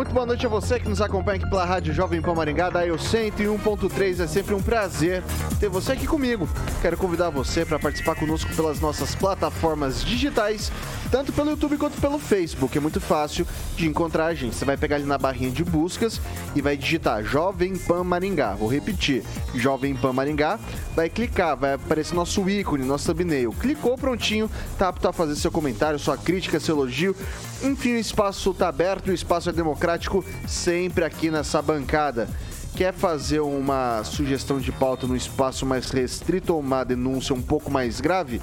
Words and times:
Muito 0.00 0.14
boa 0.14 0.24
noite 0.24 0.46
a 0.46 0.48
você 0.48 0.80
que 0.80 0.88
nos 0.88 1.02
acompanha 1.02 1.36
aqui 1.36 1.50
pela 1.50 1.62
Rádio 1.62 1.92
Jovem 1.92 2.22
Pan 2.22 2.32
Maringá, 2.32 2.70
da 2.70 2.86
Eu 2.86 2.96
101.3. 2.96 4.20
É 4.20 4.26
sempre 4.26 4.54
um 4.54 4.62
prazer 4.62 5.22
ter 5.58 5.68
você 5.68 5.92
aqui 5.92 6.06
comigo. 6.06 6.48
Quero 6.80 6.96
convidar 6.96 7.28
você 7.28 7.66
para 7.66 7.78
participar 7.78 8.14
conosco 8.14 8.50
pelas 8.56 8.80
nossas 8.80 9.14
plataformas 9.14 10.02
digitais, 10.02 10.72
tanto 11.10 11.32
pelo 11.32 11.50
YouTube 11.50 11.76
quanto 11.76 12.00
pelo 12.00 12.18
Facebook. 12.18 12.76
É 12.76 12.80
muito 12.80 13.00
fácil 13.00 13.46
de 13.76 13.86
encontrar 13.86 14.26
a 14.26 14.34
gente. 14.34 14.54
Você 14.54 14.64
vai 14.64 14.76
pegar 14.76 14.96
ali 14.96 15.04
na 15.04 15.18
barrinha 15.18 15.50
de 15.50 15.64
buscas 15.64 16.20
e 16.54 16.62
vai 16.62 16.76
digitar 16.76 17.24
Jovem 17.24 17.76
Pan 17.76 18.04
Maringá. 18.04 18.54
Vou 18.54 18.68
repetir, 18.68 19.24
Jovem 19.54 19.94
Pan 19.94 20.12
Maringá. 20.12 20.58
Vai 20.94 21.08
clicar, 21.08 21.56
vai 21.56 21.74
aparecer 21.74 22.14
nosso 22.14 22.48
ícone, 22.48 22.84
nosso 22.84 23.12
thumbnail. 23.12 23.52
Clicou, 23.52 23.96
prontinho, 23.96 24.50
tá 24.78 24.88
apto 24.88 25.08
a 25.08 25.12
fazer 25.12 25.34
seu 25.36 25.50
comentário, 25.50 25.98
sua 25.98 26.16
crítica, 26.16 26.60
seu 26.60 26.76
elogio. 26.76 27.14
Enfim, 27.62 27.94
o 27.94 27.98
espaço 27.98 28.50
está 28.50 28.68
aberto, 28.68 29.08
o 29.08 29.12
espaço 29.12 29.50
é 29.50 29.52
democrático, 29.52 30.24
sempre 30.46 31.04
aqui 31.04 31.30
nessa 31.30 31.60
bancada. 31.60 32.28
Quer 32.76 32.94
fazer 32.94 33.40
uma 33.40 34.04
sugestão 34.04 34.60
de 34.60 34.70
pauta 34.70 35.06
no 35.06 35.16
espaço 35.16 35.66
mais 35.66 35.90
restrito 35.90 36.54
ou 36.54 36.60
uma 36.60 36.84
denúncia 36.84 37.34
um 37.34 37.42
pouco 37.42 37.70
mais 37.70 38.00
grave? 38.00 38.40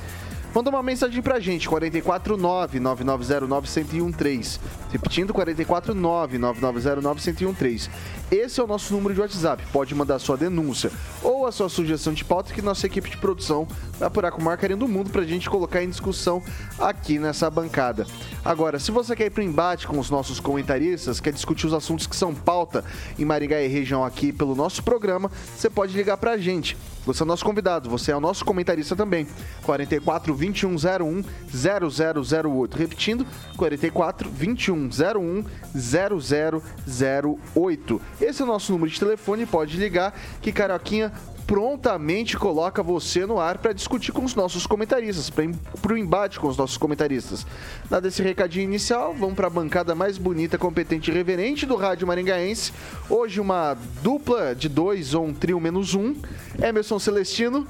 Manda 0.58 0.72
uma 0.72 0.81
mensagem 0.81 1.22
pra 1.22 1.39
gente, 1.39 1.69
449-9909-1013. 1.69 4.59
Repetindo, 4.91 5.31
449-9909-1013. 5.31 7.91
Esse 8.31 8.59
é 8.59 8.64
o 8.64 8.66
nosso 8.66 8.91
número 8.91 9.14
de 9.14 9.22
WhatsApp. 9.22 9.64
Pode 9.72 9.94
mandar 9.94 10.17
sua 10.17 10.36
denúncia 10.36 10.89
ou 11.22 11.36
a 11.47 11.51
sua 11.51 11.69
sugestão 11.69 12.13
de 12.13 12.23
pauta 12.23 12.53
que 12.53 12.61
nossa 12.61 12.85
equipe 12.85 13.09
de 13.09 13.17
produção 13.17 13.67
vai 13.97 14.07
apurar 14.07 14.31
com 14.31 14.41
o 14.41 14.43
maior 14.43 14.57
carinho 14.57 14.79
do 14.79 14.87
mundo 14.87 15.09
pra 15.09 15.23
gente 15.23 15.49
colocar 15.49 15.83
em 15.83 15.89
discussão 15.89 16.41
aqui 16.77 17.19
nessa 17.19 17.49
bancada. 17.49 18.05
Agora, 18.43 18.79
se 18.79 18.91
você 18.91 19.15
quer 19.15 19.25
ir 19.25 19.29
pro 19.29 19.43
embate 19.43 19.87
com 19.87 19.99
os 19.99 20.09
nossos 20.09 20.39
comentaristas, 20.39 21.19
quer 21.19 21.33
discutir 21.33 21.67
os 21.67 21.73
assuntos 21.73 22.07
que 22.07 22.15
são 22.15 22.33
pauta 22.33 22.83
em 23.17 23.25
Maringá 23.25 23.61
e 23.61 23.67
região 23.67 24.03
aqui 24.03 24.31
pelo 24.31 24.55
nosso 24.55 24.83
programa, 24.83 25.31
você 25.55 25.69
pode 25.69 25.95
ligar 25.95 26.17
pra 26.17 26.37
gente. 26.37 26.77
Você 27.07 27.23
é 27.23 27.25
nosso 27.25 27.45
convidado, 27.45 27.89
você 27.89 28.11
é 28.11 28.17
o 28.17 28.19
nosso 28.19 28.43
comentarista 28.43 28.93
também. 28.93 29.25
44 29.63 30.33
2101 30.33 31.23
0008. 31.49 32.77
Repetindo, 32.77 33.25
44 33.55 34.30
2101 34.30 35.45
0008. 35.73 38.02
Esse 38.19 38.41
é 38.41 38.45
o 38.45 38.47
nosso 38.47 38.73
número 38.73 38.91
de 38.91 38.99
telefone, 38.99 39.45
pode 39.45 39.77
ligar 39.77 40.13
que 40.41 40.52
Carioquinha 40.52 41.13
prontamente 41.47 42.37
coloca 42.37 42.83
você 42.83 43.25
no 43.25 43.39
ar 43.39 43.58
para 43.58 43.71
discutir 43.71 44.11
com 44.11 44.25
os 44.25 44.35
nossos 44.35 44.67
comentaristas, 44.67 45.30
para 45.30 45.93
o 45.93 45.97
embate 45.97 46.39
com 46.39 46.47
os 46.47 46.58
nossos 46.58 46.77
comentaristas. 46.77 47.47
Dado 47.89 48.05
esse 48.05 48.21
recadinho 48.21 48.65
inicial, 48.65 49.15
vamos 49.17 49.35
para 49.35 49.47
a 49.47 49.49
bancada 49.49 49.95
mais 49.95 50.17
bonita, 50.17 50.57
competente 50.57 51.09
e 51.09 51.13
reverente 51.13 51.65
do 51.65 51.77
Rádio 51.77 52.05
Maringaense. 52.05 52.73
Hoje 53.09 53.39
uma 53.39 53.77
dupla 54.03 54.53
de 54.53 54.67
dois 54.67 55.13
ou 55.13 55.25
um 55.25 55.33
trio 55.33 55.59
menos 55.59 55.95
um. 55.95 56.15
Emerson 56.61 56.99
Celestino, 56.99 57.65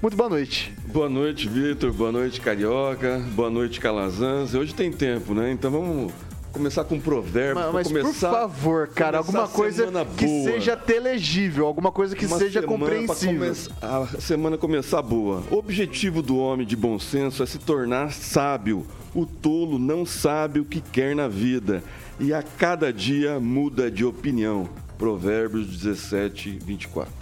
muito 0.00 0.16
boa 0.16 0.28
noite. 0.28 0.72
Boa 0.86 1.08
noite, 1.08 1.48
Vitor. 1.48 1.92
Boa 1.92 2.12
noite, 2.12 2.40
Carioca. 2.40 3.18
Boa 3.34 3.50
noite, 3.50 3.80
Calazans. 3.80 4.54
Hoje 4.54 4.72
tem 4.72 4.92
tempo, 4.92 5.34
né? 5.34 5.50
Então 5.50 5.70
vamos 5.70 6.12
começar 6.56 6.84
com 6.84 6.96
um 6.96 7.00
provérbio. 7.00 7.62
Mas, 7.62 7.72
mas 7.72 7.88
começar, 7.88 8.30
por 8.30 8.38
favor, 8.38 8.88
cara, 8.88 9.18
alguma 9.18 9.46
coisa 9.46 9.86
que 10.16 10.26
boa. 10.26 10.50
seja 10.50 10.76
telegível, 10.76 11.66
alguma 11.66 11.92
coisa 11.92 12.16
que 12.16 12.26
Uma 12.26 12.38
seja 12.38 12.62
compreensível. 12.62 13.54
a 13.82 14.06
semana 14.20 14.56
começar 14.56 15.02
boa. 15.02 15.42
O 15.50 15.56
objetivo 15.56 16.22
do 16.22 16.36
homem 16.38 16.66
de 16.66 16.76
bom 16.76 16.98
senso 16.98 17.42
é 17.42 17.46
se 17.46 17.58
tornar 17.58 18.12
sábio. 18.12 18.86
O 19.14 19.24
tolo 19.24 19.78
não 19.78 20.04
sabe 20.04 20.60
o 20.60 20.64
que 20.64 20.80
quer 20.80 21.14
na 21.14 21.28
vida 21.28 21.82
e 22.18 22.32
a 22.32 22.42
cada 22.42 22.92
dia 22.92 23.38
muda 23.38 23.90
de 23.90 24.04
opinião. 24.04 24.68
Provérbios 24.98 25.66
17, 25.66 26.58
24. 26.64 27.12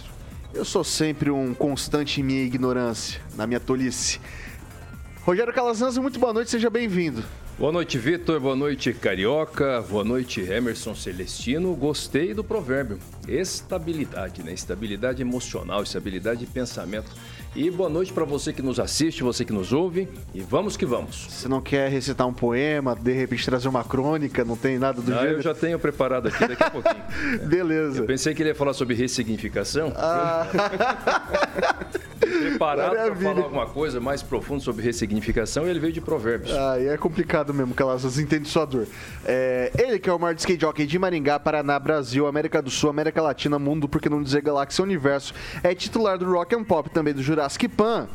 Eu 0.53 0.65
sou 0.65 0.85
sempre 0.85 1.31
um 1.31 1.53
constante 1.53 2.21
em 2.21 2.25
minha 2.25 2.43
ignorância, 2.43 3.21
na 3.37 3.47
minha 3.47 3.59
tolice. 3.59 4.21
Rogério 5.25 5.53
Calazans, 5.53 5.99
muito 5.99 6.21
boa 6.21 6.33
noite, 6.33 6.51
seja 6.51 6.71
bem-vindo. 6.71 7.25
Boa 7.57 7.71
noite, 7.71 7.99
Vitor. 7.99 8.41
Boa 8.41 8.57
noite, 8.57 8.93
Carioca. 8.93 9.81
Boa 9.89 10.03
noite, 10.03 10.41
Emerson 10.41 10.93
Celestino. 10.93 11.73
Gostei 11.77 12.35
do 12.35 12.43
provérbio. 12.43 12.99
Estabilidade, 13.29 14.43
né? 14.43 14.53
Estabilidade 14.53 15.23
emocional, 15.23 15.83
estabilidade 15.83 16.41
de 16.41 16.47
pensamento. 16.47 17.11
E 17.57 17.71
boa 17.71 17.89
noite 17.89 18.13
para 18.13 18.25
você 18.25 18.53
que 18.53 18.61
nos 18.61 18.81
assiste, 18.81 19.23
você 19.23 19.45
que 19.45 19.53
nos 19.53 19.73
ouve. 19.73 20.09
E 20.35 20.41
vamos 20.41 20.77
que 20.77 20.85
vamos. 20.85 21.27
Você 21.31 21.49
não 21.49 21.61
quer 21.61 21.89
recitar 21.89 22.27
um 22.27 22.35
poema, 22.35 22.97
de 22.97 23.13
repente 23.13 23.45
trazer 23.45 23.69
uma 23.69 23.85
crônica, 23.85 24.45
não 24.45 24.57
tem 24.57 24.79
nada 24.79 25.01
do 25.01 25.11
não, 25.11 25.19
gênero? 25.19 25.39
Eu 25.39 25.43
já 25.43 25.55
tenho 25.55 25.79
preparado 25.79 26.29
aqui 26.29 26.49
daqui 26.49 26.63
a 26.63 26.71
pouquinho. 26.71 27.05
Beleza. 27.47 28.01
Eu 28.01 28.07
pensei 28.07 28.35
que 28.35 28.43
ele 28.43 28.51
ia 28.51 28.55
falar 28.55 28.75
sobre 28.75 28.95
ressignificação. 28.95 29.93
Ah. 29.97 30.47
preparado 32.51 32.91
para 32.91 33.17
falar 33.17 33.43
alguma 33.43 33.67
coisa 33.67 34.01
mais 34.01 34.23
profunda 34.23 34.61
sobre 34.61 34.83
ressignificação 34.83 35.67
e 35.67 35.71
ele 35.71 35.79
veio 35.79 35.93
de 35.93 36.01
provérbios. 36.01 36.53
Ah, 36.53 36.79
e 36.79 36.87
é 36.87 36.97
complicado 36.97 37.53
mesmo, 37.53 37.75
Calazans, 37.75 38.19
entende 38.19 38.49
sua 38.49 38.65
dor. 38.65 38.87
É, 39.25 39.71
ele 39.79 39.99
que 39.99 40.09
é 40.09 40.13
o 40.13 40.19
maior 40.19 40.35
skate 40.35 40.61
jockey 40.61 40.87
de 40.87 40.99
Maringá, 40.99 41.39
Paraná, 41.39 41.79
Brasil, 41.79 42.27
América 42.27 42.61
do 42.61 42.71
Sul, 42.71 42.91
América 42.91 43.14
Latina, 43.23 43.59
mundo, 43.59 43.89
por 43.89 44.01
que 44.01 44.09
não 44.09 44.23
dizer 44.23 44.43
galáxia, 44.43 44.83
universo, 44.83 45.35
é 45.63 45.75
titular 45.75 46.19
do 46.19 46.31
Rock 46.31 46.55
and 46.55 46.65
Pop, 46.65 46.89
também 46.91 47.15
do 47.15 47.23
Jurassic 47.23 47.69
Pan. 47.69 48.09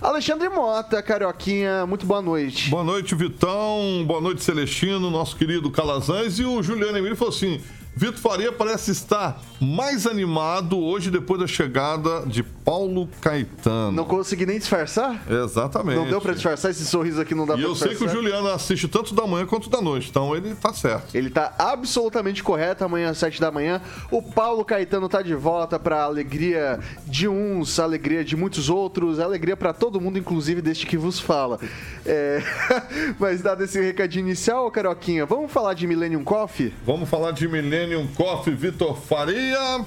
Alexandre 0.00 0.48
Mota, 0.48 1.02
Carioquinha, 1.02 1.86
muito 1.86 2.04
boa 2.04 2.20
noite. 2.20 2.68
Boa 2.68 2.84
noite, 2.84 3.14
Vitão. 3.14 4.04
Boa 4.06 4.20
noite, 4.20 4.44
Celestino, 4.44 5.10
nosso 5.10 5.34
querido 5.36 5.70
Calazans. 5.70 6.38
E 6.38 6.44
o 6.44 6.62
Juliano 6.62 6.98
Emílio 6.98 7.16
falou 7.16 7.32
assim: 7.32 7.60
Vitor 7.96 8.18
Faria 8.18 8.50
parece 8.50 8.90
estar 8.90 9.40
mais 9.60 10.04
animado 10.04 10.78
hoje 10.78 11.10
depois 11.10 11.40
da 11.40 11.46
chegada 11.46 12.26
de 12.26 12.42
Paulo 12.42 13.08
Caetano. 13.20 13.92
Não 13.92 14.04
consegui 14.04 14.44
nem 14.44 14.58
disfarçar? 14.58 15.22
Exatamente. 15.30 15.96
Não 15.96 16.08
deu 16.08 16.20
para 16.20 16.32
disfarçar 16.32 16.72
esse 16.72 16.84
sorriso 16.84 17.20
aqui, 17.20 17.36
não 17.36 17.46
dá 17.46 17.54
e 17.54 17.58
pra 17.58 17.68
disfarçar. 17.68 17.88
E 17.88 17.92
eu 17.92 17.98
sei 17.98 18.06
que 18.08 18.12
o 18.12 18.14
Juliano 18.14 18.48
assiste 18.48 18.88
tanto 18.88 19.14
da 19.14 19.24
manhã 19.26 19.46
quanto 19.46 19.70
da 19.70 19.80
noite, 19.80 20.10
então 20.10 20.34
ele 20.34 20.54
tá 20.56 20.72
certo. 20.72 21.14
Ele 21.14 21.30
tá 21.30 21.54
absolutamente 21.56 22.42
correto, 22.42 22.84
amanhã 22.84 23.10
às 23.10 23.18
7 23.18 23.40
da 23.40 23.52
manhã. 23.52 23.80
O 24.10 24.20
Paulo 24.20 24.64
Caetano 24.64 25.08
tá 25.08 25.22
de 25.22 25.34
volta 25.34 25.78
para 25.78 26.02
alegria 26.02 26.80
de 27.06 27.28
uns, 27.28 27.78
alegria 27.78 28.24
de 28.24 28.36
muitos 28.36 28.68
outros, 28.68 29.20
alegria 29.20 29.56
para 29.56 29.72
todo 29.72 30.00
mundo, 30.00 30.18
inclusive 30.18 30.60
deste 30.60 30.84
que 30.84 30.96
vos 30.96 31.20
fala. 31.20 31.60
É... 32.04 32.42
Mas 33.20 33.40
dado 33.40 33.62
esse 33.62 33.80
recadinho 33.80 34.26
inicial, 34.26 34.68
Caroquinha, 34.70 35.24
vamos 35.24 35.52
falar 35.52 35.74
de 35.74 35.86
Millennium 35.86 36.24
Coffee? 36.24 36.72
Vamos 36.84 37.08
falar 37.08 37.30
de 37.30 37.46
Millennium 37.46 37.83
Coffee, 38.14 38.54
Vitor 38.54 38.96
Faria. 38.96 39.84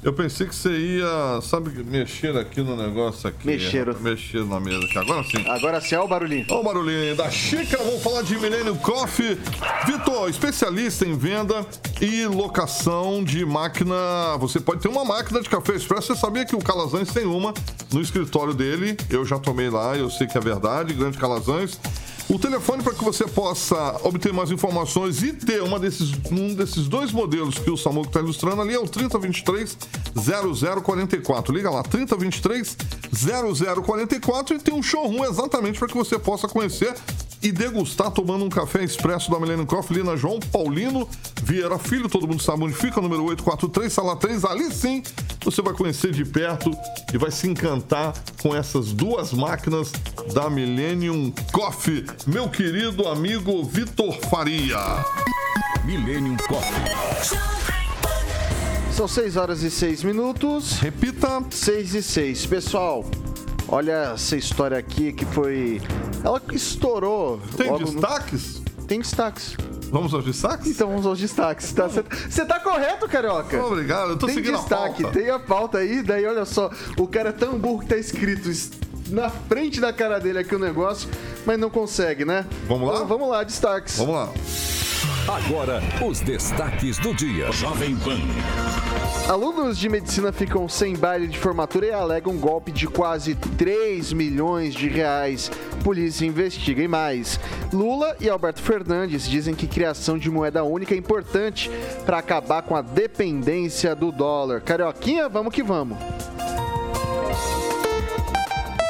Eu 0.00 0.12
pensei 0.12 0.46
que 0.46 0.54
você 0.54 0.70
ia, 0.70 1.40
sabe, 1.42 1.82
mexer 1.82 2.36
aqui 2.36 2.62
no 2.62 2.76
negócio 2.76 3.28
aqui. 3.28 3.44
Mexer. 3.44 3.92
Mexer 3.98 4.44
na 4.44 4.60
mesa 4.60 4.84
aqui. 4.84 4.96
Agora 4.96 5.24
sim. 5.24 5.48
Agora 5.48 5.80
sim, 5.80 5.94
olha 5.96 6.04
o 6.04 6.08
barulhinho. 6.08 6.46
Olha 6.48 6.60
o 6.60 6.62
barulhinho 6.62 7.16
da 7.16 7.28
xícara. 7.28 7.82
Vamos 7.82 8.02
falar 8.02 8.22
de 8.22 8.38
Millennium 8.38 8.76
Coffee. 8.76 9.36
Vitor, 9.86 10.30
especialista 10.30 11.04
em 11.04 11.18
venda 11.18 11.66
e 12.00 12.26
locação 12.26 13.24
de 13.24 13.44
máquina. 13.44 13.96
Você 14.38 14.60
pode 14.60 14.80
ter 14.80 14.88
uma 14.88 15.04
máquina 15.04 15.40
de 15.40 15.48
café 15.48 15.74
expresso. 15.74 16.14
Você 16.14 16.20
sabia 16.20 16.44
que 16.44 16.54
o 16.54 16.60
Calazans 16.60 17.12
tem 17.12 17.26
uma 17.26 17.52
no 17.92 18.00
escritório 18.00 18.54
dele. 18.54 18.96
Eu 19.10 19.24
já 19.24 19.36
tomei 19.36 19.68
lá, 19.68 19.96
eu 19.96 20.08
sei 20.08 20.28
que 20.28 20.38
é 20.38 20.40
verdade. 20.40 20.94
Grande 20.94 21.18
Calazans. 21.18 21.78
O 22.30 22.38
telefone 22.38 22.82
para 22.82 22.92
que 22.92 23.02
você 23.02 23.26
possa 23.26 24.00
obter 24.04 24.34
mais 24.34 24.50
informações 24.50 25.22
e 25.22 25.32
ter 25.32 25.62
uma 25.62 25.80
desses, 25.80 26.12
um 26.30 26.54
desses 26.54 26.86
dois 26.86 27.10
modelos 27.10 27.56
que 27.56 27.70
o 27.70 27.76
Samuco 27.76 28.08
está 28.08 28.20
ilustrando 28.20 28.60
ali 28.60 28.74
é 28.74 28.78
o 28.78 28.86
3023 28.86 29.78
0044. 30.14 31.54
Liga 31.54 31.70
lá, 31.70 31.82
3023 31.82 32.76
0044 33.10 34.56
e 34.56 34.58
tem 34.58 34.74
um 34.74 34.82
showroom 34.82 35.24
exatamente 35.24 35.78
para 35.78 35.88
que 35.88 35.96
você 35.96 36.18
possa 36.18 36.46
conhecer 36.46 36.94
e 37.42 37.52
degustar 37.52 38.10
tomando 38.10 38.44
um 38.44 38.48
café 38.48 38.82
expresso 38.82 39.30
da 39.30 39.38
Millennium 39.38 39.66
Coffee 39.66 39.96
ali 39.96 40.06
na 40.06 40.16
João 40.16 40.40
Paulino 40.40 41.08
Vieira 41.42 41.78
Filho. 41.78 42.08
Todo 42.08 42.26
mundo 42.26 42.42
sabe 42.42 42.64
onde 42.64 42.74
fica, 42.74 43.00
número 43.00 43.24
843, 43.24 43.92
sala 43.92 44.16
3. 44.16 44.44
Ali 44.44 44.72
sim 44.72 45.02
você 45.44 45.62
vai 45.62 45.72
conhecer 45.74 46.12
de 46.12 46.24
perto 46.24 46.70
e 47.12 47.18
vai 47.18 47.30
se 47.30 47.48
encantar 47.48 48.12
com 48.42 48.54
essas 48.54 48.92
duas 48.92 49.32
máquinas 49.32 49.92
da 50.32 50.50
Millennium 50.50 51.32
Coffee. 51.52 52.04
Meu 52.26 52.48
querido 52.48 53.08
amigo 53.08 53.62
Vitor 53.64 54.18
Faria. 54.28 54.78
Millennium 55.84 56.36
Coffee. 56.48 57.48
São 58.92 59.06
6 59.06 59.36
horas 59.36 59.62
e 59.62 59.70
6 59.70 60.02
minutos. 60.02 60.72
Repita. 60.80 61.42
6 61.50 61.94
e 61.94 62.02
6. 62.02 62.46
Pessoal, 62.46 63.04
olha 63.68 64.12
essa 64.14 64.36
história 64.36 64.76
aqui 64.78 65.12
que 65.12 65.24
foi. 65.26 65.80
Ela 66.24 66.40
estourou. 66.52 67.40
Tem 67.56 67.70
logo 67.70 67.80
no- 67.86 67.92
destaques? 67.92 68.62
Tem 68.86 69.00
destaques. 69.00 69.54
Vamos 69.90 70.12
aos 70.12 70.24
destaques? 70.24 70.66
Então 70.66 70.88
vamos 70.88 71.06
aos 71.06 71.18
destaques. 71.18 71.72
Tá? 71.72 71.88
Você 71.88 72.44
tá 72.44 72.60
correto, 72.60 73.08
Carioca? 73.08 73.62
Obrigado, 73.64 74.10
eu 74.10 74.16
tô 74.18 74.26
tem 74.26 74.34
seguindo 74.34 74.56
destaque, 74.58 75.02
a 75.02 75.04
pauta. 75.06 75.18
tem 75.18 75.30
a 75.30 75.38
pauta 75.38 75.78
aí, 75.78 76.02
daí 76.02 76.26
olha 76.26 76.44
só, 76.44 76.70
o 76.96 77.06
cara 77.06 77.30
é 77.30 77.32
tão 77.32 77.58
burro 77.58 77.80
que 77.80 77.86
tá 77.86 77.96
escrito 77.96 78.50
es- 78.50 78.70
na 79.08 79.30
frente 79.30 79.80
da 79.80 79.90
cara 79.92 80.18
dele 80.18 80.38
aqui 80.40 80.54
o 80.54 80.58
negócio, 80.58 81.08
mas 81.46 81.58
não 81.58 81.70
consegue, 81.70 82.24
né? 82.26 82.46
Vamos 82.66 82.88
lá? 82.88 82.94
Então, 82.96 83.06
vamos 83.06 83.28
lá, 83.30 83.42
destaques. 83.44 83.96
Vamos 83.96 84.14
lá. 84.14 84.28
Agora, 85.28 85.82
os 86.02 86.20
destaques 86.20 86.96
do 86.96 87.14
dia. 87.14 87.52
Jovem 87.52 87.94
Pan. 87.96 88.16
Alunos 89.30 89.76
de 89.76 89.86
medicina 89.86 90.32
ficam 90.32 90.66
sem 90.66 90.96
baile 90.96 91.26
de 91.26 91.38
formatura 91.38 91.84
e 91.84 91.92
alegam 91.92 92.38
golpe 92.38 92.72
de 92.72 92.86
quase 92.86 93.34
3 93.34 94.14
milhões 94.14 94.72
de 94.72 94.88
reais. 94.88 95.50
Polícia 95.84 96.24
investiga 96.24 96.82
e 96.82 96.88
mais. 96.88 97.38
Lula 97.70 98.16
e 98.18 98.26
Alberto 98.26 98.62
Fernandes 98.62 99.28
dizem 99.28 99.54
que 99.54 99.66
criação 99.66 100.16
de 100.16 100.30
moeda 100.30 100.64
única 100.64 100.94
é 100.94 100.96
importante 100.96 101.70
para 102.06 102.16
acabar 102.16 102.62
com 102.62 102.74
a 102.74 102.80
dependência 102.80 103.94
do 103.94 104.10
dólar. 104.10 104.62
Carioquinha, 104.62 105.28
vamos 105.28 105.52
que 105.52 105.62
vamos. 105.62 105.98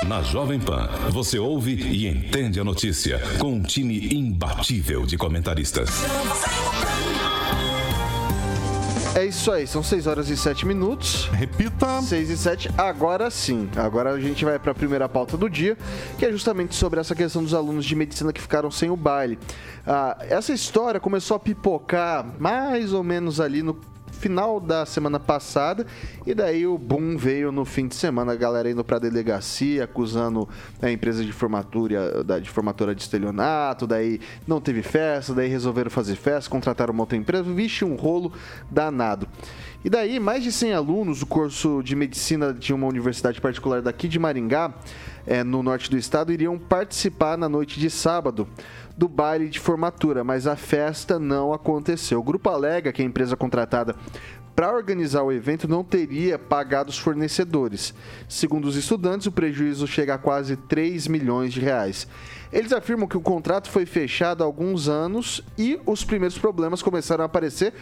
Na 0.09 0.23
Jovem 0.23 0.59
Pan, 0.59 0.89
você 1.11 1.39
ouve 1.39 1.75
e 1.75 2.07
entende 2.07 2.59
a 2.59 2.65
notícia 2.65 3.21
com 3.39 3.53
um 3.53 3.63
time 3.63 4.09
imbatível 4.15 5.05
de 5.05 5.19
comentaristas. 5.19 5.91
É 9.15 9.27
isso 9.27 9.53
aí, 9.53 9.67
são 9.67 9.83
6 9.83 10.07
horas 10.07 10.31
e 10.31 10.37
7 10.37 10.67
minutos. 10.67 11.27
Repita. 11.27 12.01
6 12.01 12.31
e 12.31 12.39
7, 12.39 12.71
agora 12.79 13.31
sim. 13.31 13.69
Agora 13.77 14.13
a 14.13 14.19
gente 14.19 14.47
vai 14.47 14.59
para 14.59 14.73
a 14.73 14.75
primeira 14.75 15.07
pauta 15.11 15.37
do 15.37 15.47
dia, 15.47 15.77
que 16.19 16.25
é 16.25 16.33
justamente 16.33 16.75
sobre 16.75 16.99
essa 16.99 17.15
questão 17.15 17.43
dos 17.43 17.53
alunos 17.53 17.85
de 17.85 17.95
medicina 17.95 18.33
que 18.33 18.41
ficaram 18.41 18.71
sem 18.71 18.89
o 18.89 18.97
baile. 18.97 19.39
Ah, 19.87 20.17
essa 20.23 20.55
história 20.55 20.99
começou 20.99 21.37
a 21.37 21.39
pipocar 21.39 22.25
mais 22.39 22.95
ou 22.95 23.05
menos 23.05 23.41
ali 23.41 23.63
no 23.63 23.75
final 24.19 24.61
da 24.61 24.85
semana 24.85 25.19
passada 25.21 25.87
e 26.27 26.35
daí 26.35 26.67
o 26.67 26.77
boom 26.77 27.17
veio 27.17 27.53
no 27.53 27.65
fim 27.65 27.87
de 27.87 27.95
semana, 27.95 28.33
a 28.33 28.37
galera 28.37 28.71
indo 28.71 28.85
pra 28.85 28.99
delegacia 28.99 29.85
acusando 29.85 30.49
a 30.83 30.91
empresa 30.91 31.25
de 31.25 31.33
formatura 31.33 32.25
de 32.43 32.51
formatura 32.51 32.95
de 32.95 33.03
estelionato, 33.03 33.87
daí 33.87 34.21
não 34.47 34.61
teve 34.61 34.83
festa, 34.83 35.33
daí 35.33 35.49
resolveram 35.49 35.91
fazer 35.91 36.17
festa, 36.17 36.51
contrataram 36.51 36.93
uma 36.93 37.05
outra 37.05 37.17
empresa, 37.17 37.45
vixe 37.45 37.85
um 37.85 37.95
rolo 37.95 38.33
danado. 38.71 39.29
E 39.85 39.89
daí, 39.89 40.19
mais 40.19 40.43
de 40.43 40.51
100 40.51 40.75
alunos 40.75 41.21
do 41.21 41.27
curso 41.27 41.83
de 41.85 41.95
medicina 41.95 42.53
de 42.53 42.75
uma 42.75 42.87
universidade 42.89 43.41
particular 43.41 43.81
daqui 43.81 44.09
de 44.09 44.19
Maringá, 44.19 44.75
eh, 45.25 45.45
no 45.45 45.63
norte 45.63 45.89
do 45.89 45.97
estado, 45.97 46.33
iriam 46.33 46.59
participar 46.59 47.39
na 47.39 47.49
noite 47.49 47.79
de 47.79 47.89
sábado 47.89 48.49
do 48.99 49.09
baile 49.09 49.49
de 49.49 49.61
formatura, 49.61 50.25
mas 50.25 50.49
a 50.49 50.57
festa 50.57 51.21
não 51.21 51.53
aconteceu. 51.53 52.19
O 52.19 52.23
grupo 52.23 52.51
alega 52.51 52.93
que 52.93 53.01
a 53.01 53.05
empresa 53.05 53.37
contratada 53.37 53.95
para 54.57 54.75
organizar 54.75 55.23
o 55.23 55.31
evento 55.31 55.69
não 55.69 55.85
teria 55.85 56.37
pagado 56.37 56.91
os 56.91 56.99
fornecedores. 56.99 57.95
Segundo 58.29 58.65
os 58.65 58.75
estudantes, 58.75 59.29
o 59.29 59.33
prejuízo 59.33 59.87
chega 59.87 60.15
a 60.15 60.19
quase 60.19 60.57
3 60.57 61.07
milhões 61.07 61.53
de 61.53 61.61
reais. 61.61 62.09
Eles 62.53 62.73
afirmam 62.73 63.07
que 63.07 63.17
o 63.17 63.21
contrato 63.21 63.71
foi 63.71 63.87
fechado 63.87 64.43
há 64.43 64.47
alguns 64.47 64.89
anos 64.89 65.45
e 65.57 65.79
os 65.87 66.03
primeiros 66.03 66.37
problemas 66.37 66.83
começaram 66.83 67.23
a 67.23 67.27
aparecer 67.27 67.73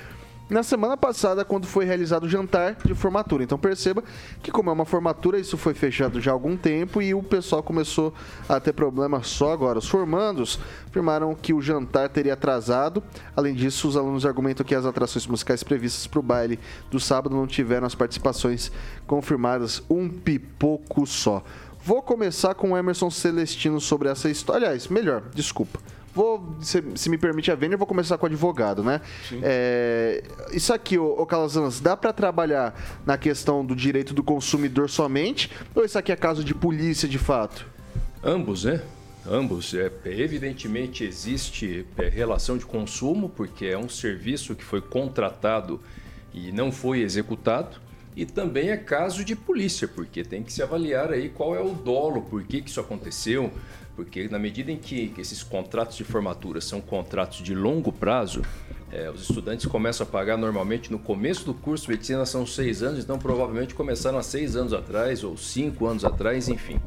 na 0.48 0.62
semana 0.62 0.96
passada, 0.96 1.44
quando 1.44 1.66
foi 1.66 1.84
realizado 1.84 2.24
o 2.24 2.28
jantar 2.28 2.76
de 2.84 2.94
formatura. 2.94 3.42
Então 3.42 3.58
perceba 3.58 4.02
que, 4.40 4.52
como 4.52 4.70
é 4.70 4.72
uma 4.72 4.84
formatura, 4.84 5.40
isso 5.40 5.56
foi 5.56 5.74
fechado 5.74 6.20
já 6.20 6.30
há 6.30 6.34
algum 6.34 6.56
tempo 6.56 7.02
e 7.02 7.12
o 7.12 7.22
pessoal 7.22 7.62
começou 7.62 8.14
a 8.48 8.60
ter 8.60 8.72
problema 8.72 9.22
só 9.24 9.52
agora. 9.52 9.80
Os 9.80 9.88
formandos 9.88 10.60
afirmaram 10.86 11.34
que 11.34 11.52
o 11.52 11.60
jantar 11.60 12.08
teria 12.08 12.34
atrasado. 12.34 13.02
Além 13.34 13.54
disso, 13.54 13.88
os 13.88 13.96
alunos 13.96 14.24
argumentam 14.24 14.64
que 14.64 14.74
as 14.74 14.86
atrações 14.86 15.26
musicais 15.26 15.64
previstas 15.64 16.06
para 16.06 16.20
o 16.20 16.22
baile 16.22 16.60
do 16.90 17.00
sábado 17.00 17.34
não 17.34 17.46
tiveram 17.46 17.86
as 17.86 17.96
participações 17.96 18.70
confirmadas. 19.06 19.82
Um 19.90 20.08
pipoco 20.08 21.06
só. 21.06 21.42
Vou 21.82 22.02
começar 22.02 22.54
com 22.54 22.72
o 22.72 22.76
Emerson 22.76 23.10
Celestino 23.10 23.80
sobre 23.80 24.08
essa 24.08 24.30
história. 24.30 24.66
Aliás, 24.66 24.88
melhor, 24.88 25.22
desculpa. 25.34 25.78
Vou, 26.16 26.56
se, 26.62 26.82
se 26.94 27.10
me 27.10 27.18
permite 27.18 27.50
a 27.50 27.54
vênia, 27.54 27.74
eu 27.74 27.78
vou 27.78 27.86
começar 27.86 28.16
com 28.16 28.24
o 28.24 28.26
advogado, 28.26 28.82
né? 28.82 29.02
É, 29.42 30.24
isso 30.50 30.72
aqui, 30.72 30.96
ô, 30.96 31.10
ô 31.12 31.26
Calazans, 31.26 31.78
dá 31.78 31.94
para 31.94 32.10
trabalhar 32.10 32.74
na 33.04 33.18
questão 33.18 33.62
do 33.62 33.76
direito 33.76 34.14
do 34.14 34.24
consumidor 34.24 34.88
somente? 34.88 35.50
Ou 35.74 35.84
isso 35.84 35.98
aqui 35.98 36.10
é 36.10 36.16
caso 36.16 36.42
de 36.42 36.54
polícia 36.54 37.06
de 37.06 37.18
fato? 37.18 37.66
Ambos, 38.24 38.64
né? 38.64 38.80
Ambos. 39.28 39.74
É, 39.74 39.92
evidentemente 40.06 41.04
existe 41.04 41.84
é, 41.98 42.08
relação 42.08 42.56
de 42.56 42.64
consumo, 42.64 43.28
porque 43.28 43.66
é 43.66 43.76
um 43.76 43.90
serviço 43.90 44.54
que 44.54 44.64
foi 44.64 44.80
contratado 44.80 45.82
e 46.32 46.50
não 46.50 46.72
foi 46.72 47.02
executado. 47.02 47.76
E 48.16 48.24
também 48.24 48.70
é 48.70 48.78
caso 48.78 49.22
de 49.22 49.36
polícia, 49.36 49.86
porque 49.86 50.24
tem 50.24 50.42
que 50.42 50.50
se 50.50 50.62
avaliar 50.62 51.12
aí 51.12 51.28
qual 51.28 51.54
é 51.54 51.60
o 51.60 51.74
dolo, 51.74 52.22
por 52.22 52.42
que, 52.42 52.62
que 52.62 52.70
isso 52.70 52.80
aconteceu. 52.80 53.52
Porque 53.96 54.28
na 54.28 54.38
medida 54.38 54.70
em 54.70 54.76
que 54.76 55.12
esses 55.18 55.42
contratos 55.42 55.96
de 55.96 56.04
formatura 56.04 56.60
são 56.60 56.80
contratos 56.80 57.38
de 57.38 57.54
longo 57.54 57.90
prazo, 57.90 58.42
é, 58.92 59.10
os 59.10 59.22
estudantes 59.22 59.66
começam 59.66 60.06
a 60.06 60.10
pagar 60.10 60.36
normalmente 60.36 60.92
no 60.92 60.98
começo 60.98 61.44
do 61.44 61.54
curso 61.54 61.90
medicina 61.90 62.24
são 62.24 62.46
seis 62.46 62.82
anos, 62.82 63.02
então 63.02 63.18
provavelmente 63.18 63.74
começaram 63.74 64.18
há 64.18 64.22
seis 64.22 64.54
anos 64.54 64.72
atrás 64.72 65.24
ou 65.24 65.36
cinco 65.36 65.86
anos 65.86 66.04
atrás, 66.04 66.48
enfim 66.48 66.78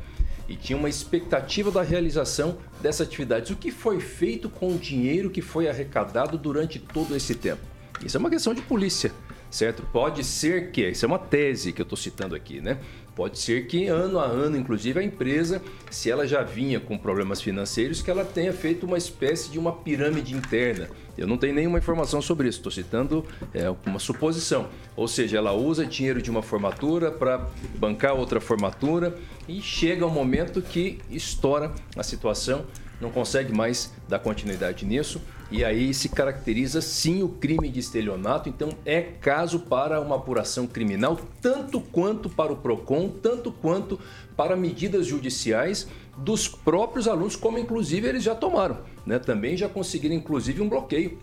e 0.49 0.55
tinha 0.55 0.77
uma 0.77 0.89
expectativa 0.89 1.69
da 1.69 1.83
realização 1.83 2.57
dessa 2.81 3.03
atividade. 3.03 3.53
O 3.53 3.55
que 3.55 3.69
foi 3.69 3.99
feito 3.99 4.49
com 4.49 4.73
o 4.73 4.77
dinheiro 4.79 5.29
que 5.29 5.43
foi 5.43 5.69
arrecadado 5.69 6.37
durante 6.37 6.79
todo 6.79 7.15
esse 7.15 7.35
tempo? 7.35 7.61
Isso 8.03 8.17
é 8.17 8.19
uma 8.19 8.31
questão 8.31 8.53
de 8.53 8.61
polícia, 8.63 9.11
certo? 9.51 9.83
Pode 9.93 10.23
ser 10.23 10.71
que, 10.71 10.89
isso 10.89 11.05
é 11.05 11.07
uma 11.07 11.19
tese 11.19 11.71
que 11.71 11.81
eu 11.81 11.83
estou 11.83 11.97
citando 11.97 12.33
aqui, 12.33 12.59
né? 12.59 12.79
Pode 13.15 13.37
ser 13.39 13.67
que 13.67 13.87
ano 13.87 14.19
a 14.19 14.25
ano, 14.25 14.57
inclusive, 14.57 14.99
a 14.99 15.03
empresa, 15.03 15.61
se 15.91 16.09
ela 16.09 16.27
já 16.27 16.41
vinha 16.41 16.79
com 16.79 16.97
problemas 16.97 17.41
financeiros, 17.41 18.01
que 18.01 18.09
ela 18.09 18.23
tenha 18.23 18.53
feito 18.53 18.85
uma 18.85 18.97
espécie 18.97 19.49
de 19.49 19.59
uma 19.59 19.71
pirâmide 19.71 20.35
interna. 20.35 20.89
Eu 21.17 21.27
não 21.27 21.37
tenho 21.37 21.53
nenhuma 21.53 21.77
informação 21.77 22.21
sobre 22.21 22.47
isso, 22.47 22.59
estou 22.59 22.71
citando 22.71 23.25
é, 23.53 23.69
uma 23.85 23.99
suposição. 23.99 24.69
Ou 24.95 25.07
seja, 25.07 25.37
ela 25.37 25.51
usa 25.51 25.85
dinheiro 25.85 26.21
de 26.21 26.31
uma 26.31 26.41
formatura 26.41 27.11
para 27.11 27.45
bancar 27.77 28.13
outra 28.13 28.39
formatura 28.39 29.17
e 29.47 29.61
chega 29.61 30.05
um 30.05 30.09
momento 30.09 30.61
que 30.61 30.99
estoura 31.09 31.73
a 31.97 32.03
situação, 32.03 32.65
não 32.99 33.09
consegue 33.09 33.53
mais 33.53 33.91
dar 34.07 34.19
continuidade 34.19 34.85
nisso 34.85 35.21
e 35.51 35.63
aí 35.63 35.93
se 35.93 36.09
caracteriza 36.09 36.79
sim 36.81 37.23
o 37.23 37.29
crime 37.29 37.69
de 37.69 37.79
estelionato. 37.79 38.49
Então 38.49 38.69
é 38.85 39.01
caso 39.01 39.59
para 39.61 39.99
uma 39.99 40.15
apuração 40.15 40.67
criminal, 40.67 41.19
tanto 41.41 41.81
quanto 41.81 42.29
para 42.29 42.53
o 42.53 42.57
PROCON, 42.57 43.09
tanto 43.09 43.51
quanto 43.51 43.99
para 44.37 44.55
medidas 44.55 45.07
judiciais 45.07 45.87
dos 46.17 46.47
próprios 46.47 47.07
alunos, 47.07 47.35
como 47.35 47.57
inclusive 47.57 48.07
eles 48.07 48.23
já 48.23 48.35
tomaram. 48.35 48.79
Né? 49.05 49.17
Também 49.17 49.57
já 49.57 49.67
conseguiram 49.67 50.15
inclusive 50.15 50.61
um 50.61 50.69
bloqueio 50.69 51.17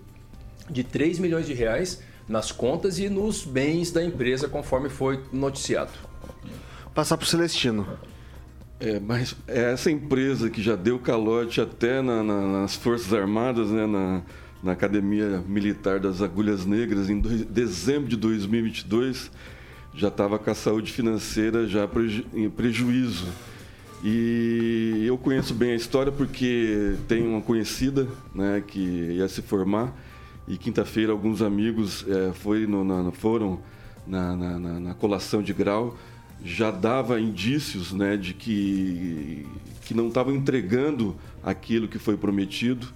de 0.69 0.83
3 0.83 1.19
milhões 1.19 1.47
de 1.47 1.55
reais 1.55 2.03
nas 2.29 2.51
contas 2.51 2.99
e 2.99 3.09
nos 3.09 3.45
bens 3.45 3.93
da 3.93 4.03
empresa, 4.03 4.49
conforme 4.49 4.89
foi 4.89 5.23
noticiado. 5.33 5.93
Passar 6.93 7.17
pro 7.17 7.27
Celestino. 7.27 7.87
É, 8.79 9.01
mas 9.01 9.35
é 9.47 9.73
essa 9.73 9.91
empresa 9.91 10.51
que 10.51 10.63
já 10.63 10.77
deu 10.77 10.99
calote 10.99 11.61
até 11.61 12.03
na- 12.03 12.23
na- 12.23 12.61
nas 12.63 12.75
Forças 12.77 13.13
Armadas, 13.15 13.71
né, 13.71 13.87
na, 13.87 14.23
na 14.63 14.73
Academia 14.73 15.43
Militar 15.49 15.99
das 15.99 16.21
Agulhas 16.21 16.67
Negras, 16.67 17.09
em 17.09 17.19
dois- 17.19 17.45
dezembro 17.47 18.09
de 18.09 18.17
2022, 18.17 19.31
já 19.95 20.09
estava 20.09 20.39
com 20.39 20.51
a 20.51 20.55
saúde 20.55 20.93
financeira 20.93 21.67
já 21.67 21.89
preju- 21.89 22.25
em 22.35 22.51
prejuízo. 22.51 23.27
E 24.05 25.05
eu 25.07 25.17
conheço 25.17 25.55
bem 25.55 25.73
a 25.73 25.75
história 25.75 26.13
porque 26.13 26.95
tenho 27.09 27.31
uma 27.31 27.41
conhecida 27.41 28.07
né, 28.35 28.63
que 28.67 28.79
ia 28.79 29.27
se 29.27 29.41
formar 29.41 29.97
e 30.47 30.59
quinta-feira 30.59 31.13
alguns 31.13 31.41
amigos 31.41 32.05
é, 32.07 32.31
foi 32.35 32.67
no, 32.67 32.85
foram 33.11 33.59
na, 34.07 34.37
na, 34.37 34.59
colação 34.95 35.43
de 35.43 35.55
grau 35.55 35.97
já 36.45 36.71
dava 36.71 37.21
indícios 37.21 37.93
né, 37.93 38.17
de 38.17 38.35
que, 38.35 39.47
que 39.83 39.95
não 39.95 40.09
estavam 40.09 40.35
entregando 40.35 41.17
aquilo 41.43 41.89
que 41.89 41.99
foi 41.99 42.17
prometido 42.17 42.89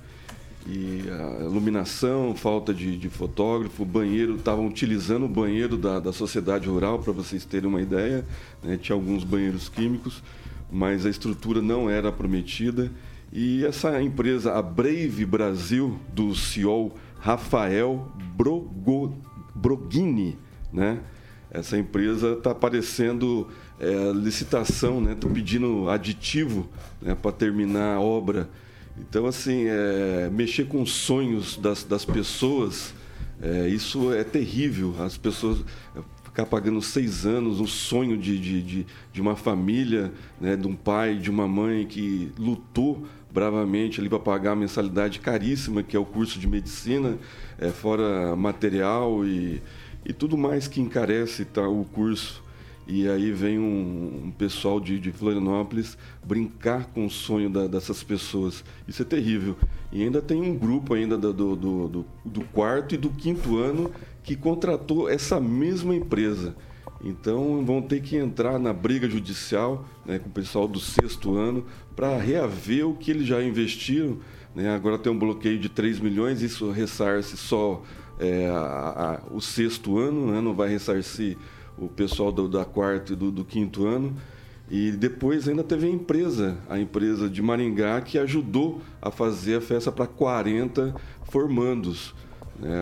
e 0.66 1.04
a 1.08 1.44
iluminação, 1.44 2.34
falta 2.36 2.74
de, 2.74 2.96
de 2.96 3.08
fotógrafo, 3.08 3.84
banheiro, 3.84 4.36
estavam 4.36 4.66
utilizando 4.66 5.24
o 5.24 5.28
banheiro 5.28 5.76
da, 5.76 5.98
da 5.98 6.12
sociedade 6.12 6.68
rural, 6.68 6.98
para 6.98 7.12
vocês 7.12 7.44
terem 7.44 7.68
uma 7.68 7.80
ideia, 7.80 8.24
né? 8.62 8.78
tinha 8.80 8.94
alguns 8.94 9.24
banheiros 9.24 9.68
químicos, 9.68 10.22
mas 10.70 11.06
a 11.06 11.10
estrutura 11.10 11.62
não 11.62 11.88
era 11.88 12.12
prometida. 12.12 12.92
E 13.32 13.64
essa 13.64 14.00
empresa, 14.02 14.52
a 14.52 14.60
Brave 14.60 15.24
Brasil, 15.24 15.98
do 16.12 16.34
CEO 16.34 16.92
Rafael 17.18 18.12
Brogo, 18.36 19.16
Broghini, 19.54 20.36
né? 20.72 21.00
Essa 21.50 21.76
empresa 21.76 22.32
está 22.32 22.52
aparecendo 22.52 23.48
é, 23.78 24.12
licitação, 24.14 25.00
né? 25.00 25.12
Estou 25.12 25.30
pedindo 25.30 25.88
aditivo 25.88 26.68
né, 27.02 27.14
para 27.14 27.32
terminar 27.32 27.96
a 27.96 28.00
obra. 28.00 28.48
Então, 28.98 29.26
assim, 29.26 29.64
é, 29.66 30.30
mexer 30.30 30.66
com 30.66 30.82
os 30.82 30.92
sonhos 30.92 31.56
das, 31.56 31.82
das 31.82 32.04
pessoas, 32.04 32.94
é, 33.42 33.68
isso 33.68 34.12
é 34.12 34.22
terrível. 34.22 34.94
As 35.00 35.16
pessoas 35.16 35.64
ficar 36.24 36.46
pagando 36.46 36.80
seis 36.80 37.26
anos 37.26 37.58
um 37.58 37.66
sonho 37.66 38.16
de, 38.16 38.38
de, 38.38 38.62
de, 38.62 38.86
de 39.12 39.20
uma 39.20 39.34
família, 39.34 40.12
né, 40.40 40.56
de 40.56 40.66
um 40.66 40.76
pai, 40.76 41.16
de 41.16 41.30
uma 41.30 41.48
mãe 41.48 41.86
que 41.86 42.30
lutou 42.38 43.04
bravamente 43.32 44.00
ali 44.00 44.08
para 44.08 44.18
pagar 44.18 44.52
a 44.52 44.56
mensalidade 44.56 45.20
caríssima, 45.20 45.82
que 45.82 45.96
é 45.96 45.98
o 45.98 46.04
curso 46.04 46.38
de 46.38 46.46
medicina, 46.46 47.16
é, 47.58 47.70
fora 47.70 48.34
material 48.36 49.24
e, 49.24 49.62
e 50.04 50.12
tudo 50.12 50.36
mais 50.36 50.66
que 50.66 50.80
encarece 50.80 51.44
tá, 51.44 51.66
o 51.68 51.84
curso. 51.84 52.42
E 52.86 53.08
aí 53.08 53.30
vem 53.30 53.58
um, 53.58 54.24
um 54.24 54.30
pessoal 54.32 54.80
de, 54.80 54.98
de, 54.98 55.12
Florianópolis 55.12 55.96
brincar 56.24 56.86
com 56.86 57.06
o 57.06 57.10
sonho 57.10 57.48
da, 57.48 57.68
dessas 57.68 58.02
pessoas. 58.02 58.64
Isso 58.88 59.02
é 59.02 59.04
terrível. 59.04 59.56
E 59.92 60.02
ainda 60.02 60.20
tem 60.20 60.40
um 60.40 60.56
grupo 60.56 60.94
ainda 60.94 61.16
do, 61.16 61.32
do, 61.32 61.56
do, 61.88 62.06
do 62.24 62.40
quarto 62.46 62.94
e 62.94 62.98
do 62.98 63.10
quinto 63.10 63.58
ano 63.58 63.92
que 64.24 64.34
contratou 64.34 65.08
essa 65.08 65.38
mesma 65.38 65.94
empresa. 65.94 66.56
Então 67.02 67.64
vão 67.64 67.80
ter 67.80 68.02
que 68.02 68.16
entrar 68.16 68.58
na 68.58 68.72
briga 68.72 69.08
judicial 69.08 69.88
né, 70.04 70.18
com 70.18 70.28
o 70.28 70.32
pessoal 70.32 70.68
do 70.68 70.78
sexto 70.78 71.36
ano 71.36 71.64
para 71.94 72.18
reaver 72.18 72.88
o 72.88 72.94
que 72.94 73.10
eles 73.10 73.26
já 73.26 73.42
investiram. 73.42 74.18
Né? 74.54 74.68
Agora 74.74 74.98
tem 74.98 75.12
um 75.12 75.18
bloqueio 75.18 75.58
de 75.58 75.68
3 75.68 76.00
milhões, 76.00 76.42
isso 76.42 76.70
ressarce 76.70 77.36
só 77.36 77.82
é, 78.20 78.48
a, 78.48 79.20
a, 79.30 79.34
o 79.34 79.40
sexto 79.40 79.98
ano, 79.98 80.30
né? 80.30 80.40
não 80.40 80.54
vai 80.54 80.68
ressarcir 80.68 81.38
o 81.78 81.88
pessoal 81.88 82.30
do, 82.30 82.46
da 82.46 82.64
quarta 82.64 83.14
e 83.14 83.16
do, 83.16 83.30
do, 83.30 83.44
quinto 83.44 83.86
ano. 83.86 84.14
E 84.70 84.92
depois 84.92 85.48
ainda 85.48 85.64
teve 85.64 85.86
a 85.86 85.90
empresa, 85.90 86.58
a 86.68 86.78
empresa 86.78 87.28
de 87.28 87.42
Maringá, 87.42 88.00
que 88.02 88.18
ajudou 88.18 88.80
a 89.00 89.10
fazer 89.10 89.56
a 89.56 89.60
festa 89.60 89.90
para 89.90 90.06
40 90.06 90.94
formandos. 91.24 92.14
Né? 92.58 92.78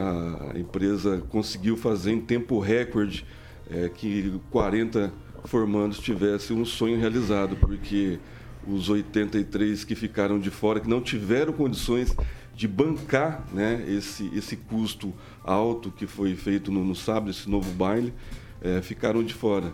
A 0.54 0.58
empresa 0.58 1.22
conseguiu 1.30 1.76
fazer 1.76 2.12
em 2.12 2.20
tempo 2.20 2.58
recorde 2.58 3.24
é, 3.70 3.88
que 3.88 4.38
40 4.50 5.12
formandos 5.44 5.98
tivessem 5.98 6.56
um 6.56 6.64
sonho 6.64 6.98
realizado, 6.98 7.56
porque 7.56 8.18
os 8.66 8.90
83 8.90 9.84
que 9.84 9.94
ficaram 9.94 10.38
de 10.38 10.50
fora, 10.50 10.80
que 10.80 10.88
não 10.88 11.00
tiveram 11.00 11.52
condições 11.52 12.14
de 12.58 12.66
bancar 12.66 13.44
né, 13.52 13.84
esse, 13.86 14.28
esse 14.34 14.56
custo 14.56 15.14
alto 15.44 15.92
que 15.92 16.08
foi 16.08 16.34
feito 16.34 16.72
no, 16.72 16.84
no 16.84 16.94
sábado, 16.96 17.30
esse 17.30 17.48
novo 17.48 17.70
baile, 17.70 18.12
é, 18.60 18.82
ficaram 18.82 19.22
de 19.22 19.32
fora. 19.32 19.72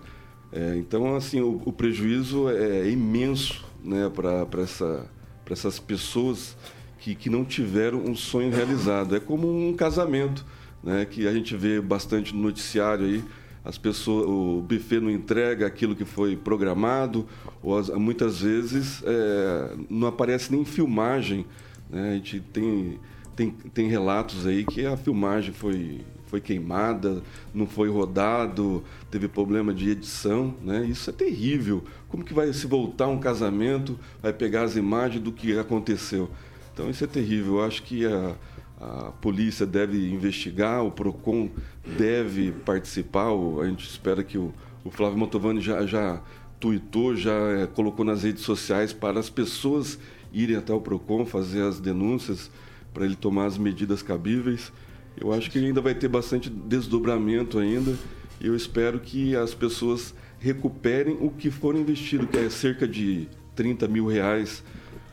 É, 0.53 0.76
então, 0.76 1.17
assim, 1.17 1.41
o, 1.41 1.62
o, 1.64 1.73
prejuízo 1.73 2.50
é 2.50 2.91
imenso 2.91 3.64
né, 3.83 4.11
para 4.11 4.62
essa, 4.62 5.11
essas 5.50 5.79
pessoas 5.79 6.55
que, 6.99 7.14
que 7.14 7.31
não 7.31 7.43
tiveram 7.43 8.00
um 8.05 8.14
sonho 8.14 8.50
realizado. 8.50 9.17
É 9.17 9.21
como 9.21 9.49
um 9.49 9.73
casamento, 9.73 10.45
né, 10.83 11.07
que 11.07 11.26
a 11.26 11.33
gente 11.33 11.57
vê 11.57 11.81
bastante 11.81 12.35
no 12.35 12.43
noticiário 12.43 13.07
aí, 13.07 13.25
as 13.64 13.79
pessoas, 13.79 14.26
o 14.29 14.61
buffet 14.61 15.00
não 15.00 15.11
entrega 15.11 15.67
aquilo 15.67 15.97
que 15.97 16.05
foi 16.05 16.37
programado, 16.37 17.26
ou 17.62 17.79
as, 17.79 17.88
muitas 17.88 18.43
vezes 18.43 19.03
é, 19.07 19.75
não 19.88 20.07
aparece 20.07 20.53
nem 20.53 20.67
filmagem. 20.67 21.47
Né? 21.95 22.11
A 22.11 22.15
gente 22.15 22.41
tem, 22.41 22.99
tem, 23.37 23.51
tem 23.51 23.89
relatos 23.89 24.47
aí 24.47 24.65
que 24.65 24.85
a 24.85 24.97
filmagem 24.97 25.55
foi 25.55 26.01
foi 26.27 26.41
queimada, 26.41 27.23
não 27.55 27.65
foi 27.65 27.89
rodado, 27.89 28.83
teve 29.09 29.29
problema 29.29 29.73
de 29.73 29.91
edição, 29.91 30.53
né? 30.65 30.85
Isso 30.85 31.09
é 31.09 31.13
terrível. 31.13 31.85
Como 32.09 32.25
que 32.25 32.35
vai 32.35 32.53
se 32.53 32.67
voltar 32.67 33.07
um 33.07 33.21
casamento, 33.21 33.97
vai 34.21 34.33
pegar 34.33 34.63
as 34.63 34.75
imagens 34.75 35.23
do 35.23 35.31
que 35.31 35.57
aconteceu? 35.57 36.29
Então 36.73 36.91
isso 36.91 37.05
é 37.05 37.07
terrível. 37.07 37.59
Eu 37.59 37.65
acho 37.65 37.85
que 37.85 38.05
a, 38.05 38.35
a 38.81 39.13
polícia 39.21 39.65
deve 39.65 40.13
investigar, 40.13 40.85
o 40.85 40.91
PROCON 40.91 41.51
deve 41.97 42.51
participar, 42.51 43.29
a 43.61 43.67
gente 43.67 43.89
espera 43.89 44.25
que 44.25 44.37
o, 44.37 44.53
o 44.83 44.91
Flávio 44.91 45.17
Montovani 45.17 45.61
já, 45.61 45.87
já 45.87 46.21
tuitou, 46.59 47.15
já 47.15 47.33
é, 47.33 47.67
colocou 47.69 48.05
nas 48.05 48.25
redes 48.25 48.43
sociais 48.43 48.93
para 48.93 49.21
as 49.21 49.31
pessoas 49.31 50.01
irem 50.35 50.57
até 50.57 50.73
o 50.73 50.81
PROCON 50.81 51.25
fazer 51.25 51.62
as 51.62 51.79
denúncias, 51.79 52.50
para 52.93 53.05
ele 53.05 53.17
tomar 53.17 53.47
as 53.47 53.57
medidas 53.57 54.03
cabíveis. 54.03 54.73
Eu 55.17 55.33
acho 55.33 55.50
que 55.50 55.59
ainda 55.59 55.81
vai 55.81 55.95
ter 55.95 56.09
bastante 56.09 56.50
desdobramento 56.50 57.59
ainda. 57.59 57.97
E 58.41 58.47
eu 58.47 58.55
espero 58.55 58.99
que 58.99 59.35
as 59.37 59.55
pessoas 59.55 60.14
recuperem 60.38 61.17
o 61.21 61.31
que 61.31 61.50
for 61.50 61.76
investido, 61.76 62.26
que 62.26 62.37
é 62.37 62.50
cerca 62.50 62.87
de 62.87 63.29
30 63.55 63.88
mil 63.88 64.07
reais. 64.07 64.62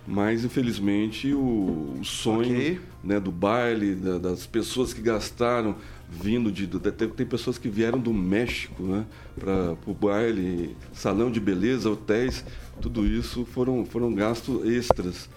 Mas, 0.08 0.44
infelizmente, 0.44 1.32
o, 1.34 1.96
o 2.00 2.04
sonho 2.04 2.58
okay. 2.58 2.80
né, 3.04 3.20
do 3.20 3.32
baile, 3.32 3.96
da, 3.96 4.18
das 4.18 4.48
pessoas 4.48 4.94
que 4.94 5.02
gastaram 5.02 5.76
vindo 6.10 6.52
de. 6.52 6.68
Tem, 6.68 7.08
tem 7.08 7.26
pessoas 7.26 7.58
que 7.58 7.70
vieram 7.70 8.00
do 8.00 8.12
México 8.12 8.84
né, 8.84 9.06
para 9.40 9.78
o 9.86 9.94
baile, 9.94 10.76
salão 10.92 11.32
de 11.32 11.40
beleza, 11.40 11.90
hotéis, 11.90 12.44
tudo 12.82 13.06
isso 13.06 13.46
foram, 13.46 13.86
foram 13.86 14.14
gastos 14.14 14.66
extras. 14.66 15.30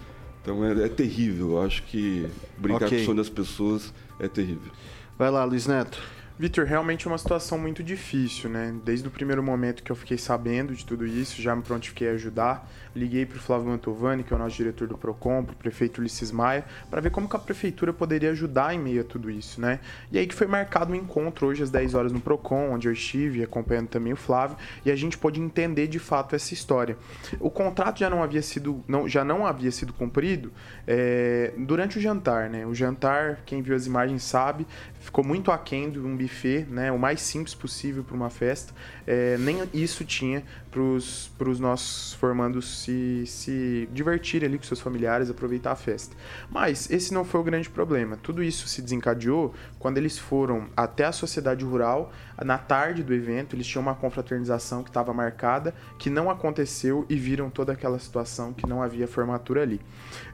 Então 0.43 0.65
é, 0.65 0.85
é 0.85 0.89
terrível. 0.89 1.53
Eu 1.53 1.63
acho 1.63 1.83
que 1.85 2.27
brincar 2.59 2.87
okay. 2.87 2.99
com 2.99 3.03
o 3.03 3.07
sonho 3.07 3.17
das 3.19 3.29
pessoas 3.29 3.95
é 4.19 4.27
terrível. 4.27 4.73
Vai 5.17 5.31
lá, 5.31 5.45
Luiz 5.45 5.67
Neto. 5.67 6.03
Vitor, 6.37 6.65
realmente 6.65 7.07
é 7.07 7.11
uma 7.11 7.17
situação 7.17 7.57
muito 7.57 7.81
difícil, 7.81 8.51
né? 8.51 8.75
Desde 8.85 9.07
o 9.07 9.11
primeiro 9.11 9.41
momento 9.41 9.85
que 9.85 9.93
eu 9.93 9.95
fiquei 9.95 10.19
sabendo 10.19 10.75
de 10.75 10.85
tudo 10.85 11.07
isso, 11.07 11.41
já 11.41 11.55
me 11.55 11.63
prontifiquei 11.63 12.09
a 12.09 12.13
ajudar. 12.15 12.69
Liguei 12.95 13.25
para 13.25 13.37
o 13.37 13.41
Flávio 13.41 13.69
Mantovani, 13.69 14.25
que 14.25 14.33
é 14.33 14.37
o 14.37 14.39
nosso 14.39 14.57
diretor 14.57 14.89
do 14.89 14.99
PROCON, 14.99 15.45
para 15.45 15.53
o 15.53 15.57
prefeito 15.57 16.01
Ulisses 16.01 16.33
Maia, 16.33 16.65
para 16.91 17.01
ver 17.01 17.11
como 17.11 17.29
que 17.29 17.37
a 17.37 17.39
prefeitura 17.39 17.93
poderia 17.93 18.31
ajudar 18.31 18.75
em 18.75 18.81
meio 18.81 19.03
a 19.03 19.05
tudo 19.05 19.31
isso, 19.31 19.61
né? 19.61 19.79
E 20.11 20.19
aí 20.19 20.27
que 20.27 20.35
foi 20.35 20.49
marcado 20.49 20.93
um 20.93 20.97
encontro 20.97 21.47
hoje 21.47 21.63
às 21.63 21.71
10 21.71 21.95
horas 21.95 22.11
no 22.11 22.21
PROCON, 22.21 22.73
onde 22.73 22.89
eu 22.89 22.93
estive 22.93 23.45
acompanhando 23.45 23.87
também 23.87 24.13
o 24.13 24.17
Flávio, 24.17 24.57
e 24.85 24.91
a 24.91 24.97
gente 24.97 25.17
pôde 25.17 25.41
entender 25.41 25.87
de 25.87 26.01
fato 26.01 26.35
essa 26.35 26.53
história. 26.53 26.97
O 27.39 27.49
contrato 27.49 28.01
já 28.01 28.11
não 28.11 28.25
havia 28.25 28.43
sido, 28.43 28.83
não, 28.89 29.09
já 29.09 29.25
não 29.25 29.47
havia 29.47 29.71
sido 29.71 29.93
cumprido 29.93 30.53
é, 30.85 31.53
durante 31.59 31.99
o 31.99 32.01
jantar, 32.01 32.51
né? 32.51 32.67
O 32.67 32.75
jantar, 32.75 33.41
quem 33.47 33.63
viu 33.63 33.77
as 33.77 33.87
imagens 33.87 34.25
sabe, 34.25 34.67
ficou 35.05 35.23
muito 35.23 35.53
aquém 35.53 35.91
de 35.91 36.01
um 36.01 36.17
buffet, 36.17 36.65
né, 36.69 36.91
o 36.91 36.99
mais 36.99 37.21
simples 37.21 37.55
possível 37.55 38.03
para 38.03 38.17
uma 38.17 38.31
festa. 38.31 38.73
É, 39.07 39.37
nem 39.37 39.63
isso 39.75 40.03
tinha 40.03 40.43
para 41.39 41.49
os 41.49 41.61
nossos 41.61 42.15
formandos 42.15 42.83
se, 42.83 43.25
se 43.27 43.89
divertirem 43.93 44.49
ali 44.49 44.59
com 44.59 44.65
seus 44.65 44.81
familiares, 44.81 45.31
aproveitar 45.31 45.71
a 45.71 45.77
festa. 45.77 46.17
Mas 46.51 46.91
esse 46.91 47.15
não 47.15 47.25
foi 47.25 47.41
o 47.41 47.45
grande 47.45 47.71
problema. 47.71 48.17
Tudo 48.17 48.43
isso 48.43 48.67
se 48.67 48.83
desencadeou 48.83 49.55
quando 49.79 49.99
eles 49.99 50.19
foram 50.19 50.67
até 50.77 51.05
a 51.05 51.13
sociedade 51.13 51.65
rural. 51.65 52.13
Na 52.43 52.59
tarde 52.59 53.05
do 53.05 53.15
evento, 53.15 53.55
eles 53.55 53.67
tinham 53.67 53.83
uma 53.83 53.95
confraternização 53.95 54.83
que 54.83 54.91
estava 54.91 55.15
marcada, 55.15 55.73
que 55.97 56.11
não 56.11 56.29
aconteceu 56.29 57.07
e 57.09 57.15
viram 57.15 57.49
toda 57.49 57.73
aquela 57.73 57.99
situação 58.01 58.53
que 58.53 58.67
não 58.67 58.83
havia 58.83 59.07
formatura 59.07 59.63
ali. 59.63 59.81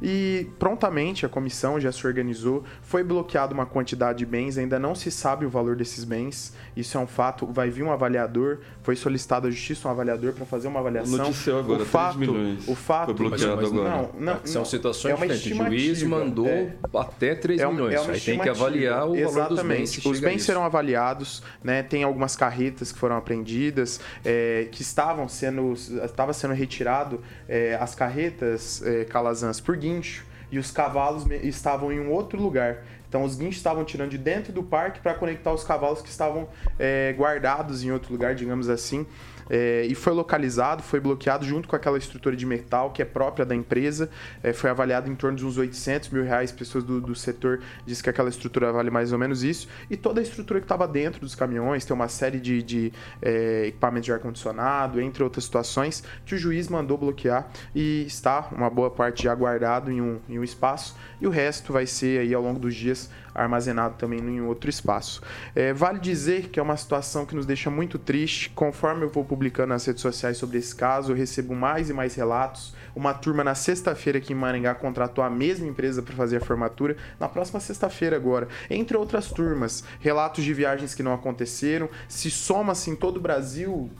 E 0.01 0.49
prontamente 0.59 1.27
a 1.27 1.29
comissão 1.29 1.79
já 1.79 1.93
se 1.93 2.07
organizou, 2.07 2.65
foi 2.81 3.05
bloqueada 3.05 3.53
uma 3.53 3.67
quantidade 3.67 4.21
de 4.21 4.27
bens, 4.27 4.57
ainda 4.57 4.79
não 4.79 4.95
se 4.95 5.11
sabe 5.11 5.45
o 5.45 5.51
valor 5.51 5.77
desses 5.77 6.05
bens, 6.05 6.55
isso 6.75 6.97
é 6.97 7.01
um 7.01 7.07
fato. 7.07 7.47
Vai 7.47 7.69
vir 7.69 7.83
um 7.83 7.93
avaliador, 7.93 8.59
foi 8.83 8.97
solicitado 8.97 9.47
à 9.47 9.51
justiça 9.51 9.87
um 9.87 9.91
avaliador 9.91 10.30
servidor 10.31 10.35
para 10.35 10.47
fazer 10.47 10.69
uma 10.69 10.81
avaliação. 10.81 11.17
Noticiou 11.19 11.59
agora, 11.59 11.83
o 11.83 11.87
fato, 11.87 12.17
3 12.19 12.31
milhões. 12.31 12.69
O 12.69 12.75
fato, 12.75 13.07
Foi 13.07 13.15
bloqueado 13.29 13.57
mas 13.57 13.65
agora. 13.73 13.89
Não, 13.91 14.11
não, 14.35 14.41
São 14.47 14.63
não. 14.63 14.65
situações 14.67 15.13
É 15.13 15.15
uma 15.15 15.27
diferentes. 15.27 15.61
O 15.61 15.65
juiz 15.71 16.03
mandou 16.03 16.47
é. 16.47 16.75
até 16.95 17.35
3 17.35 17.61
É 17.61 17.69
um- 17.69 17.73
milhões. 17.73 17.95
é 17.95 18.01
uma 18.01 18.13
Aí 18.13 18.21
tem 18.21 18.39
que 18.39 18.49
avaliar 18.49 19.09
o 19.09 19.15
valor 19.31 19.49
dos 19.49 19.63
bens. 19.63 20.05
Os 20.05 20.21
bens 20.21 20.43
serão 20.43 20.65
avaliados, 20.65 21.43
né? 21.63 21.83
Tem 21.83 22.03
algumas 22.03 22.37
carretas 22.37 22.93
que 22.93 22.99
foram 22.99 23.17
apreendidas, 23.17 24.01
é, 24.25 24.69
que 24.71 24.83
estavam 24.83 25.29
sendo, 25.29 25.73
estava 26.05 26.33
sendo 26.33 26.55
retirado 26.55 27.21
é, 27.49 27.77
as 27.81 27.95
carretas 27.95 28.83
é, 28.85 29.05
calazans 29.05 29.61
por 29.61 29.77
guincho 29.77 30.25
e 30.53 30.59
os 30.59 30.71
cavalos 30.71 31.25
estavam 31.43 31.93
em 31.93 32.01
um 32.01 32.11
outro 32.11 32.41
lugar. 32.41 32.85
Então 33.09 33.25
os 33.25 33.35
guinchos 33.35 33.57
estavam 33.57 33.85
tirando 33.85 34.11
de 34.11 34.19
dentro 34.19 34.53
do 34.53 34.63
parque 34.63 35.01
para 35.01 35.15
conectar 35.15 35.53
os 35.53 35.65
cavalos 35.65 36.01
que 36.01 36.09
estavam 36.09 36.49
é, 36.79 37.13
guardados 37.19 37.83
em 37.83 37.91
outro 37.91 38.13
lugar, 38.13 38.35
digamos 38.37 38.69
assim. 38.69 39.05
É, 39.51 39.85
e 39.87 39.95
foi 39.97 40.13
localizado, 40.13 40.83
foi 40.83 41.01
bloqueado 41.01 41.45
junto 41.45 41.69
com 41.69 41.75
aquela 41.75 41.99
estrutura 41.99 42.37
de 42.37 42.47
metal 42.47 42.93
que 42.93 43.03
é 43.03 43.05
própria 43.05 43.45
da 43.45 43.55
empresa. 43.55 44.09
É, 44.43 44.53
foi 44.53 44.71
avaliado 44.71 45.11
em 45.11 45.15
torno 45.17 45.37
de 45.37 45.45
uns 45.45 45.59
800 45.59 46.11
mil 46.11 46.23
reais. 46.23 46.53
Pessoas 46.53 46.85
do, 46.85 47.01
do 47.01 47.15
setor 47.17 47.61
dizem 47.85 48.05
que 48.05 48.11
aquela 48.11 48.29
estrutura 48.29 48.73
vale 48.73 48.91
mais 48.91 49.13
ou 49.13 49.19
menos 49.19 49.43
isso. 49.43 49.69
E 49.91 49.97
toda 49.97 50.21
a 50.21 50.23
estrutura 50.23 50.61
que 50.61 50.65
estava 50.65 50.87
dentro 50.87 51.21
dos 51.21 51.35
caminhões, 51.35 51.85
tem 51.85 51.95
uma 51.95 52.09
série 52.09 52.39
de, 52.39 52.63
de 52.63 52.93
é, 53.21 53.67
equipamentos 53.67 54.07
de 54.07 54.13
ar-condicionado, 54.13 55.01
entre 55.01 55.23
outras 55.25 55.45
situações, 55.45 56.05
que 56.25 56.35
o 56.35 56.39
juiz 56.39 56.69
mandou 56.69 56.97
bloquear 56.97 57.51
e 57.75 58.05
está 58.07 58.49
uma 58.53 58.71
boa 58.71 58.91
parte 58.91 59.25
já 59.25 59.35
guardado 59.35 59.91
em 59.91 60.01
um, 60.01 60.21
em 60.29 60.39
um 60.39 60.45
espaço. 60.45 60.97
E 61.21 61.27
o 61.27 61.31
resto 61.31 61.73
vai 61.73 61.87
ser 61.87 62.21
aí 62.21 62.33
ao 62.33 62.43
longo 62.43 62.61
dos 62.61 62.75
dias 62.75 63.11
armazenado 63.35 63.95
também 63.97 64.21
em 64.21 64.41
outro 64.41 64.69
espaço. 64.71 65.23
É, 65.55 65.73
vale 65.73 65.99
dizer 65.99 66.49
que 66.49 66.59
é 66.59 66.63
uma 66.63 66.77
situação 66.77 67.25
que 67.27 67.35
nos 67.35 67.47
deixa 67.47 67.71
muito 67.71 67.99
triste. 67.99 68.51
Conforme 68.51 69.05
eu 69.05 69.09
vou 69.09 69.25
publicando 69.25 69.69
nas 69.69 69.85
redes 69.85 70.03
sociais 70.03 70.37
sobre 70.37 70.59
esse 70.59 70.75
caso, 70.75 71.13
eu 71.13 71.17
recebo 71.17 71.55
mais 71.55 71.91
e 71.91 71.93
mais 71.93 72.15
relatos. 72.15 72.75
Uma 72.95 73.15
turma 73.15 73.45
na 73.45 73.55
sexta-feira 73.55 74.19
aqui 74.19 74.33
em 74.33 74.37
Maringá 74.37 74.75
contratou 74.75 75.23
a 75.23 75.31
mesma 75.31 75.67
empresa 75.67 76.03
para 76.03 76.15
fazer 76.15 76.39
a 76.39 76.41
formatura. 76.41 76.97
Na 77.19 77.29
próxima 77.29 77.61
sexta-feira 77.61 78.17
agora. 78.17 78.49
Entre 78.69 78.97
outras 78.97 79.29
turmas, 79.29 79.85
relatos 80.01 80.45
de 80.45 80.53
viagens 80.53 80.95
que 80.95 81.03
não 81.03 81.15
aconteceram. 81.15 81.89
Se 82.09 82.31
soma-se 82.31 82.91
em 82.91 82.97
todo 82.97 83.19
o 83.19 83.21
Brasil, 83.21 83.91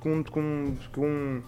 com, 0.00 0.24
com, 0.24 0.74
com, 0.92 1.42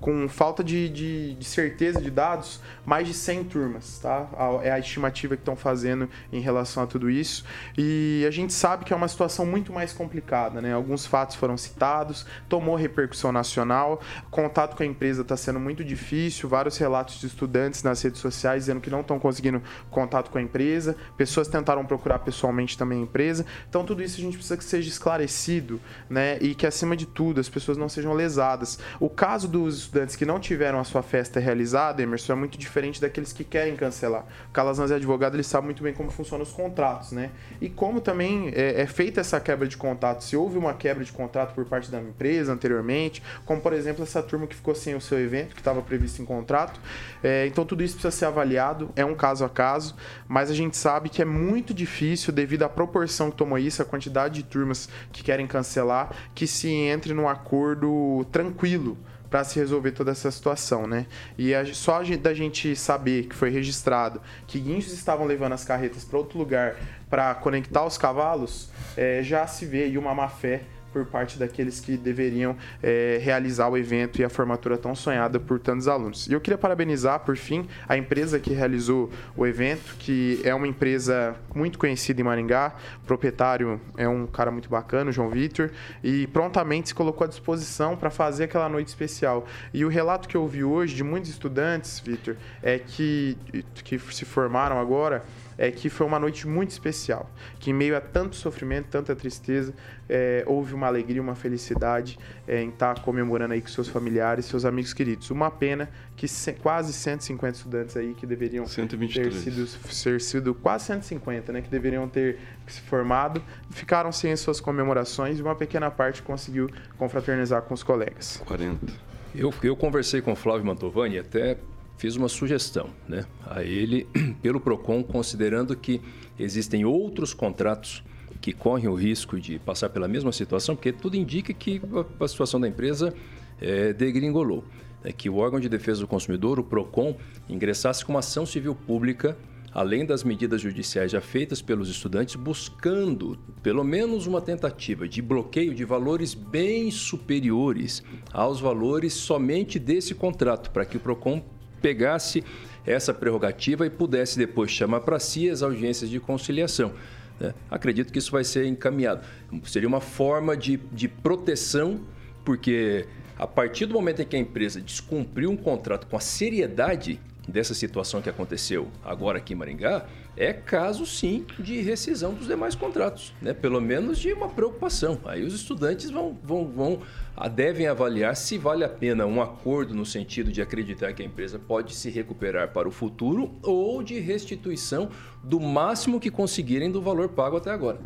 com 0.00 0.28
falta 0.28 0.62
de, 0.64 0.88
de, 0.88 1.34
de 1.34 1.44
certeza 1.44 2.00
de 2.00 2.10
dados, 2.10 2.60
mais 2.84 3.06
de 3.06 3.12
100 3.14 3.44
turmas, 3.44 3.98
tá? 3.98 4.28
É 4.62 4.70
a 4.70 4.78
estimativa 4.78 5.36
que 5.36 5.42
estão 5.42 5.56
fazendo 5.56 6.08
em 6.32 6.40
relação 6.40 6.82
a 6.82 6.86
tudo 6.86 7.10
isso. 7.10 7.44
E 7.76 8.24
a 8.26 8.30
gente 8.30 8.52
sabe 8.52 8.84
que 8.84 8.92
é 8.92 8.96
uma 8.96 9.08
situação 9.08 9.44
muito 9.44 9.72
mais 9.72 9.92
complicada, 9.92 10.60
né? 10.60 10.72
Alguns 10.72 11.04
fatos 11.04 11.36
foram 11.36 11.56
citados, 11.56 12.24
tomou 12.48 12.76
repercussão 12.76 13.32
nacional, 13.32 14.00
contato 14.30 14.76
com 14.76 14.82
a 14.82 14.86
empresa 14.86 15.22
está 15.22 15.36
sendo 15.36 15.58
muito 15.58 15.84
difícil, 15.84 16.48
vários 16.48 16.78
relatos 16.78 17.20
de 17.20 17.26
estudantes 17.26 17.82
nas 17.82 18.00
redes 18.00 18.20
sociais 18.20 18.62
dizendo 18.62 18.80
que 18.80 18.90
não 18.90 19.00
estão 19.00 19.18
conseguindo 19.18 19.62
contato 19.90 20.30
com 20.30 20.38
a 20.38 20.42
empresa, 20.42 20.96
pessoas 21.16 21.48
tentaram 21.48 21.84
procurar 21.84 22.20
pessoalmente 22.20 22.78
também 22.78 23.00
a 23.00 23.02
empresa. 23.02 23.44
Então 23.68 23.84
tudo 23.84 24.02
isso 24.02 24.18
a 24.18 24.22
gente 24.22 24.36
precisa 24.36 24.56
que 24.56 24.64
seja 24.64 24.88
esclarecido, 24.88 25.80
né? 26.08 26.38
E 26.40 26.54
que 26.54 26.66
acima 26.66 26.96
de 26.96 27.06
tudo 27.06 27.40
as 27.40 27.48
pessoas 27.48 27.76
não 27.76 27.88
sejam 27.96 28.12
lesadas. 28.12 28.78
O 29.00 29.08
caso 29.08 29.48
dos 29.48 29.78
estudantes 29.78 30.16
que 30.16 30.24
não 30.24 30.38
tiveram 30.38 30.78
a 30.78 30.84
sua 30.84 31.02
festa 31.02 31.40
realizada, 31.40 32.02
Emerson, 32.02 32.32
é 32.32 32.36
muito 32.36 32.58
diferente 32.58 33.00
daqueles 33.00 33.32
que 33.32 33.44
querem 33.44 33.74
cancelar. 33.76 34.24
O 34.48 34.52
Calazans 34.52 34.90
é 34.90 34.94
advogado, 34.96 35.34
ele 35.34 35.42
sabe 35.42 35.66
muito 35.66 35.82
bem 35.82 35.92
como 35.92 36.10
funcionam 36.10 36.44
os 36.44 36.52
contratos, 36.52 37.12
né? 37.12 37.30
E 37.60 37.68
como 37.68 38.00
também 38.00 38.52
é, 38.54 38.82
é 38.82 38.86
feita 38.86 39.20
essa 39.20 39.40
quebra 39.40 39.66
de 39.66 39.76
contrato. 39.76 40.22
Se 40.22 40.36
houve 40.36 40.58
uma 40.58 40.74
quebra 40.74 41.04
de 41.04 41.12
contrato 41.12 41.54
por 41.54 41.64
parte 41.64 41.90
da 41.90 42.00
empresa 42.00 42.52
anteriormente, 42.52 43.22
como 43.44 43.60
por 43.60 43.72
exemplo 43.72 44.02
essa 44.02 44.22
turma 44.22 44.46
que 44.46 44.54
ficou 44.54 44.74
sem 44.74 44.94
o 44.94 45.00
seu 45.00 45.18
evento, 45.18 45.54
que 45.54 45.60
estava 45.60 45.80
previsto 45.82 46.20
em 46.20 46.24
contrato. 46.24 46.78
É, 47.22 47.46
então 47.46 47.64
tudo 47.64 47.82
isso 47.82 47.94
precisa 47.94 48.10
ser 48.10 48.26
avaliado, 48.26 48.90
é 48.94 49.04
um 49.04 49.14
caso 49.14 49.44
a 49.44 49.48
caso, 49.48 49.96
mas 50.28 50.50
a 50.50 50.54
gente 50.54 50.76
sabe 50.76 51.08
que 51.08 51.22
é 51.22 51.24
muito 51.24 51.72
difícil, 51.72 52.32
devido 52.32 52.64
à 52.64 52.68
proporção 52.68 53.30
que 53.30 53.36
tomou 53.36 53.58
isso, 53.58 53.80
a 53.80 53.84
quantidade 53.84 54.34
de 54.34 54.42
turmas 54.42 54.88
que 55.12 55.22
querem 55.22 55.46
cancelar, 55.46 56.10
que 56.34 56.46
se 56.46 56.68
entre 56.68 57.14
num 57.14 57.28
acordo 57.28 57.85
tranquilo 58.30 58.96
para 59.28 59.42
se 59.42 59.58
resolver 59.58 59.90
toda 59.90 60.12
essa 60.12 60.30
situação, 60.30 60.86
né? 60.86 61.04
E 61.36 61.52
a- 61.54 61.64
só 61.74 61.96
a 62.00 62.04
gente- 62.04 62.20
da 62.20 62.32
gente 62.32 62.76
saber 62.76 63.26
que 63.26 63.34
foi 63.34 63.50
registrado 63.50 64.20
que 64.46 64.58
guinchos 64.60 64.92
estavam 64.92 65.26
levando 65.26 65.52
as 65.52 65.64
carretas 65.64 66.04
para 66.04 66.16
outro 66.18 66.38
lugar 66.38 66.76
para 67.10 67.34
conectar 67.34 67.84
os 67.84 67.98
cavalos, 67.98 68.70
é, 68.96 69.22
já 69.24 69.46
se 69.46 69.66
vê 69.66 69.82
aí 69.84 69.98
uma 69.98 70.14
má 70.14 70.28
fé 70.28 70.62
por 70.96 71.04
parte 71.04 71.38
daqueles 71.38 71.78
que 71.78 71.94
deveriam 71.94 72.56
é, 72.82 73.20
realizar 73.22 73.68
o 73.68 73.76
evento 73.76 74.18
e 74.18 74.24
a 74.24 74.30
formatura 74.30 74.78
tão 74.78 74.94
sonhada 74.94 75.38
por 75.38 75.60
tantos 75.60 75.88
alunos. 75.88 76.26
E 76.26 76.32
eu 76.32 76.40
queria 76.40 76.56
parabenizar, 76.56 77.20
por 77.20 77.36
fim, 77.36 77.68
a 77.86 77.98
empresa 77.98 78.40
que 78.40 78.54
realizou 78.54 79.10
o 79.36 79.46
evento, 79.46 79.94
que 79.98 80.40
é 80.42 80.54
uma 80.54 80.66
empresa 80.66 81.36
muito 81.54 81.78
conhecida 81.78 82.22
em 82.22 82.24
Maringá, 82.24 82.72
proprietário 83.06 83.78
é 83.98 84.08
um 84.08 84.26
cara 84.26 84.50
muito 84.50 84.70
bacana, 84.70 85.10
o 85.10 85.12
João 85.12 85.28
Vitor, 85.28 85.70
e 86.02 86.26
prontamente 86.28 86.88
se 86.88 86.94
colocou 86.94 87.26
à 87.26 87.28
disposição 87.28 87.94
para 87.94 88.08
fazer 88.08 88.44
aquela 88.44 88.70
noite 88.70 88.88
especial. 88.88 89.46
E 89.74 89.84
o 89.84 89.88
relato 89.88 90.26
que 90.26 90.34
eu 90.34 90.40
ouvi 90.40 90.64
hoje 90.64 90.94
de 90.94 91.04
muitos 91.04 91.28
estudantes, 91.28 92.00
Vitor, 92.00 92.36
é 92.62 92.78
que, 92.78 93.36
que 93.84 93.98
se 93.98 94.24
formaram 94.24 94.78
agora, 94.78 95.22
é 95.58 95.70
que 95.70 95.88
foi 95.88 96.06
uma 96.06 96.18
noite 96.18 96.46
muito 96.46 96.70
especial, 96.70 97.30
que 97.58 97.70
em 97.70 97.74
meio 97.74 97.96
a 97.96 98.00
tanto 98.00 98.36
sofrimento, 98.36 98.86
tanta 98.90 99.14
tristeza, 99.16 99.72
é, 100.08 100.44
houve 100.46 100.74
uma 100.74 100.86
alegria, 100.86 101.20
uma 101.22 101.34
felicidade 101.34 102.18
é, 102.46 102.60
em 102.62 102.68
estar 102.68 103.00
comemorando 103.00 103.54
aí 103.54 103.60
com 103.62 103.68
seus 103.68 103.88
familiares, 103.88 104.44
seus 104.44 104.64
amigos 104.64 104.92
queridos. 104.92 105.30
Uma 105.30 105.50
pena 105.50 105.88
que 106.14 106.28
ce- 106.28 106.52
quase 106.52 106.92
150 106.92 107.56
estudantes 107.56 107.96
aí 107.96 108.14
que 108.14 108.26
deveriam 108.26 108.64
ter 108.64 108.70
123. 108.70 109.34
sido, 109.34 109.66
ser 109.66 110.20
sido 110.20 110.54
quase 110.54 110.84
150, 110.86 111.52
né, 111.52 111.60
que 111.62 111.68
deveriam 111.70 112.08
ter 112.08 112.38
se 112.66 112.80
formado, 112.82 113.42
ficaram 113.70 114.12
sem 114.12 114.32
as 114.32 114.40
suas 114.40 114.60
comemorações 114.60 115.38
e 115.38 115.42
uma 115.42 115.54
pequena 115.54 115.90
parte 115.90 116.22
conseguiu 116.22 116.68
confraternizar 116.98 117.62
com 117.62 117.74
os 117.74 117.82
colegas. 117.82 118.42
40. 118.46 118.92
Eu, 119.34 119.52
eu 119.62 119.76
conversei 119.76 120.20
com 120.22 120.32
o 120.32 120.36
Flávio 120.36 120.64
Mantovani 120.64 121.18
até 121.18 121.58
fiz 121.96 122.16
uma 122.16 122.28
sugestão 122.28 122.90
né, 123.08 123.24
a 123.46 123.62
ele, 123.62 124.06
pelo 124.42 124.60
PROCON, 124.60 125.02
considerando 125.02 125.76
que 125.76 126.00
existem 126.38 126.84
outros 126.84 127.32
contratos 127.32 128.02
que 128.40 128.52
correm 128.52 128.88
o 128.88 128.94
risco 128.94 129.40
de 129.40 129.58
passar 129.58 129.88
pela 129.88 130.06
mesma 130.06 130.30
situação, 130.32 130.76
porque 130.76 130.92
tudo 130.92 131.16
indica 131.16 131.52
que 131.52 131.80
a, 132.20 132.28
situação 132.28 132.60
da 132.60 132.68
empresa 132.68 133.14
é, 133.60 133.92
degringolou. 133.92 134.64
É 135.02 135.12
que 135.12 135.30
o 135.30 135.36
órgão 135.36 135.60
de 135.60 135.68
defesa 135.68 136.00
do 136.00 136.06
consumidor, 136.06 136.58
o 136.58 136.64
PROCON, 136.64 137.16
ingressasse 137.48 138.04
com 138.04 138.12
uma 138.12 138.18
ação 138.18 138.44
civil 138.44 138.74
pública 138.74 139.36
além 139.76 140.06
das 140.06 140.24
medidas 140.24 140.62
judiciais 140.62 141.12
já 141.12 141.20
feitas 141.20 141.60
pelos 141.60 141.90
estudantes, 141.90 142.34
buscando 142.34 143.38
pelo 143.62 143.84
menos 143.84 144.26
uma 144.26 144.40
tentativa 144.40 145.06
de 145.06 145.20
bloqueio 145.20 145.74
de 145.74 145.84
valores 145.84 146.32
bem 146.32 146.90
superiores 146.90 148.02
aos 148.32 148.58
valores 148.58 149.12
somente 149.12 149.78
desse 149.78 150.14
contrato, 150.14 150.70
para 150.70 150.86
que 150.86 150.96
o 150.96 151.00
PROCON 151.00 151.44
pegasse 151.80 152.44
essa 152.84 153.12
prerrogativa 153.12 153.86
e 153.86 153.90
pudesse 153.90 154.38
depois 154.38 154.70
chamar 154.70 155.00
para 155.00 155.18
si 155.18 155.50
as 155.50 155.62
audiências 155.62 156.08
de 156.08 156.20
conciliação. 156.20 156.92
né? 157.38 157.52
Acredito 157.70 158.12
que 158.12 158.18
isso 158.18 158.30
vai 158.30 158.44
ser 158.44 158.66
encaminhado. 158.66 159.26
Seria 159.64 159.88
uma 159.88 160.00
forma 160.00 160.56
de, 160.56 160.76
de 160.92 161.08
proteção, 161.08 162.00
porque 162.44 163.06
a 163.38 163.46
partir 163.46 163.86
do 163.86 163.94
momento 163.94 164.22
em 164.22 164.24
que 164.24 164.36
a 164.36 164.38
empresa 164.38 164.80
descumpriu 164.80 165.50
um 165.50 165.56
contrato 165.56 166.06
com 166.06 166.16
a 166.16 166.20
seriedade 166.20 167.20
dessa 167.46 167.74
situação 167.74 168.20
que 168.20 168.28
aconteceu 168.28 168.88
agora 169.04 169.38
aqui 169.38 169.52
em 169.52 169.56
Maringá, 169.56 170.06
é 170.36 170.52
caso 170.52 171.06
sim 171.06 171.46
de 171.58 171.80
rescisão 171.80 172.34
dos 172.34 172.46
demais 172.46 172.74
contratos, 172.74 173.32
né? 173.40 173.54
Pelo 173.54 173.80
menos 173.80 174.18
de 174.18 174.32
uma 174.32 174.48
preocupação. 174.48 175.20
Aí 175.24 175.44
os 175.44 175.54
estudantes 175.54 176.10
vão, 176.10 176.36
vão, 176.42 176.66
vão 176.66 177.02
devem 177.48 177.86
avaliar 177.86 178.34
se 178.34 178.56
vale 178.56 178.82
a 178.82 178.88
pena 178.88 179.26
um 179.26 179.42
acordo 179.42 179.94
no 179.94 180.06
sentido 180.06 180.50
de 180.50 180.62
acreditar 180.62 181.12
que 181.12 181.22
a 181.22 181.26
empresa 181.26 181.58
pode 181.58 181.94
se 181.94 182.08
recuperar 182.08 182.72
para 182.72 182.88
o 182.88 182.90
futuro 182.90 183.54
ou 183.62 184.02
de 184.02 184.18
restituição 184.18 185.10
do 185.44 185.60
máximo 185.60 186.18
que 186.18 186.30
conseguirem 186.30 186.90
do 186.90 187.02
valor 187.02 187.28
pago 187.28 187.58
até 187.58 187.70
agora. 187.70 188.00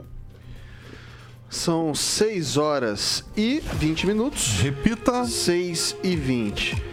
São 1.49 1.95
6 1.95 2.57
horas 2.57 3.25
e 3.37 3.61
20 3.75 4.07
minutos. 4.07 4.61
Repita. 4.61 5.25
6 5.25 5.97
e 6.03 6.15
20. 6.15 6.90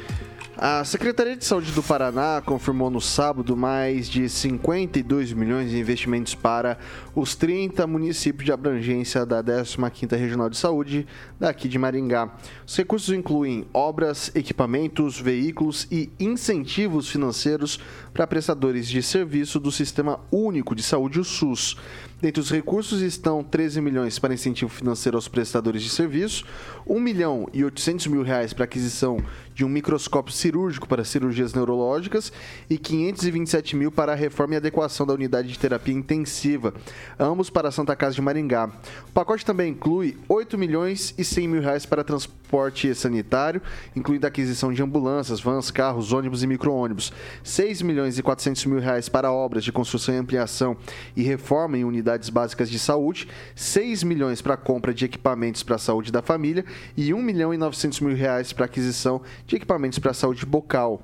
A 0.59 0.83
Secretaria 0.83 1.37
de 1.37 1.45
Saúde 1.45 1.71
do 1.71 1.83
Paraná 1.83 2.41
confirmou 2.43 2.89
no 2.89 2.99
sábado 2.99 3.55
mais 3.55 4.09
de 4.09 4.27
52 4.27 5.31
milhões 5.31 5.69
de 5.69 5.77
investimentos 5.77 6.33
para 6.33 6.79
os 7.13 7.35
30 7.35 7.85
municípios 7.85 8.43
de 8.43 8.51
abrangência 8.51 9.23
da 9.23 9.43
15ª 9.43 10.17
Regional 10.17 10.49
de 10.49 10.57
Saúde 10.57 11.05
daqui 11.39 11.67
de 11.67 11.77
Maringá. 11.77 12.33
Os 12.65 12.75
recursos 12.75 13.13
incluem 13.13 13.67
obras, 13.71 14.31
equipamentos, 14.33 15.19
veículos 15.19 15.87
e 15.91 16.09
incentivos 16.19 17.07
financeiros 17.07 17.79
para 18.11 18.25
prestadores 18.25 18.87
de 18.87 19.03
serviço 19.03 19.59
do 19.59 19.71
Sistema 19.71 20.19
Único 20.31 20.73
de 20.73 20.81
Saúde, 20.81 21.19
o 21.19 21.23
SUS. 21.23 21.77
Dentre 22.19 22.41
os 22.41 22.49
recursos 22.49 23.01
estão 23.01 23.43
13 23.43 23.79
milhões 23.79 24.17
para 24.17 24.33
incentivo 24.33 24.71
financeiro 24.71 25.19
aos 25.19 25.27
prestadores 25.27 25.83
de 25.83 25.89
serviço, 25.89 26.45
1 26.87 26.99
milhão 26.99 27.47
e 27.53 27.63
800 27.63 28.07
mil 28.07 28.23
reais 28.23 28.53
para 28.53 28.65
aquisição 28.65 29.23
de 29.53 29.63
um 29.63 29.69
microscópio 29.69 30.33
cirúrgico 30.33 30.87
para 30.87 31.03
cirurgias 31.03 31.53
neurológicas 31.53 32.31
e 32.67 32.77
527 32.77 33.75
mil 33.75 33.91
para 33.91 34.13
a 34.13 34.15
reforma 34.15 34.55
e 34.55 34.57
adequação 34.57 35.05
da 35.05 35.13
unidade 35.13 35.47
de 35.47 35.59
terapia 35.59 35.93
intensiva, 35.93 36.73
ambos 37.19 37.51
para 37.51 37.69
a 37.69 37.71
Santa 37.71 37.95
Casa 37.95 38.15
de 38.15 38.21
Maringá. 38.21 38.67
O 39.09 39.11
pacote 39.11 39.45
também 39.45 39.71
inclui 39.71 40.17
8 40.27 40.57
milhões 40.57 41.13
e 41.19 41.23
100 41.23 41.47
mil 41.47 41.61
reais 41.61 41.85
para 41.85 42.03
transporte 42.03 42.93
sanitário, 42.95 43.61
incluindo 43.95 44.25
a 44.25 44.29
aquisição 44.29 44.73
de 44.73 44.81
ambulâncias, 44.81 45.39
vans, 45.39 45.69
carros, 45.69 46.13
ônibus 46.13 46.41
e 46.41 46.47
micro-ônibus, 46.47 47.11
6 47.43 47.81
milhões 47.83 48.17
e 48.17 48.23
400 48.23 48.65
mil 48.65 48.79
reais 48.79 49.07
para 49.07 49.31
obras 49.31 49.63
de 49.63 49.71
construção 49.71 50.15
e 50.15 50.17
ampliação 50.17 50.77
e 51.15 51.21
reforma 51.21 51.77
em 51.77 51.83
unidades 51.83 52.06
básicas 52.29 52.69
de 52.69 52.79
saúde, 52.79 53.27
6 53.55 54.03
milhões 54.03 54.41
para 54.41 54.55
compra 54.55 54.93
de 54.93 55.05
equipamentos 55.05 55.63
para 55.63 55.75
a 55.75 55.79
saúde 55.79 56.11
da 56.11 56.21
família 56.21 56.63
e 56.95 57.13
1 57.13 57.21
milhão 57.21 57.53
e 57.53 57.57
900 57.57 57.99
mil 58.01 58.15
reais 58.15 58.53
para 58.53 58.65
aquisição 58.65 59.21
de 59.45 59.55
equipamentos 59.55 59.99
para 59.99 60.11
a 60.11 60.13
saúde 60.13 60.45
bucal. 60.45 61.01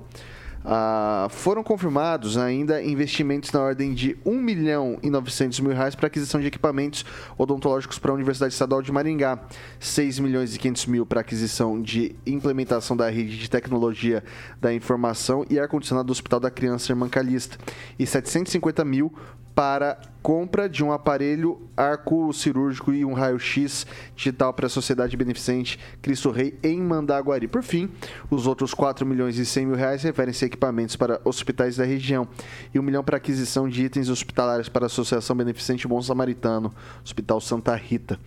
Ah, 0.66 1.26
foram 1.28 1.62
confirmados 1.62 2.38
ainda 2.38 2.82
investimentos 2.82 3.52
na 3.52 3.60
ordem 3.60 3.92
de 3.92 4.16
1 4.24 4.40
milhão 4.40 4.98
e 5.02 5.10
900 5.10 5.60
mil 5.60 5.72
reais 5.72 5.94
para 5.94 6.06
aquisição 6.06 6.40
de 6.40 6.46
equipamentos 6.46 7.04
odontológicos 7.36 7.98
para 7.98 8.10
a 8.10 8.14
Universidade 8.14 8.54
Estadual 8.54 8.80
de 8.80 8.90
Maringá, 8.90 9.38
6 9.78 10.20
milhões 10.20 10.54
e 10.54 10.58
500 10.58 10.86
mil 10.86 11.04
para 11.04 11.20
aquisição 11.20 11.82
de 11.82 12.16
implementação 12.26 12.96
da 12.96 13.10
rede 13.10 13.38
de 13.38 13.50
tecnologia 13.50 14.24
da 14.58 14.72
informação 14.72 15.44
e 15.50 15.60
ar-condicionado 15.60 16.06
do 16.06 16.12
Hospital 16.12 16.40
da 16.40 16.50
Criança 16.50 16.92
Irmã 16.92 17.10
Calista, 17.10 17.58
e 17.98 18.06
750 18.06 18.82
mil 18.86 19.12
para 19.54 19.98
compra 20.22 20.68
de 20.68 20.82
um 20.82 20.90
aparelho 20.90 21.60
arco 21.76 22.32
cirúrgico 22.32 22.92
e 22.92 23.04
um 23.04 23.12
raio-x 23.12 23.86
digital 24.16 24.52
para 24.52 24.66
a 24.66 24.70
Sociedade 24.70 25.16
Beneficente 25.16 25.78
Cristo 26.00 26.30
Rei 26.30 26.58
em 26.62 26.80
Mandaguari. 26.80 27.46
Por 27.46 27.62
fim, 27.62 27.90
os 28.30 28.46
outros 28.46 28.72
4 28.72 29.06
milhões 29.06 29.38
e 29.38 29.44
100 29.44 29.66
mil 29.66 29.76
reais 29.76 30.02
referem-se 30.02 30.44
a 30.44 30.46
equipamentos 30.46 30.96
para 30.96 31.20
hospitais 31.24 31.76
da 31.76 31.84
região 31.84 32.26
e 32.72 32.78
1 32.78 32.82
milhão 32.82 33.04
para 33.04 33.18
aquisição 33.18 33.68
de 33.68 33.84
itens 33.84 34.08
hospitalares 34.08 34.68
para 34.68 34.86
a 34.86 34.86
Associação 34.86 35.36
Beneficente 35.36 35.86
Bom 35.86 36.00
Samaritano, 36.00 36.74
Hospital 37.04 37.40
Santa 37.40 37.76
Rita. 37.76 38.18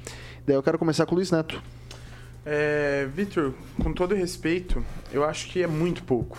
Daí 0.45 0.55
eu 0.55 0.63
quero 0.63 0.77
começar 0.77 1.05
com 1.05 1.13
o 1.13 1.15
Luiz 1.15 1.31
Neto. 1.31 1.61
É, 2.45 3.05
Vitor, 3.13 3.53
com 3.83 3.91
todo 3.91 4.15
respeito, 4.15 4.81
eu 5.11 5.25
acho 5.25 5.49
que 5.49 5.61
é 5.61 5.67
muito 5.67 6.03
pouco. 6.03 6.37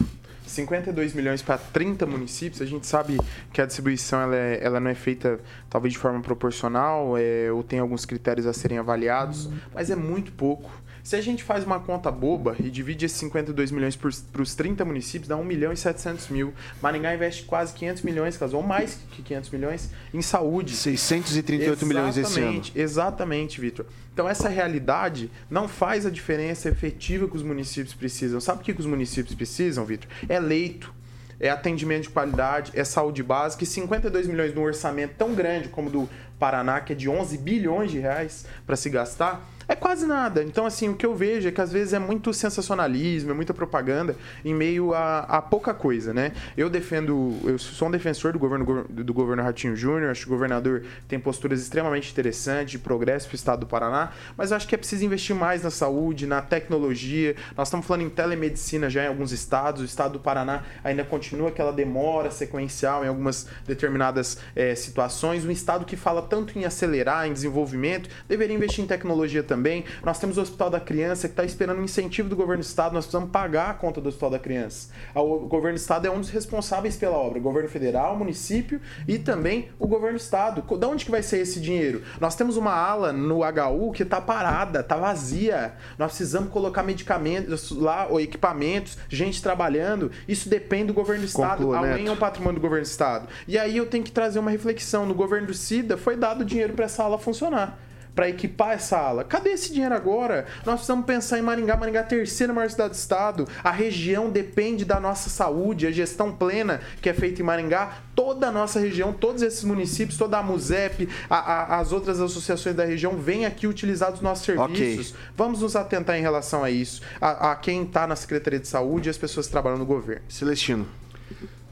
52 0.49 1.15
milhões 1.15 1.43
para 1.43 1.59
30 1.59 2.07
municípios, 2.07 2.61
a 2.63 2.67
gente 2.67 2.87
sabe 2.87 3.19
que 3.53 3.61
a 3.61 3.67
distribuição 3.67 4.21
ela, 4.21 4.37
é, 4.37 4.59
ela 4.63 4.81
não 4.81 4.91
é 4.91 4.95
feita 4.95 5.39
talvez 5.69 5.93
de 5.93 5.99
forma 5.99 6.21
proporcional 6.21 7.17
é, 7.17 7.51
ou 7.53 7.63
tem 7.63 7.79
alguns 7.79 8.05
critérios 8.05 8.47
a 8.47 8.53
serem 8.53 8.79
avaliados, 8.79 9.49
mas 9.75 9.91
é 9.91 9.97
muito 9.97 10.33
pouco. 10.33 10.71
Se 11.09 11.17
a 11.17 11.23
gente 11.23 11.43
faz 11.43 11.65
uma 11.65 11.81
conta 11.81 12.11
boba 12.11 12.55
e 12.61 12.69
divide 12.69 13.07
esses 13.07 13.17
52 13.17 13.71
milhões 13.71 13.97
para 13.97 14.43
os 14.43 14.55
30 14.55 14.85
municípios, 14.85 15.27
dá 15.27 15.39
1 15.39 15.43
milhão 15.43 15.73
e 15.73 15.77
700 15.77 16.29
mil. 16.29 16.53
Maringá 16.83 17.15
investe 17.15 17.45
quase 17.45 17.73
500 17.73 18.03
milhões, 18.03 18.37
caso, 18.37 18.59
ou 18.59 18.63
mais 18.63 19.01
que 19.11 19.23
500 19.23 19.49
milhões, 19.49 19.91
em 20.13 20.21
saúde. 20.21 20.75
638 20.77 21.63
exatamente, 21.63 21.87
milhões 21.87 22.17
esse 22.19 22.41
ano. 22.41 22.63
Exatamente, 22.75 23.59
Vitor. 23.59 23.87
Então, 24.19 24.29
essa 24.29 24.49
realidade 24.49 25.31
não 25.49 25.69
faz 25.69 26.05
a 26.05 26.11
diferença 26.11 26.69
efetiva 26.69 27.29
que 27.29 27.37
os 27.37 27.43
municípios 27.45 27.95
precisam. 27.95 28.41
Sabe 28.41 28.63
o 28.63 28.65
que 28.65 28.73
os 28.73 28.85
municípios 28.85 29.33
precisam, 29.33 29.85
Vitor? 29.85 30.11
É 30.29 30.41
leito 30.41 30.93
é 31.39 31.49
atendimento 31.49 32.03
de 32.03 32.09
qualidade, 32.09 32.73
é 32.75 32.83
saúde 32.83 33.23
básica 33.23 33.63
e 33.63 33.67
52 33.67 34.27
milhões 34.27 34.53
num 34.53 34.63
orçamento 34.63 35.15
tão 35.17 35.37
grande 35.37 35.69
como 35.69 35.89
o 35.89 35.93
do 35.93 36.11
Paraná, 36.37 36.81
que 36.81 36.95
é 36.95 36.97
de 36.97 37.09
11 37.09 37.39
bilhões 37.39 37.93
de 37.93 38.01
reais 38.01 38.45
para 38.67 38.75
se 38.75 38.91
gastar, 38.91 39.49
é 39.69 39.77
quase 39.77 40.07
nada. 40.07 40.43
Então, 40.43 40.65
assim, 40.65 40.89
o 40.89 40.95
que 40.95 41.05
eu 41.05 41.15
vejo 41.15 41.47
é 41.47 41.53
que 41.53 41.61
às 41.61 41.71
vezes 41.71 41.93
é 41.93 41.99
muito 41.99 42.33
sensacionalismo, 42.33 43.31
é 43.31 43.35
muita 43.35 43.53
propaganda 43.53 44.17
em 44.43 44.55
meio 44.55 44.95
a, 44.95 45.21
a 45.21 45.43
pouca 45.43 45.75
coisa, 45.75 46.15
né? 46.15 46.33
Eu 46.57 46.71
defendo, 46.71 47.37
eu 47.45 47.59
sou 47.59 47.89
um 47.89 47.91
defensor 47.91 48.33
do 48.33 48.39
governo, 48.39 48.87
do 48.89 49.13
governo 49.13 49.43
Ratinho 49.43 49.77
Júnior, 49.77 50.11
acho 50.11 50.23
que 50.23 50.29
o 50.29 50.33
governador 50.33 50.85
tem 51.07 51.21
posturas 51.21 51.61
extremamente 51.61 52.11
interessantes 52.11 52.73
de 52.73 52.79
progresso 52.79 53.27
para 53.29 53.35
o 53.35 53.37
estado 53.37 53.61
do 53.61 53.67
Paraná, 53.67 54.13
mas 54.39 54.53
acho 54.53 54.67
que 54.67 54.75
é 54.75 54.79
preciso 54.79 55.05
investir 55.05 55.37
mais 55.37 55.63
na 55.63 55.71
saúde, 55.71 56.27
na 56.27 56.41
tecnologia. 56.41 57.37
Nós 57.55 57.69
estamos 57.69 57.87
falando 57.87 58.07
em 58.07 58.11
telemedicina 58.11 58.89
já 58.89 59.05
em 59.05 59.09
alguns 59.09 59.33
estados, 59.33 59.83
o 59.83 59.85
estado 59.85 60.13
do 60.13 60.21
Paraná 60.21 60.63
ainda 60.83 61.05
continua 61.05 61.51
aquela 61.51 61.73
demora 61.73 62.31
sequencial 62.31 63.05
em 63.05 63.09
algumas 63.09 63.47
determinadas 63.67 64.39
é, 64.57 64.75
situações. 64.75 65.45
Um 65.45 65.51
estado 65.51 65.85
que 65.85 65.97
fala 65.97 66.23
tanto 66.23 66.59
em 66.59 66.65
acelerar, 66.65 67.27
em 67.27 67.35
desenvolvimento, 67.35 68.09
deveria 68.27 68.57
investir 68.57 68.83
em 68.83 68.87
tecnologia 68.87 69.43
também 69.43 69.58
também. 69.59 69.85
Nós 70.05 70.18
temos 70.18 70.38
o 70.38 70.40
Hospital 70.40 70.71
da 70.71 70.79
Criança 70.79 71.27
que 71.27 71.33
está 71.33 71.44
esperando 71.44 71.81
um 71.81 71.85
incentivo 71.85 72.29
do 72.29 72.37
governo 72.37 72.62
do 72.62 72.66
estado. 72.66 72.94
Nós 72.94 73.05
precisamos 73.05 73.31
pagar 73.31 73.71
a 73.71 73.75
conta 73.75 74.01
do 74.01 74.09
Hospital 74.09 74.31
da 74.31 74.38
Criança. 74.38 74.90
O 75.14 75.40
governo 75.40 75.77
do 75.77 75.81
estado 75.81 76.07
é 76.07 76.11
um 76.11 76.21
dos 76.21 76.31
responsáveis 76.31 76.97
pela 76.97 77.16
obra. 77.16 77.38
O 77.38 77.42
governo 77.42 77.68
federal, 77.68 78.14
o 78.14 78.18
município 78.18 78.81
e 79.07 79.18
também 79.18 79.68
o 79.79 79.87
governo 79.87 80.16
do 80.16 80.21
estado. 80.21 80.62
De 80.62 80.87
onde 80.87 81.05
que 81.05 81.11
vai 81.11 81.23
ser 81.23 81.38
esse 81.38 81.61
dinheiro? 81.61 82.03
Nós 82.21 82.37
temos 82.37 82.57
uma 82.57 82.73
ala 82.73 83.12
no 83.12 83.40
HU 83.40 83.92
que 83.92 84.05
está 84.05 84.21
parada, 84.21 84.81
está 84.81 84.97
vazia. 84.97 85.75
Nós 85.99 86.12
precisamos 86.12 86.51
colocar 86.51 86.85
medicamentos 86.85 87.73
lá, 87.73 88.07
ou 88.09 88.21
equipamentos, 88.21 88.97
gente 89.09 89.42
trabalhando. 89.42 90.11
Isso 90.29 90.49
depende 90.49 90.87
do 90.87 90.94
governo 90.94 91.23
do 91.23 91.27
estado. 91.29 91.64
Conclua, 91.64 91.79
além 91.79 92.07
é 92.07 92.12
o 92.12 92.16
patrimônio 92.16 92.61
do 92.61 92.62
governo 92.62 92.85
do 92.85 92.88
estado. 92.88 93.29
E 93.49 93.59
aí 93.59 93.77
eu 93.77 93.87
tenho 93.87 94.05
que 94.05 94.12
trazer 94.12 94.38
uma 94.38 94.51
reflexão. 94.51 95.05
No 95.05 95.14
governo 95.14 95.49
do 95.49 95.55
SIDA 95.55 95.97
foi 95.97 96.16
dado 96.16 96.44
dinheiro 96.44 96.75
para 96.75 96.85
essa 96.85 97.03
ala 97.03 97.18
funcionar 97.18 97.88
para 98.19 98.29
equipar 98.29 98.73
essa 98.73 98.99
ala. 98.99 99.23
Cadê 99.23 99.51
esse 99.51 99.73
dinheiro 99.73 99.95
agora? 99.95 100.45
Nós 100.67 100.75
precisamos 100.75 101.07
pensar 101.07 101.39
em 101.39 101.43
Maringá. 101.43 101.77
Maringá 101.77 102.01
é 102.01 102.03
a 102.03 102.07
terceira 102.07 102.53
maior 102.53 102.69
cidade 102.69 102.91
do 102.91 102.97
estado. 102.97 103.47
A 103.63 103.71
região 103.71 104.29
depende 104.29 104.85
da 104.85 104.99
nossa 104.99 105.31
saúde, 105.31 105.87
a 105.87 105.93
gestão 105.93 106.33
plena 106.33 106.81
que 107.01 107.09
é 107.09 107.15
feita 107.15 107.41
em 107.41 107.45
Maringá. 107.45 107.99
Toda 108.17 108.49
a 108.49 108.51
nossa 108.51 108.81
região, 108.81 109.13
todos 109.13 109.41
esses 109.41 109.63
municípios, 109.63 110.19
toda 110.19 110.37
a 110.37 110.43
MUSEP, 110.43 111.09
a, 111.31 111.37
a, 111.37 111.79
as 111.79 111.93
outras 111.93 112.21
associações 112.21 112.75
da 112.75 112.85
região 112.85 113.17
vêm 113.17 113.47
aqui 113.47 113.69
utilizar 113.69 114.13
os 114.13 114.21
nossos 114.21 114.45
serviços. 114.45 115.11
Okay. 115.11 115.31
Vamos 115.37 115.61
nos 115.61 115.77
atentar 115.77 116.19
em 116.19 116.21
relação 116.21 116.65
a 116.65 116.71
isso. 116.73 117.01
A, 117.21 117.53
a 117.53 117.55
quem 117.55 117.85
está 117.85 118.05
na 118.05 118.17
Secretaria 118.17 118.59
de 118.59 118.67
Saúde 118.67 119.09
e 119.09 119.11
as 119.11 119.17
pessoas 119.17 119.47
que 119.47 119.53
trabalham 119.53 119.79
no 119.79 119.87
governo. 119.87 120.23
Celestino. 120.29 120.89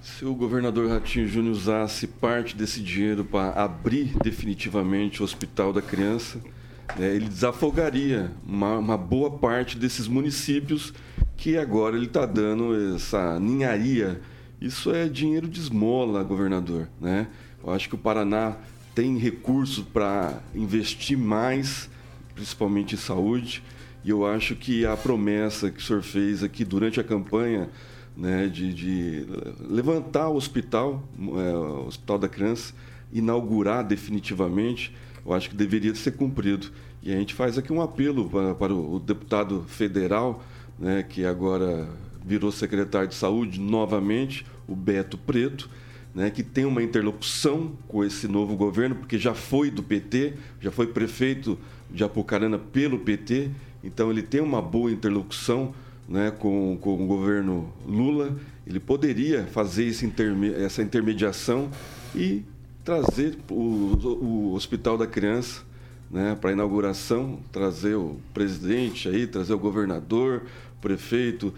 Se 0.06 0.24
o 0.24 0.32
governador 0.34 0.88
Ratinho 0.88 1.26
Júnior 1.26 1.52
usasse 1.52 2.06
parte 2.06 2.56
desse 2.56 2.80
dinheiro 2.80 3.24
para 3.24 3.50
abrir 3.50 4.16
definitivamente 4.22 5.20
o 5.20 5.24
Hospital 5.24 5.72
da 5.72 5.82
Criança, 5.82 6.40
né, 6.96 7.14
ele 7.14 7.28
desafogaria 7.28 8.30
uma, 8.46 8.78
uma, 8.78 8.96
boa 8.96 9.32
parte 9.32 9.76
desses 9.76 10.06
municípios 10.06 10.94
que 11.36 11.58
agora 11.58 11.96
ele 11.96 12.06
está 12.06 12.24
dando 12.24 12.94
essa 12.94 13.38
ninharia. 13.40 14.22
Isso 14.60 14.94
é 14.94 15.08
dinheiro 15.08 15.48
de 15.48 15.60
esmola, 15.60 16.22
governador. 16.22 16.88
Né? 17.00 17.26
Eu 17.62 17.72
acho 17.72 17.88
que 17.88 17.96
o 17.96 17.98
Paraná 17.98 18.56
tem 18.94 19.18
recursos 19.18 19.84
para 19.84 20.40
investir 20.54 21.18
mais, 21.18 21.90
principalmente 22.32 22.94
em 22.94 22.98
saúde, 22.98 23.62
e 24.04 24.08
eu 24.08 24.24
acho 24.24 24.54
que 24.54 24.86
a 24.86 24.96
promessa 24.96 25.68
que 25.68 25.80
o 25.80 25.84
senhor 25.84 26.02
fez 26.02 26.44
aqui 26.44 26.64
durante 26.64 27.00
a 27.00 27.04
campanha 27.04 27.68
né, 28.16 28.46
de, 28.46 28.72
de 28.72 29.26
levantar 29.68 30.28
o 30.28 30.36
hospital, 30.36 31.02
é, 31.18 31.54
o 31.54 31.86
Hospital 31.86 32.18
da 32.18 32.28
Criança, 32.28 32.72
inaugurar 33.12 33.84
definitivamente, 33.84 34.94
eu 35.24 35.32
acho 35.32 35.50
que 35.50 35.56
deveria 35.56 35.94
ser 35.94 36.12
cumprido. 36.12 36.68
E 37.02 37.12
a 37.12 37.16
gente 37.16 37.34
faz 37.34 37.58
aqui 37.58 37.72
um 37.72 37.82
apelo 37.82 38.28
para, 38.28 38.54
para 38.54 38.74
o 38.74 38.98
deputado 38.98 39.64
federal, 39.68 40.42
né, 40.78 41.02
que 41.02 41.24
agora 41.24 41.88
virou 42.24 42.50
secretário 42.50 43.08
de 43.08 43.14
saúde 43.14 43.60
novamente, 43.60 44.46
o 44.66 44.74
Beto 44.74 45.16
Preto, 45.16 45.68
né, 46.14 46.30
que 46.30 46.42
tem 46.42 46.64
uma 46.64 46.82
interlocução 46.82 47.72
com 47.86 48.02
esse 48.02 48.26
novo 48.26 48.56
governo, 48.56 48.96
porque 48.96 49.18
já 49.18 49.34
foi 49.34 49.70
do 49.70 49.82
PT, 49.82 50.34
já 50.60 50.70
foi 50.70 50.86
prefeito 50.86 51.58
de 51.90 52.02
Apucarana 52.02 52.58
pelo 52.58 52.98
PT, 52.98 53.50
então 53.84 54.10
ele 54.10 54.22
tem 54.22 54.40
uma 54.40 54.60
boa 54.60 54.90
interlocução 54.90 55.74
né, 56.08 56.30
com, 56.30 56.78
com 56.80 56.94
o 57.02 57.06
governo 57.06 57.72
Lula, 57.86 58.36
ele 58.66 58.80
poderia 58.80 59.44
fazer 59.44 59.88
interme 60.04 60.52
essa 60.52 60.82
intermediação 60.82 61.70
e 62.14 62.42
trazer 62.84 63.36
o, 63.50 63.54
o 63.54 64.54
Hospital 64.54 64.96
da 64.96 65.06
Criança 65.06 65.62
né, 66.10 66.36
para 66.40 66.50
a 66.50 66.52
inauguração, 66.52 67.38
trazer 67.50 67.96
o 67.96 68.16
presidente 68.32 69.08
aí, 69.08 69.26
trazer 69.26 69.54
o 69.54 69.58
governador, 69.58 70.42
o 70.78 70.80
prefeito, 70.80 71.52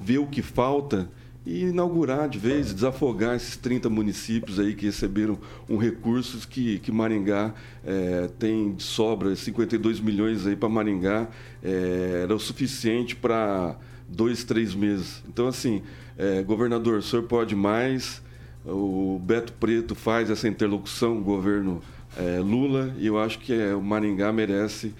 ver 0.00 0.18
o 0.18 0.26
que 0.26 0.42
falta 0.42 1.08
e 1.46 1.64
inaugurar 1.64 2.28
de 2.28 2.38
vez, 2.38 2.72
desafogar 2.72 3.36
esses 3.36 3.56
30 3.56 3.90
municípios 3.90 4.58
aí 4.58 4.74
que 4.74 4.86
receberam 4.86 5.38
um 5.68 5.76
recursos 5.76 6.46
que, 6.46 6.78
que 6.78 6.90
Maringá 6.90 7.52
é, 7.84 8.30
tem 8.38 8.72
de 8.72 8.82
sobra, 8.82 9.36
52 9.36 10.00
milhões 10.00 10.46
aí 10.46 10.56
para 10.56 10.68
Maringá, 10.68 11.28
é, 11.62 12.20
era 12.22 12.34
o 12.34 12.38
suficiente 12.38 13.14
para 13.14 13.76
dois, 14.14 14.44
três 14.44 14.74
meses. 14.74 15.22
Então, 15.28 15.48
assim, 15.48 15.82
é, 16.16 16.42
governador, 16.42 16.98
o 16.98 17.02
senhor 17.02 17.24
pode 17.24 17.54
mais. 17.54 18.22
O 18.64 19.20
Beto 19.22 19.52
Preto 19.52 19.94
faz 19.94 20.30
essa 20.30 20.48
interlocução, 20.48 21.18
o 21.18 21.22
governo 21.22 21.82
é, 22.16 22.38
Lula 22.38 22.94
e 22.98 23.06
eu 23.06 23.18
acho 23.18 23.38
que 23.38 23.52
é, 23.52 23.74
o 23.74 23.82
Maringá 23.82 24.32
merece 24.32 24.94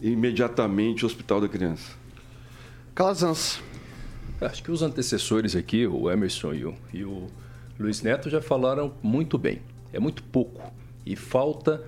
imediatamente 0.00 1.04
o 1.04 1.06
Hospital 1.06 1.40
da 1.40 1.48
Criança. 1.48 1.92
Calazans. 2.94 3.60
Acho 4.40 4.62
que 4.62 4.70
os 4.70 4.82
antecessores 4.82 5.56
aqui, 5.56 5.86
o 5.86 6.10
Emerson 6.10 6.54
e 6.54 6.64
o, 6.64 6.74
e 6.92 7.04
o 7.04 7.26
Luiz 7.78 8.02
Neto, 8.02 8.30
já 8.30 8.40
falaram 8.40 8.94
muito 9.02 9.36
bem. 9.36 9.60
É 9.92 9.98
muito 9.98 10.22
pouco. 10.22 10.72
E 11.04 11.16
falta 11.16 11.82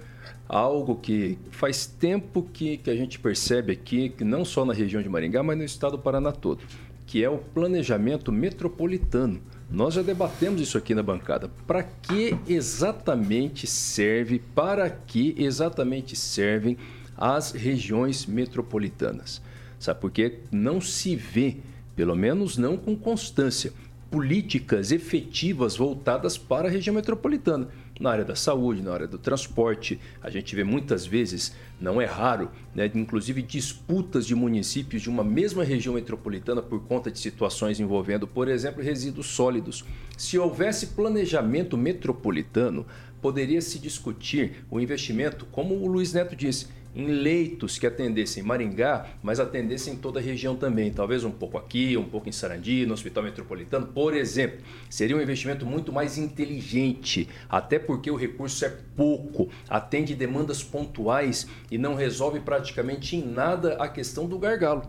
algo 0.50 0.96
que 0.96 1.38
faz 1.52 1.86
tempo 1.86 2.42
que, 2.52 2.76
que 2.78 2.90
a 2.90 2.96
gente 2.96 3.20
percebe 3.20 3.72
aqui, 3.72 4.08
que 4.08 4.24
não 4.24 4.44
só 4.44 4.64
na 4.64 4.74
região 4.74 5.00
de 5.00 5.08
Maringá, 5.08 5.44
mas 5.44 5.56
no 5.56 5.62
estado 5.62 5.92
do 5.92 6.02
Paraná 6.02 6.32
todo, 6.32 6.64
que 7.06 7.22
é 7.22 7.30
o 7.30 7.38
planejamento 7.38 8.32
metropolitano. 8.32 9.40
Nós 9.70 9.94
já 9.94 10.02
debatemos 10.02 10.60
isso 10.60 10.76
aqui 10.76 10.92
na 10.92 11.04
bancada. 11.04 11.48
Para 11.68 11.84
que 11.84 12.36
exatamente 12.48 13.68
serve, 13.68 14.40
para 14.52 14.90
que 14.90 15.36
exatamente 15.38 16.16
servem 16.16 16.76
as 17.16 17.52
regiões 17.52 18.26
metropolitanas? 18.26 19.40
Sabe 19.78 20.00
por 20.00 20.10
quê? 20.10 20.40
Não 20.50 20.80
se 20.80 21.14
vê, 21.14 21.58
pelo 21.94 22.16
menos 22.16 22.58
não 22.58 22.76
com 22.76 22.96
constância, 22.96 23.72
políticas 24.10 24.90
efetivas 24.90 25.76
voltadas 25.76 26.36
para 26.36 26.68
a 26.68 26.70
região 26.70 26.94
metropolitana 26.94 27.68
na 28.00 28.10
área 28.10 28.24
da 28.24 28.34
saúde, 28.34 28.82
na 28.82 28.92
área 28.92 29.06
do 29.06 29.18
transporte. 29.18 30.00
A 30.22 30.30
gente 30.30 30.56
vê 30.56 30.64
muitas 30.64 31.04
vezes, 31.04 31.54
não 31.78 32.00
é 32.00 32.06
raro, 32.06 32.50
né, 32.74 32.90
inclusive 32.94 33.42
disputas 33.42 34.26
de 34.26 34.34
municípios 34.34 35.02
de 35.02 35.10
uma 35.10 35.22
mesma 35.22 35.62
região 35.62 35.94
metropolitana 35.94 36.62
por 36.62 36.80
conta 36.80 37.10
de 37.10 37.18
situações 37.18 37.78
envolvendo, 37.78 38.26
por 38.26 38.48
exemplo, 38.48 38.82
resíduos 38.82 39.26
sólidos. 39.26 39.84
Se 40.16 40.38
houvesse 40.38 40.88
planejamento 40.88 41.76
metropolitano, 41.76 42.86
poderia 43.20 43.60
se 43.60 43.78
discutir 43.78 44.64
o 44.70 44.80
investimento, 44.80 45.46
como 45.46 45.74
o 45.74 45.86
Luiz 45.86 46.12
Neto 46.12 46.34
disse, 46.34 46.66
em 46.94 47.06
leitos 47.06 47.78
que 47.78 47.86
atendessem 47.86 48.42
Maringá, 48.42 49.06
mas 49.22 49.38
atendessem 49.38 49.96
toda 49.96 50.18
a 50.18 50.22
região 50.22 50.56
também. 50.56 50.92
Talvez 50.92 51.24
um 51.24 51.30
pouco 51.30 51.56
aqui, 51.56 51.96
um 51.96 52.04
pouco 52.04 52.28
em 52.28 52.32
Sarandi, 52.32 52.84
no 52.84 52.94
Hospital 52.94 53.22
Metropolitano, 53.22 53.86
por 53.86 54.14
exemplo. 54.14 54.60
Seria 54.88 55.16
um 55.16 55.20
investimento 55.20 55.64
muito 55.64 55.92
mais 55.92 56.18
inteligente, 56.18 57.28
até 57.48 57.78
porque 57.78 58.10
o 58.10 58.16
recurso 58.16 58.64
é 58.64 58.76
pouco, 58.96 59.48
atende 59.68 60.14
demandas 60.14 60.62
pontuais 60.62 61.46
e 61.70 61.78
não 61.78 61.94
resolve 61.94 62.40
praticamente 62.40 63.16
em 63.16 63.24
nada 63.24 63.74
a 63.74 63.88
questão 63.88 64.26
do 64.26 64.38
gargalo. 64.38 64.82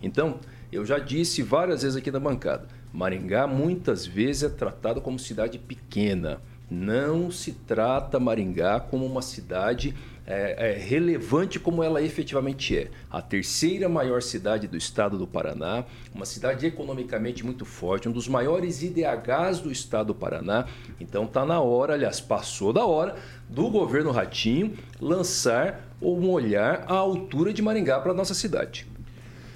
Então, 0.00 0.38
eu 0.70 0.84
já 0.84 0.98
disse 0.98 1.42
várias 1.42 1.82
vezes 1.82 1.96
aqui 1.96 2.10
na 2.10 2.20
bancada, 2.20 2.68
Maringá 2.92 3.46
muitas 3.46 4.06
vezes 4.06 4.44
é 4.44 4.48
tratado 4.48 5.00
como 5.00 5.18
cidade 5.18 5.58
pequena. 5.58 6.40
Não 6.70 7.30
se 7.30 7.52
trata 7.52 8.20
Maringá 8.20 8.78
como 8.78 9.06
uma 9.06 9.22
cidade 9.22 9.94
é, 10.30 10.72
é, 10.72 10.78
relevante 10.78 11.58
como 11.58 11.82
ela 11.82 12.02
efetivamente 12.02 12.76
é. 12.76 12.90
A 13.10 13.22
terceira 13.22 13.88
maior 13.88 14.20
cidade 14.20 14.68
do 14.68 14.76
estado 14.76 15.16
do 15.16 15.26
Paraná, 15.26 15.84
uma 16.14 16.26
cidade 16.26 16.66
economicamente 16.66 17.42
muito 17.42 17.64
forte, 17.64 18.10
um 18.10 18.12
dos 18.12 18.28
maiores 18.28 18.82
IDHs 18.82 19.60
do 19.60 19.72
estado 19.72 20.08
do 20.08 20.14
Paraná. 20.14 20.66
Então 21.00 21.24
está 21.24 21.46
na 21.46 21.60
hora, 21.60 21.94
aliás, 21.94 22.20
passou 22.20 22.74
da 22.74 22.84
hora 22.84 23.16
do 23.48 23.70
governo 23.70 24.10
Ratinho 24.10 24.76
lançar 25.00 25.80
um 26.00 26.28
olhar 26.28 26.84
à 26.86 26.92
altura 26.92 27.50
de 27.50 27.62
Maringá 27.62 27.98
para 27.98 28.12
a 28.12 28.14
nossa 28.14 28.34
cidade. 28.34 28.86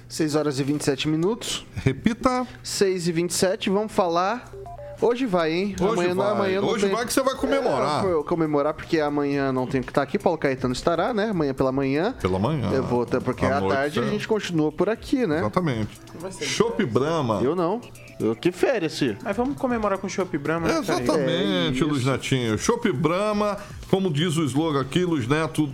6 0.09 0.35
horas 0.35 0.59
e 0.59 0.63
27 0.63 1.07
minutos. 1.07 1.65
Repita. 1.75 2.47
6 2.63 3.07
e 3.07 3.11
27, 3.11 3.69
vamos 3.69 3.91
falar 3.91 4.62
Hoje 5.03 5.25
vai, 5.25 5.51
hein? 5.51 5.75
Hoje 5.79 5.91
amanhã 5.91 6.15
vai. 6.15 6.25
não, 6.25 6.33
amanhã 6.33 6.61
não 6.61 6.69
Hoje 6.69 6.85
tem... 6.85 6.95
vai 6.95 7.05
que 7.05 7.11
você 7.11 7.21
vai 7.21 7.35
comemorar. 7.35 8.05
É, 8.05 8.07
eu 8.07 8.13
vou 8.13 8.23
comemorar 8.23 8.73
porque 8.73 9.01
amanhã 9.01 9.51
não 9.51 9.67
tenho 9.67 9.83
que 9.83 9.91
estar 9.91 10.01
aqui. 10.01 10.17
Paulo 10.17 10.37
Caetano 10.39 10.73
estará, 10.73 11.13
né? 11.13 11.29
Amanhã 11.31 11.53
pela 11.53 11.73
manhã. 11.73 12.15
Pela 12.21 12.39
manhã. 12.39 12.71
Eu 12.71 12.83
vou, 12.83 13.03
até 13.03 13.19
porque 13.19 13.45
À 13.45 13.59
tarde 13.61 13.99
a 13.99 14.03
é. 14.03 14.09
gente 14.09 14.25
continua 14.25 14.71
por 14.71 14.87
aqui, 14.87 15.27
né? 15.27 15.39
Exatamente. 15.39 15.99
Chopp 16.41 16.85
Brahma. 16.85 17.41
Eu 17.43 17.53
não. 17.53 17.81
Eu, 18.17 18.33
que 18.33 18.51
férias, 18.51 18.93
Ciro? 18.93 19.17
Mas 19.21 19.35
vamos 19.35 19.57
comemorar 19.57 19.97
com 19.97 20.07
o 20.07 20.09
Chopp 20.09 20.37
Brahma, 20.37 20.69
né? 20.69 20.79
Exatamente, 20.79 21.81
É 21.81 21.85
Luiz 21.85 22.05
Netinho. 22.05 22.57
Chopp 22.57 22.89
Brahma, 22.93 23.57
como 23.89 24.09
diz 24.09 24.37
o 24.37 24.43
slogan 24.45 24.79
aqui, 24.79 25.03
Luiz 25.03 25.27
Neto, 25.27 25.69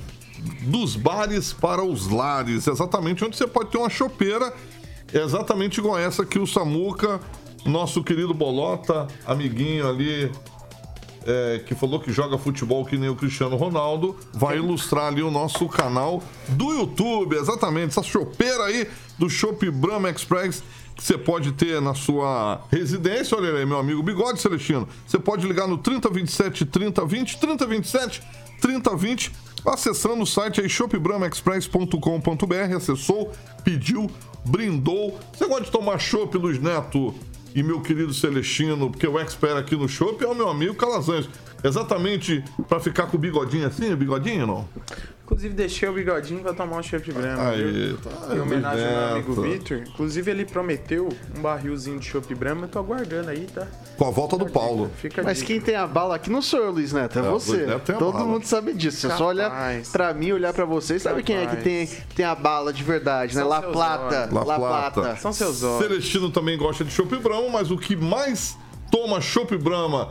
dos 0.61 0.95
bares 0.95 1.53
para 1.53 1.83
os 1.83 2.07
lares. 2.07 2.65
Exatamente 2.65 3.23
onde 3.23 3.37
você 3.37 3.45
pode 3.45 3.69
ter 3.69 3.77
uma 3.77 3.89
chopeira, 3.89 4.51
exatamente 5.13 5.79
igual 5.79 5.99
essa 5.99 6.25
que 6.25 6.39
o 6.39 6.47
Samuca, 6.47 7.19
nosso 7.65 8.03
querido 8.03 8.33
Bolota, 8.33 9.07
amiguinho 9.25 9.87
ali, 9.87 10.31
é, 11.25 11.61
que 11.65 11.75
falou 11.75 11.99
que 11.99 12.11
joga 12.11 12.37
futebol 12.37 12.85
que 12.85 12.97
nem 12.97 13.09
o 13.09 13.15
Cristiano 13.15 13.55
Ronaldo, 13.55 14.15
vai 14.33 14.57
ilustrar 14.57 15.07
ali 15.07 15.21
o 15.21 15.31
nosso 15.31 15.67
canal 15.67 16.21
do 16.49 16.73
YouTube. 16.73 17.35
Exatamente, 17.35 17.89
essa 17.89 18.03
chopeira 18.03 18.65
aí 18.65 18.87
do 19.17 19.29
Chopp 19.29 19.69
Brahma 19.69 20.09
Express 20.09 20.63
que 20.99 21.05
você 21.05 21.17
pode 21.17 21.53
ter 21.53 21.81
na 21.81 21.93
sua 21.93 22.61
residência. 22.69 23.37
Olha 23.37 23.53
aí, 23.53 23.65
meu 23.65 23.79
amigo 23.79 24.03
Bigode 24.03 24.41
Celestino. 24.41 24.85
Você 25.07 25.17
pode 25.17 25.47
ligar 25.47 25.65
no 25.65 25.77
3027 25.77 26.65
3020, 26.65 27.37
3027 27.37 28.21
3020, 28.59 29.31
acessando 29.65 30.23
o 30.23 30.27
site 30.27 30.59
aí 30.59 30.67
shopbramaexpress.com.br. 30.67 32.75
Acessou, 32.75 33.31
pediu, 33.63 34.11
brindou. 34.45 35.17
Você 35.33 35.47
gosta 35.47 35.63
de 35.63 35.71
tomar 35.71 35.99
chopp, 35.99 36.37
Luiz 36.37 36.59
Neto? 36.59 37.15
E 37.55 37.63
meu 37.63 37.81
querido 37.81 38.13
Celestino, 38.13 38.89
porque 38.89 39.07
o 39.07 39.19
expert 39.19 39.57
aqui 39.57 39.75
no 39.75 39.87
chopp 39.87 40.23
é 40.23 40.27
o 40.27 40.35
meu 40.35 40.49
amigo 40.49 40.75
Calazans. 40.75 41.27
Exatamente 41.63 42.43
para 42.67 42.79
ficar 42.79 43.07
com 43.07 43.17
o 43.17 43.19
bigodinho 43.19 43.67
assim, 43.67 43.91
o 43.91 43.97
bigodinho 43.97 44.47
não? 44.47 44.67
Inclusive, 45.25 45.53
deixei 45.53 45.87
o 45.87 45.93
bigodinho 45.93 46.39
pra 46.39 46.55
tomar 46.55 46.77
um 46.77 46.81
Chopp 46.81 47.11
Brahma, 47.13 47.49
Aí, 47.51 47.95
tá, 48.03 48.35
Em 48.35 48.39
homenagem 48.39 48.83
ao 48.83 48.91
meu 48.91 49.09
amigo. 49.11 49.41
Vitor. 49.43 49.83
Inclusive, 49.87 50.31
ele 50.31 50.43
prometeu 50.43 51.07
um 51.37 51.41
barrilzinho 51.41 51.99
de 51.99 52.07
Chopp 52.07 52.33
Brahma. 52.33 52.63
Eu 52.65 52.69
tô 52.69 52.79
aguardando 52.79 53.29
aí, 53.29 53.45
tá? 53.45 53.67
Com 53.95 54.07
a 54.07 54.09
volta 54.09 54.35
do 54.35 54.47
Paulo. 54.47 54.89
Fica 54.97 55.21
Mas 55.21 55.37
dica. 55.37 55.47
quem 55.47 55.61
tem 55.61 55.75
a 55.75 55.85
bala 55.85 56.15
aqui 56.15 56.31
não 56.31 56.41
sou 56.41 56.61
eu, 56.61 56.71
Luiz 56.71 56.91
Neto, 56.93 57.19
é, 57.19 57.21
É, 57.21 57.29
você. 57.29 57.57
Neto 57.57 57.81
tem 57.83 57.95
a 57.95 57.99
Todo 57.99 58.13
bala. 58.13 58.25
mundo 58.25 58.45
sabe 58.45 58.73
disso. 58.73 59.05
É 59.05 59.11
só 59.15 59.27
olhar 59.27 59.51
Capaz. 59.51 59.89
pra 59.89 60.11
mim, 60.15 60.31
olhar 60.31 60.51
pra 60.51 60.65
vocês. 60.65 61.03
Sabe 61.03 61.21
quem 61.21 61.35
é 61.35 61.45
que 61.45 61.57
tem, 61.57 61.87
tem 62.15 62.25
a 62.25 62.33
bala 62.33 62.73
de 62.73 62.83
verdade, 62.83 63.35
né? 63.35 63.41
São 63.41 63.49
La 63.49 63.61
seus 63.61 63.71
Plata. 63.71 64.21
olhos. 64.23 64.33
La 64.33 64.43
La 64.43 64.55
Plata. 64.57 65.01
Plata. 65.01 65.15
São 65.17 65.31
seus 65.31 65.61
olhos. 65.61 65.83
Celestino 65.87 66.31
também 66.31 66.57
gosta 66.57 66.83
de 66.83 66.89
Chopp 66.91 67.15
Brahma, 67.17 67.49
mas 67.49 67.69
o 67.69 67.77
que 67.77 67.95
mais 67.95 68.57
toma 68.91 69.21
Chopp 69.21 69.55
Brahma 69.57 70.09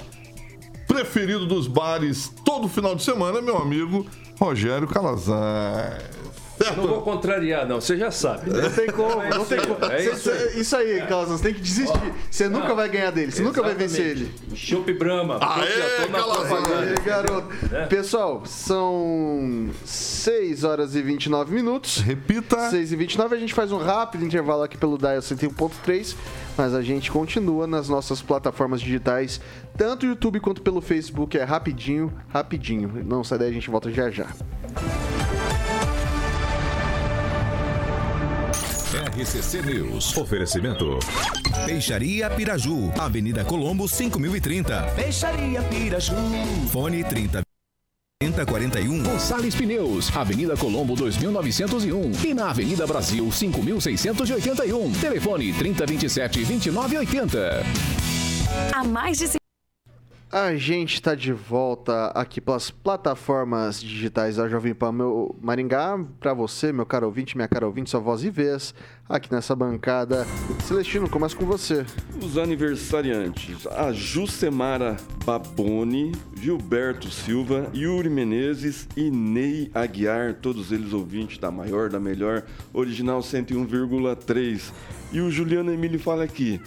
preferido 0.88 1.46
dos 1.46 1.68
bares 1.68 2.32
todo 2.44 2.66
final 2.66 2.96
de 2.96 3.04
semana 3.04 3.40
meu 3.40 3.58
amigo 3.58 4.04
Rogério 4.40 4.88
Calazans. 4.88 6.27
Não 6.76 6.86
vou 6.86 7.02
contrariar, 7.02 7.66
não, 7.66 7.80
você 7.80 7.96
já 7.96 8.10
sabe. 8.10 8.50
Né? 8.50 8.62
Não 8.62 8.70
tem 8.70 8.86
como, 8.88 9.22
É 9.22 9.30
não 9.30 9.38
isso 9.42 9.46
tem 9.46 9.58
aí, 9.60 9.66
como. 9.66 9.92
é 9.92 10.04
isso 10.04 10.16
cê- 10.16 10.30
aí. 10.54 10.60
isso 10.60 10.76
aí, 10.76 11.02
Carlos, 11.06 11.28
você 11.30 11.42
tem 11.44 11.54
que 11.54 11.60
desistir. 11.60 12.12
Você 12.30 12.48
nunca 12.48 12.74
vai 12.74 12.88
ganhar 12.88 13.10
dele, 13.10 13.30
você 13.32 13.42
nunca 13.42 13.62
vai 13.62 13.74
vencer 13.74 14.06
ele. 14.06 14.34
Chopp 14.54 14.92
Brahma. 14.94 15.38
Aê, 15.40 16.08
na. 16.08 16.18
Aí, 16.18 16.94
garoto. 17.04 17.48
Pessoal, 17.88 18.42
são 18.44 19.68
6 19.84 20.64
horas 20.64 20.94
e 20.94 21.02
29 21.02 21.54
minutos. 21.54 21.98
Repita. 21.98 22.70
6 22.70 22.92
e 22.92 22.96
29 22.96 23.34
a 23.36 23.38
gente 23.38 23.54
faz 23.54 23.70
um 23.72 23.78
rápido 23.78 24.24
intervalo 24.24 24.62
aqui 24.62 24.76
pelo 24.76 24.98
Dial 24.98 25.18
101.3, 25.18 26.16
mas 26.56 26.74
a 26.74 26.82
gente 26.82 27.10
continua 27.10 27.66
nas 27.66 27.88
nossas 27.88 28.20
plataformas 28.22 28.80
digitais, 28.80 29.40
tanto 29.76 30.04
o 30.04 30.08
YouTube 30.08 30.40
quanto 30.40 30.60
pelo 30.62 30.80
Facebook, 30.80 31.36
é 31.38 31.44
rapidinho, 31.44 32.12
rapidinho. 32.28 33.04
Não 33.04 33.22
sai 33.22 33.38
daí, 33.38 33.48
a 33.48 33.52
gente 33.52 33.70
volta 33.70 33.90
já 33.90 34.10
já. 34.10 34.26
RCC 39.18 39.62
News. 39.62 40.16
Oferecimento. 40.16 41.00
Peixaria 41.66 42.30
Piraju, 42.30 42.92
Avenida 42.96 43.44
Colombo 43.44 43.88
5030. 43.88 44.92
Peixaria 44.94 45.60
Piraju. 45.62 46.14
Fone 46.70 47.02
30 47.02 47.42
3041. 48.20 49.02
Gonçalves 49.02 49.56
Pneus, 49.56 50.16
Avenida 50.16 50.56
Colombo 50.56 50.94
2901 50.94 52.12
e 52.28 52.32
na 52.32 52.50
Avenida 52.50 52.86
Brasil 52.86 53.28
5681. 53.32 54.92
Telefone 54.92 55.52
3027 55.52 56.44
2980. 56.44 57.62
Há 58.72 58.84
mais 58.84 59.18
de 59.18 59.26
A 60.30 60.54
gente 60.56 60.92
está 60.92 61.14
de 61.14 61.32
volta 61.32 62.08
aqui 62.08 62.38
pelas 62.38 62.70
plataformas 62.70 63.80
digitais 63.80 64.36
da 64.36 64.46
Jovem 64.46 64.74
Pan 64.74 64.92
meu 64.92 65.34
Maringá. 65.40 65.98
Para 66.20 66.34
você, 66.34 66.70
meu 66.70 66.84
caro 66.84 67.06
ouvinte, 67.06 67.34
minha 67.34 67.48
cara 67.48 67.64
ouvinte, 67.64 67.88
sua 67.88 67.98
voz 67.98 68.22
e 68.22 68.28
vez, 68.28 68.74
aqui 69.08 69.32
nessa 69.32 69.56
bancada. 69.56 70.26
Celestino, 70.64 71.08
começa 71.08 71.34
com 71.34 71.46
você. 71.46 71.86
Os 72.22 72.36
aniversariantes: 72.36 73.66
a 73.68 73.90
Jucemara 73.90 74.98
Baboni, 75.24 76.12
Gilberto 76.38 77.10
Silva, 77.10 77.70
Yuri 77.74 78.10
Menezes 78.10 78.86
e 78.94 79.10
Ney 79.10 79.70
Aguiar, 79.74 80.34
todos 80.34 80.70
eles 80.70 80.92
ouvintes 80.92 81.38
da 81.38 81.50
maior, 81.50 81.88
da 81.88 81.98
melhor, 81.98 82.42
original 82.74 83.20
101,3. 83.20 84.72
E 85.10 85.22
o 85.22 85.30
Juliano 85.30 85.72
Emílio 85.72 85.98
fala 85.98 86.24
aqui: 86.24 86.60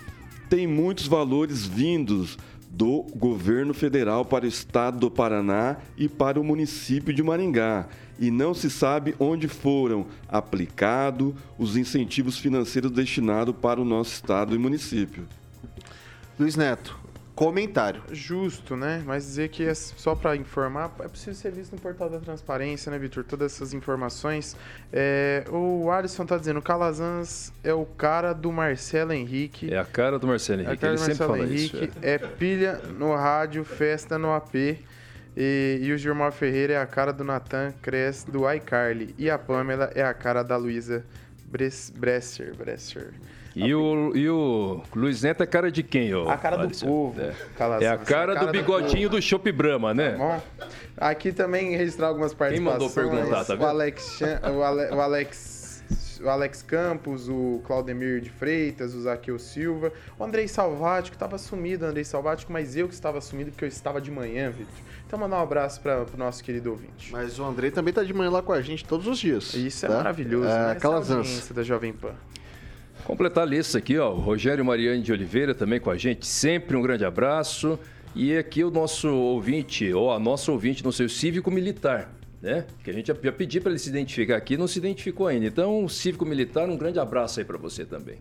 tem 0.50 0.66
muitos 0.66 1.06
valores 1.06 1.64
vindos 1.64 2.40
do 2.72 3.04
governo 3.16 3.74
federal 3.74 4.24
para 4.24 4.46
o 4.46 4.48
estado 4.48 4.98
do 4.98 5.12
Paraná 5.12 5.78
e 5.98 6.08
para 6.08 6.40
o 6.40 6.44
município 6.44 7.14
de 7.14 7.22
Maringá. 7.22 7.88
E 8.18 8.32
não 8.32 8.54
se 8.54 8.70
sabe 8.70 9.14
onde 9.20 9.48
foram 9.48 10.06
aplicados 10.28 11.34
os 11.58 11.76
incentivos 11.76 12.38
financeiros 12.38 12.92
destinados 12.92 13.56
para 13.62 13.82
o 13.82 13.86
nosso 13.86 14.14
estado 14.14 14.56
e 14.56 14.58
município. 14.58 15.28
Luiz 16.40 16.56
Neto, 16.56 16.98
comentário. 17.46 18.04
Justo, 18.12 18.76
né? 18.76 19.02
Mas 19.04 19.24
dizer 19.26 19.50
que 19.50 19.64
é 19.66 19.74
só 19.74 20.14
para 20.14 20.36
informar, 20.36 20.94
é 21.00 21.08
possível 21.08 21.34
ser 21.34 21.52
visto 21.52 21.72
no 21.74 21.80
portal 21.82 22.08
da 22.08 22.20
transparência, 22.20 22.92
né, 22.92 23.00
Vitor? 23.00 23.24
Todas 23.24 23.54
essas 23.54 23.74
informações. 23.74 24.56
É, 24.94 25.44
o 25.50 25.90
Alisson 25.90 26.24
tá 26.24 26.38
dizendo, 26.38 26.62
Calazans 26.62 27.52
é 27.64 27.74
o 27.74 27.84
cara 27.86 28.32
do 28.34 28.52
Marcelo 28.52 29.12
Henrique. 29.14 29.74
É 29.74 29.78
a 29.80 29.86
cara 29.86 30.20
do 30.20 30.28
Marcelo 30.28 30.62
É 30.62 30.66
a 30.66 30.68
Henrique. 30.68 30.82
cara 30.82 30.94
Ele 30.94 31.00
do 31.02 31.06
sempre 31.06 31.28
Marcelo 31.28 31.40
fala 31.40 31.52
Henrique. 31.52 31.86
isso. 31.86 31.98
é. 32.04 32.12
É 32.14 32.18
pilha 32.20 32.74
no 33.00 33.16
rádio, 33.16 33.64
festa 33.66 34.20
no 34.20 34.32
AP. 34.34 34.78
E, 35.36 35.80
e 35.82 35.92
o 35.94 35.98
Gilmar 35.98 36.32
Ferreira 36.34 36.74
é 36.74 36.78
a 36.78 36.86
cara 36.86 37.12
do 37.12 37.24
Nathan 37.24 37.74
Cres 37.82 38.24
do 38.24 38.52
iCarly. 38.52 39.16
E 39.18 39.30
a 39.30 39.40
Pamela 39.40 39.90
é 39.96 40.04
a 40.04 40.14
cara 40.14 40.44
da 40.44 40.58
Luísa 40.58 41.04
Bres- 41.46 41.92
Bresser. 41.98 42.54
Bresser. 42.56 43.14
E 43.56 43.74
o, 43.76 44.16
e 44.16 44.30
o 44.30 44.82
Luiz 44.96 45.22
Neto 45.24 45.44
é 45.44 45.46
cara 45.46 45.70
de 45.72 45.84
quem, 45.84 46.14
ô? 46.16 46.30
A 46.30 46.38
cara 46.38 46.56
do 46.58 46.64
Alisson? 46.64 46.86
povo, 46.86 47.20
É. 47.20 47.34
Calazans, 47.58 47.84
É 47.84 47.88
a 47.90 47.98
cara, 47.98 48.32
a 48.32 48.36
cara 48.36 48.48
do 48.48 48.52
do 48.52 48.52
bigodinho 48.58 49.10
do, 49.10 49.22
Chopp 49.22 49.52
Brahma, 49.52 49.94
né? 49.94 50.16
Bom, 50.18 50.42
aqui 50.98 51.32
também 51.34 51.76
registrar 51.76 52.08
algumas 52.08 52.34
Quem 52.34 52.60
mandou 52.62 52.90
participações. 52.90 53.20
perguntar, 53.20 53.46
tá 53.46 53.54
o 53.54 53.58
vendo? 53.58 53.68
Alex, 53.68 54.16
Chan- 54.18 54.42
o, 54.54 54.64
Ale- 54.64 54.92
o 54.96 55.02
Alex, 55.02 55.84
o 56.24 56.30
Alex 56.30 56.62
Campos, 56.62 57.28
o 57.28 57.62
Claudemir 57.66 58.22
de 58.22 58.30
Freitas, 58.30 58.94
o 58.96 59.02
Zaqueu 59.02 59.38
Silva, 59.38 59.92
o 60.18 60.24
Andrei 60.24 60.48
Salvático, 60.48 61.16
estava 61.16 61.38
sumido, 61.38 61.86
Andrei 61.86 62.06
Salvático, 62.06 62.54
mas 62.54 62.78
eu 62.78 62.88
que 62.88 62.94
estava 62.94 63.20
sumido 63.20 63.52
porque 63.52 63.66
eu 63.66 63.70
estava 63.70 64.00
de 64.00 64.10
manhã, 64.12 64.50
Vitor. 64.50 64.74
Então 65.06 65.20
mandar 65.20 65.40
um 65.40 65.44
abraço 65.44 65.82
para 65.82 66.06
o 66.14 66.18
nosso 66.18 66.42
querido 66.42 66.70
ouvinte. 66.72 67.12
Mas 67.12 67.38
o 67.38 67.44
Andrei 67.44 67.70
também 67.70 67.94
tá 67.94 68.02
de 68.02 68.14
manhã 68.14 68.30
lá 68.32 68.42
com 68.42 68.54
a 68.54 68.62
gente 68.62 68.86
todos 68.86 69.08
os 69.08 69.20
dias. 69.20 69.54
Isso 69.56 69.86
é 69.86 69.90
tá? 69.90 69.96
maravilhoso, 69.96 70.48
É, 70.48 70.58
né? 70.68 70.72
Essa 70.72 70.80
Calazans. 70.80 71.50
da 71.52 71.64
Jovem 71.64 71.92
Pan. 71.92 72.14
Completar 73.04 73.44
a 73.44 73.46
lista 73.46 73.78
aqui, 73.78 73.98
ó. 73.98 74.12
O 74.12 74.20
Rogério 74.20 74.64
Mariane 74.64 75.02
de 75.02 75.12
Oliveira 75.12 75.56
também 75.56 75.80
com 75.80 75.90
a 75.90 75.98
gente. 75.98 76.26
Sempre 76.26 76.78
um 76.78 76.82
grande 76.82 77.04
abraço. 77.04 77.80
E 78.14 78.38
aqui 78.38 78.64
o 78.64 78.70
nosso 78.70 79.08
ouvinte, 79.08 79.92
ou 79.94 80.12
a 80.12 80.20
nossa 80.20 80.52
ouvinte 80.52 80.84
no 80.84 80.92
seu 80.92 81.08
cívico-militar, 81.08 82.12
né? 82.42 82.66
Que 82.84 82.90
a 82.90 82.94
gente 82.94 83.08
já 83.08 83.16
já 83.22 83.32
pediu 83.32 83.62
para 83.62 83.72
ele 83.72 83.80
se 83.80 83.90
identificar 83.90 84.36
aqui, 84.36 84.58
não 84.58 84.68
se 84.68 84.80
identificou 84.80 85.28
ainda. 85.28 85.46
Então, 85.46 85.88
cívico-militar, 85.88 86.70
um 86.70 86.76
grande 86.76 87.00
abraço 87.00 87.40
aí 87.40 87.46
para 87.46 87.58
você 87.58 87.86
também. 87.86 88.18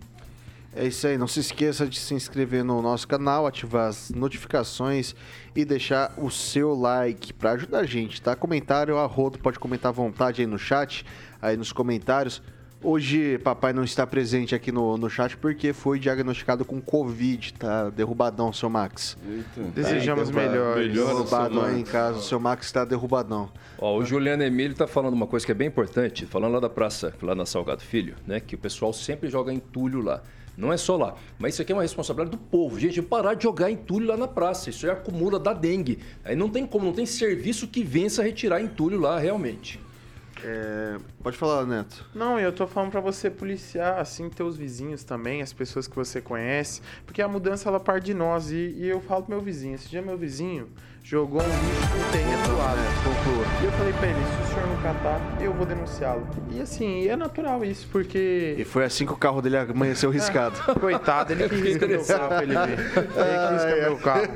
É 0.75 0.87
isso 0.87 1.05
aí, 1.09 1.19
não 1.19 1.27
se 1.27 1.41
esqueça 1.41 1.85
de 1.89 1.99
se 1.99 2.15
inscrever 2.15 2.63
no 2.63 2.81
nosso 2.81 3.09
canal, 3.09 3.49
ativar 3.49 3.89
as 3.89 4.11
notificações 4.11 5.17
e 5.57 5.65
deixar 5.65 6.15
o 6.17 6.31
seu 6.31 6.73
like 6.73 7.33
para 7.33 7.53
ajudar 7.53 7.81
a 7.81 7.85
gente, 7.85 8.23
tá? 8.23 8.37
Comentário 8.37 8.97
a 8.97 9.07
rodo, 9.07 9.41
pode 9.41 9.59
comentar 9.59 9.89
à 9.89 9.93
vontade 9.93 10.41
aí 10.41 10.47
no 10.47 10.59
chat, 10.59 11.05
aí 11.43 11.57
nos 11.57 11.73
comentários. 11.73 12.41
Hoje, 12.83 13.37
papai 13.39 13.75
não 13.75 13.85
está 13.85 14.07
presente 14.07 14.55
aqui 14.55 14.73
no, 14.73 14.97
no 14.97 15.11
chat 15.11 15.37
porque 15.37 15.71
foi 15.75 15.99
diagnosticado 15.99 16.65
com 16.65 16.81
Covid, 16.81 17.53
tá? 17.53 17.91
Derrubadão, 17.91 18.51
seu 18.55 18.71
Max. 18.71 19.19
Desejamos 19.75 20.31
melhores. 20.31 20.89
melhor. 20.89 21.65
Aí 21.67 21.81
em 21.81 21.85
casa, 21.85 22.19
o 22.19 22.23
seu 22.23 22.41
Max 22.41 22.65
está 22.65 22.87
derrubadão. 22.87 23.51
Ó, 23.79 23.99
o 23.99 24.05
Juliano 24.05 24.43
Emílio 24.43 24.75
tá 24.75 24.87
falando 24.87 25.13
uma 25.13 25.27
coisa 25.27 25.45
que 25.45 25.53
é 25.53 25.55
bem 25.55 25.69
importante, 25.69 26.25
falando 26.25 26.55
lá 26.55 26.61
da 26.61 26.71
praça, 26.71 27.13
lá 27.21 27.35
na 27.35 27.45
Salgado 27.45 27.83
Filho, 27.83 28.15
né? 28.27 28.41
Que 28.41 28.55
o 28.55 28.59
pessoal 28.59 28.95
sempre 28.95 29.29
joga 29.29 29.53
entulho 29.53 30.01
lá. 30.01 30.23
Não 30.57 30.73
é 30.73 30.79
só 30.79 30.97
lá, 30.97 31.15
mas 31.39 31.55
isso 31.55 31.63
aqui 31.63 31.73
é 31.73 31.75
uma 31.75 31.83
responsabilidade 31.83 32.37
do 32.37 32.43
povo. 32.43 32.81
Gente, 32.81 33.01
parar 33.03 33.35
de 33.35 33.43
jogar 33.43 33.71
entulho 33.71 34.07
lá 34.07 34.17
na 34.17 34.27
praça. 34.27 34.71
Isso 34.71 34.87
aí 34.87 34.93
acumula 34.93 35.39
da 35.39 35.53
dengue. 35.53 35.99
Aí 36.25 36.35
não 36.35 36.49
tem 36.49 36.67
como, 36.67 36.87
não 36.87 36.93
tem 36.93 37.05
serviço 37.05 37.69
que 37.69 37.83
vença 37.83 38.23
retirar 38.23 38.61
entulho 38.61 38.99
lá 38.99 39.19
realmente. 39.19 39.79
É, 40.45 40.97
pode 41.23 41.37
falar, 41.37 41.67
Neto. 41.67 42.05
Não, 42.15 42.39
eu 42.39 42.53
tô 42.53 42.67
falando 42.67 42.91
pra 42.91 43.01
você 43.01 43.31
policiar, 43.31 43.99
assim, 43.99 44.29
teus 44.29 44.57
vizinhos 44.57 45.05
também, 45.05 45.43
as 45.43 45.53
pessoas 45.53 45.87
que 45.87 45.97
você 45.97 46.21
conhece, 46.21 46.81
porque 47.05 47.21
a 47.23 47.29
mudança, 47.29 47.69
ela 47.69 47.81
parte 47.81 48.05
de 48.07 48.15
nós, 48.15 48.51
e, 48.51 48.75
e 48.79 48.89
eu 48.89 49.01
falo 49.01 49.23
pro 49.25 49.35
meu 49.35 49.45
vizinho, 49.45 49.75
esse 49.75 49.89
dia 49.89 50.01
meu 50.03 50.17
vizinho 50.17 50.69
jogou 51.03 51.43
um 51.43 51.45
lixo 51.45 51.97
no 51.99 52.13
terreno 52.13 52.43
do 52.45 52.57
lado. 52.59 52.79
Conclua. 53.03 53.45
E 53.61 53.65
eu 53.65 53.73
falei 53.73 53.93
pra 53.95 54.07
ele, 54.07 54.19
se 54.19 54.43
o 54.43 54.55
senhor 54.55 54.67
não 54.69 54.83
catar, 54.83 55.39
eu 55.41 55.53
vou 55.53 55.67
denunciá-lo. 55.67 56.27
E 56.51 56.61
assim, 56.61 57.07
é 57.09 57.17
natural 57.17 57.65
isso, 57.65 57.87
E 57.87 57.89
porque... 57.91 58.67
foi 58.69 58.85
assim 58.85 59.07
que 59.07 59.13
o 59.13 59.17
carro 59.17 59.41
dele 59.41 59.57
amanheceu 59.57 60.11
riscado. 60.11 60.57
Coitado, 60.79 61.33
ele 61.33 61.49
que 61.49 61.57
risca 61.57 61.87
meu 61.87 62.05
carro 62.05 62.29
pra 62.29 62.43
ele 62.43 62.55
ver. 62.55 62.79
Ele 62.79 63.49
que 63.49 63.53
risca 63.55 63.89
meu 63.89 63.97
carro. 63.99 64.29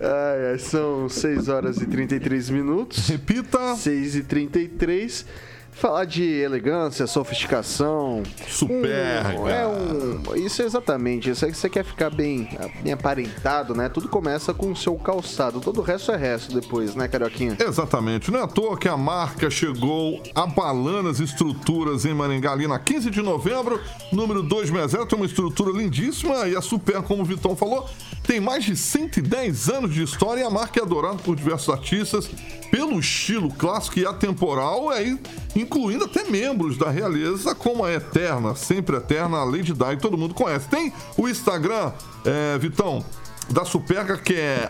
Ai, 0.00 0.52
ai, 0.52 0.58
são 0.58 1.08
6 1.08 1.48
horas 1.48 1.78
e 1.78 1.86
33 1.86 2.50
minutos. 2.50 3.08
Repita. 3.08 3.74
6 3.74 4.16
e 4.16 4.22
33 4.22 5.26
Falar 5.72 6.04
de 6.04 6.22
elegância, 6.24 7.06
sofisticação. 7.06 8.22
Superga. 8.48 9.40
um- 9.40 9.48
é 9.48 9.66
um. 9.66 10.36
Isso 10.36 10.60
é 10.60 10.66
exatamente. 10.66 11.30
Isso 11.30 11.44
aí 11.44 11.50
que 11.52 11.56
você 11.56 11.70
quer 11.70 11.84
ficar 11.84 12.10
bem, 12.10 12.48
bem 12.82 12.92
aparentado, 12.92 13.74
né? 13.74 13.88
Tudo 13.88 14.08
começa 14.08 14.52
com 14.52 14.72
o 14.72 14.76
seu 14.76 14.94
calçado. 14.96 15.58
Todo 15.60 15.80
o 15.80 15.82
resto 15.82 16.12
é 16.12 16.16
resto 16.16 16.52
depois, 16.58 16.94
né, 16.94 17.08
Carioquinha? 17.08 17.56
Exatamente. 17.58 18.30
Não 18.30 18.40
é 18.40 18.42
à 18.42 18.46
toa 18.46 18.76
que 18.76 18.88
a 18.88 18.96
marca 18.96 19.48
chegou 19.48 20.22
abalando 20.34 21.08
as 21.08 21.18
estruturas 21.20 22.04
em 22.04 22.12
Maringá 22.12 22.52
ali 22.52 22.66
na 22.66 22.78
15 22.78 23.08
de 23.10 23.22
novembro, 23.22 23.80
número 24.12 24.42
260. 24.42 25.06
Tem 25.06 25.18
uma 25.18 25.26
estrutura 25.26 25.70
lindíssima 25.72 26.46
e 26.46 26.56
a 26.56 26.60
Super, 26.60 27.00
como 27.02 27.22
o 27.22 27.24
Vitão 27.24 27.56
falou, 27.56 27.88
tem 28.26 28.38
mais 28.38 28.64
de 28.64 28.76
110 28.76 29.68
anos 29.70 29.94
de 29.94 30.02
história 30.02 30.42
e 30.42 30.44
a 30.44 30.50
marca 30.50 30.78
é 30.78 30.82
adorada 30.82 31.16
por 31.16 31.34
diversos 31.34 31.72
artistas 31.72 32.28
pelo 32.70 33.00
estilo 33.00 33.50
clássico 33.52 33.98
e 33.98 34.06
atemporal, 34.06 34.90
aí, 34.90 35.18
incluindo 35.54 36.04
até 36.04 36.24
membros 36.24 36.76
da 36.76 36.90
realeza, 36.90 37.54
como 37.54 37.84
a 37.84 37.92
Eterna, 37.92 38.54
sempre 38.54 38.96
eterna, 38.96 39.38
a 39.38 39.44
Lady 39.44 39.72
Di, 39.72 39.96
todo 40.00 40.16
mundo 40.16 40.34
conhece. 40.34 40.68
Tem 40.68 40.92
o 41.16 41.28
Instagram, 41.28 41.92
é, 42.24 42.58
Vitão, 42.58 43.04
da 43.50 43.64
Superga, 43.64 44.16
que 44.16 44.34
é 44.34 44.68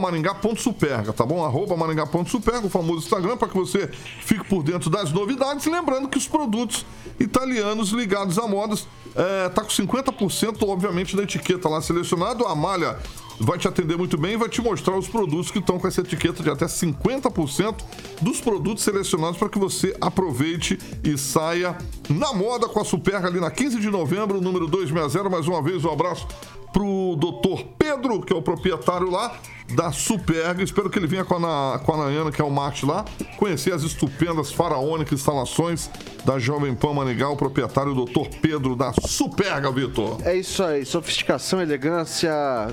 maringá.superga, 0.00 1.12
tá 1.12 1.26
bom? 1.26 1.76
Maringá.superga, 1.76 2.66
o 2.66 2.70
famoso 2.70 3.04
Instagram, 3.04 3.36
para 3.36 3.48
que 3.48 3.56
você 3.56 3.88
fique 3.88 4.44
por 4.44 4.62
dentro 4.62 4.88
das 4.88 5.12
novidades. 5.12 5.66
Lembrando 5.66 6.08
que 6.08 6.16
os 6.16 6.28
produtos 6.28 6.86
italianos 7.18 7.90
ligados 7.90 8.38
a 8.38 8.46
modas 8.46 8.86
é, 9.16 9.48
tá 9.48 9.62
com 9.62 9.68
50%, 9.68 10.62
obviamente, 10.62 11.16
da 11.16 11.24
etiqueta 11.24 11.68
lá 11.68 11.82
selecionado. 11.82 12.46
A 12.46 12.54
malha 12.54 12.96
vai 13.40 13.58
te 13.58 13.66
atender 13.66 13.96
muito 13.96 14.18
bem 14.18 14.34
e 14.34 14.36
vai 14.36 14.48
te 14.48 14.60
mostrar 14.60 14.96
os 14.96 15.08
produtos 15.08 15.50
que 15.50 15.58
estão 15.58 15.78
com 15.78 15.88
essa 15.88 16.02
etiqueta 16.02 16.42
de 16.42 16.50
até 16.50 16.66
50% 16.66 17.76
dos 18.20 18.40
produtos 18.40 18.84
selecionados 18.84 19.38
para 19.38 19.48
que 19.48 19.58
você 19.58 19.96
aproveite 20.00 20.78
e 21.02 21.16
saia 21.16 21.76
na 22.08 22.32
moda 22.34 22.68
com 22.68 22.80
a 22.80 22.84
Superga 22.84 23.28
ali 23.28 23.40
na 23.40 23.50
15 23.50 23.80
de 23.80 23.90
novembro, 23.90 24.40
número 24.40 24.66
260. 24.66 25.30
Mais 25.30 25.48
uma 25.48 25.62
vez, 25.62 25.84
um 25.84 25.90
abraço 25.90 26.28
pro 26.72 27.16
doutor 27.18 27.64
Pedro, 27.78 28.20
que 28.20 28.32
é 28.32 28.36
o 28.36 28.42
proprietário 28.42 29.10
lá 29.10 29.36
da 29.74 29.92
Superga. 29.92 30.62
Espero 30.62 30.90
que 30.90 30.98
ele 30.98 31.06
venha 31.06 31.24
com 31.24 31.34
a, 31.36 31.78
com 31.78 31.92
a 31.94 32.04
Nayana, 32.04 32.32
que 32.32 32.40
é 32.40 32.44
o 32.44 32.50
Marte 32.50 32.84
lá, 32.84 33.04
conhecer 33.36 33.72
as 33.72 33.82
estupendas 33.82 34.52
faraônicas 34.52 35.18
instalações 35.18 35.90
da 36.24 36.38
Jovem 36.38 36.74
Pan 36.74 36.92
Maningá, 36.94 37.28
o 37.28 37.36
proprietário 37.36 37.94
doutor 37.94 38.28
Pedro 38.40 38.74
da 38.74 38.92
Superga, 38.92 39.70
Vitor. 39.70 40.18
É 40.24 40.36
isso 40.36 40.62
aí, 40.62 40.84
sofisticação, 40.84 41.60
elegância 41.60 42.30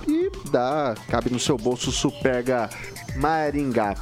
e 0.08 0.32
dá, 0.50 0.96
cabe 1.08 1.30
no 1.30 1.40
seu 1.40 1.58
bolso 1.58 1.92
Superga 1.92 2.70
Maringá. 3.16 3.96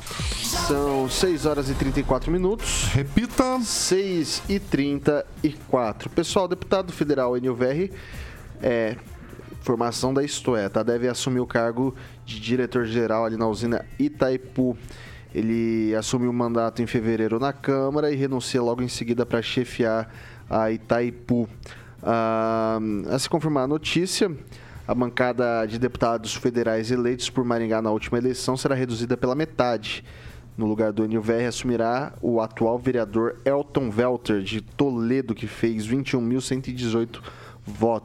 São 0.67 1.09
6 1.09 1.45
horas 1.45 1.69
e 1.69 1.73
34 1.73 2.31
minutos. 2.31 2.85
Repita. 2.93 3.59
6 3.61 4.43
e 4.49 4.59
34. 4.59 6.09
Pessoal, 6.09 6.47
deputado 6.47 6.91
federal 6.91 7.33
Verri, 7.55 7.91
é, 8.61 8.95
formação 9.65 10.13
da 10.13 10.23
Isto 10.23 10.55
É, 10.55 10.69
tá? 10.69 10.83
Deve 10.83 11.07
assumir 11.07 11.39
o 11.39 11.47
cargo 11.47 11.95
de 12.23 12.39
diretor-geral 12.39 13.25
ali 13.25 13.35
na 13.35 13.47
usina 13.47 13.83
Itaipu. 13.97 14.77
Ele 15.33 15.93
assumiu 15.95 16.29
o 16.29 16.33
mandato 16.33 16.81
em 16.81 16.85
fevereiro 16.87 17.39
na 17.39 17.51
Câmara 17.51 18.11
e 18.11 18.15
renuncia 18.15 18.61
logo 18.61 18.81
em 18.81 18.87
seguida 18.87 19.25
para 19.25 19.41
chefiar 19.41 20.09
a 20.49 20.71
Itaipu. 20.71 21.49
Ah, 22.01 22.79
a 23.09 23.17
se 23.17 23.27
confirmar 23.27 23.63
a 23.63 23.67
notícia, 23.67 24.31
a 24.87 24.93
bancada 24.93 25.65
de 25.65 25.79
deputados 25.79 26.35
federais 26.35 26.91
eleitos 26.91 27.29
por 27.29 27.43
Maringá 27.43 27.81
na 27.81 27.89
última 27.89 28.19
eleição 28.19 28.55
será 28.55 28.75
reduzida 28.75 29.17
pela 29.17 29.33
metade. 29.33 30.05
No 30.55 30.67
lugar 30.67 30.93
do 30.93 31.21
Verri 31.21 31.47
assumirá 31.47 32.13
o 32.21 32.39
atual 32.39 32.79
vereador 32.79 33.35
Elton 33.43 33.91
Welter, 33.93 34.41
de 34.41 34.61
Toledo, 34.61 35.35
que 35.35 35.47
fez 35.47 35.85
21.118 35.85 36.95
votos. 36.97 37.44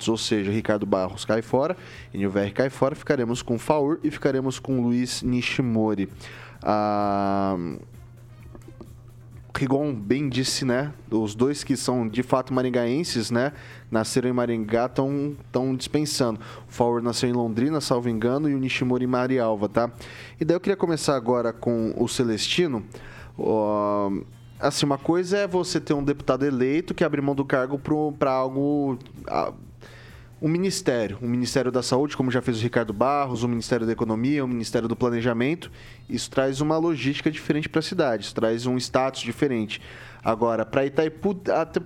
Ou 0.08 0.16
seja, 0.16 0.50
Ricardo 0.50 0.86
Barros 0.86 1.24
cai 1.24 1.42
fora, 1.42 1.76
Enio 2.14 2.30
Verri 2.30 2.50
cai 2.50 2.70
fora, 2.70 2.94
ficaremos 2.94 3.42
com 3.42 3.58
Faur 3.58 3.98
e 4.02 4.10
ficaremos 4.10 4.58
com 4.58 4.80
Luiz 4.80 5.22
Nishimori. 5.22 6.08
Ah, 6.62 7.56
Rigon 9.60 9.92
bem 9.94 10.30
disse, 10.30 10.64
né? 10.64 10.90
Os 11.10 11.34
dois 11.34 11.62
que 11.62 11.76
são 11.76 12.08
de 12.08 12.22
fato 12.22 12.54
maringaenses, 12.54 13.30
né? 13.30 13.52
Nasceram 13.90 14.30
em 14.30 14.32
Maringá, 14.32 14.86
estão 14.86 15.36
tão 15.52 15.76
dispensando. 15.76 16.40
O 16.66 17.00
nasceu 17.00 17.28
em 17.28 17.32
Londrina, 17.34 17.78
salvo 17.78 18.08
engano, 18.08 18.48
e 18.48 18.54
o 18.54 18.58
Nishimori 18.58 19.04
em 19.04 19.08
Marialva, 19.08 19.68
tá? 19.68 19.90
E 20.40 20.46
daí 20.46 20.56
eu 20.56 20.60
queria 20.60 20.78
começar 20.78 21.14
agora 21.14 21.52
com 21.52 21.92
o 21.94 22.08
Celestino. 22.08 22.82
Ó, 23.36 24.10
assim, 24.60 24.86
uma 24.86 24.98
coisa 24.98 25.38
é 25.38 25.46
você 25.46 25.80
ter 25.80 25.94
um 25.94 26.04
deputado 26.04 26.44
eleito 26.44 26.94
que 26.94 27.04
abre 27.04 27.20
mão 27.20 27.34
do 27.34 27.44
cargo 27.44 27.80
para 28.18 28.30
algo. 28.30 28.98
ah, 29.26 29.52
um 30.42 30.48
ministério, 30.48 31.18
um 31.20 31.28
Ministério 31.28 31.70
da 31.70 31.82
Saúde, 31.82 32.16
como 32.16 32.30
já 32.30 32.40
fez 32.40 32.58
o 32.58 32.62
Ricardo 32.62 32.94
Barros, 32.94 33.42
o 33.42 33.48
Ministério 33.48 33.84
da 33.84 33.92
Economia, 33.92 34.42
o 34.42 34.48
Ministério 34.48 34.88
do 34.88 34.96
Planejamento. 34.96 35.70
Isso 36.08 36.30
traz 36.30 36.62
uma 36.62 36.78
logística 36.78 37.30
diferente 37.30 37.68
para 37.68 37.80
a 37.80 37.82
cidade, 37.82 38.24
isso 38.24 38.34
traz 38.34 38.64
um 38.64 38.78
status 38.78 39.20
diferente. 39.20 39.82
Agora, 40.24 40.64
para 40.64 40.86
Itaipu, 40.86 41.38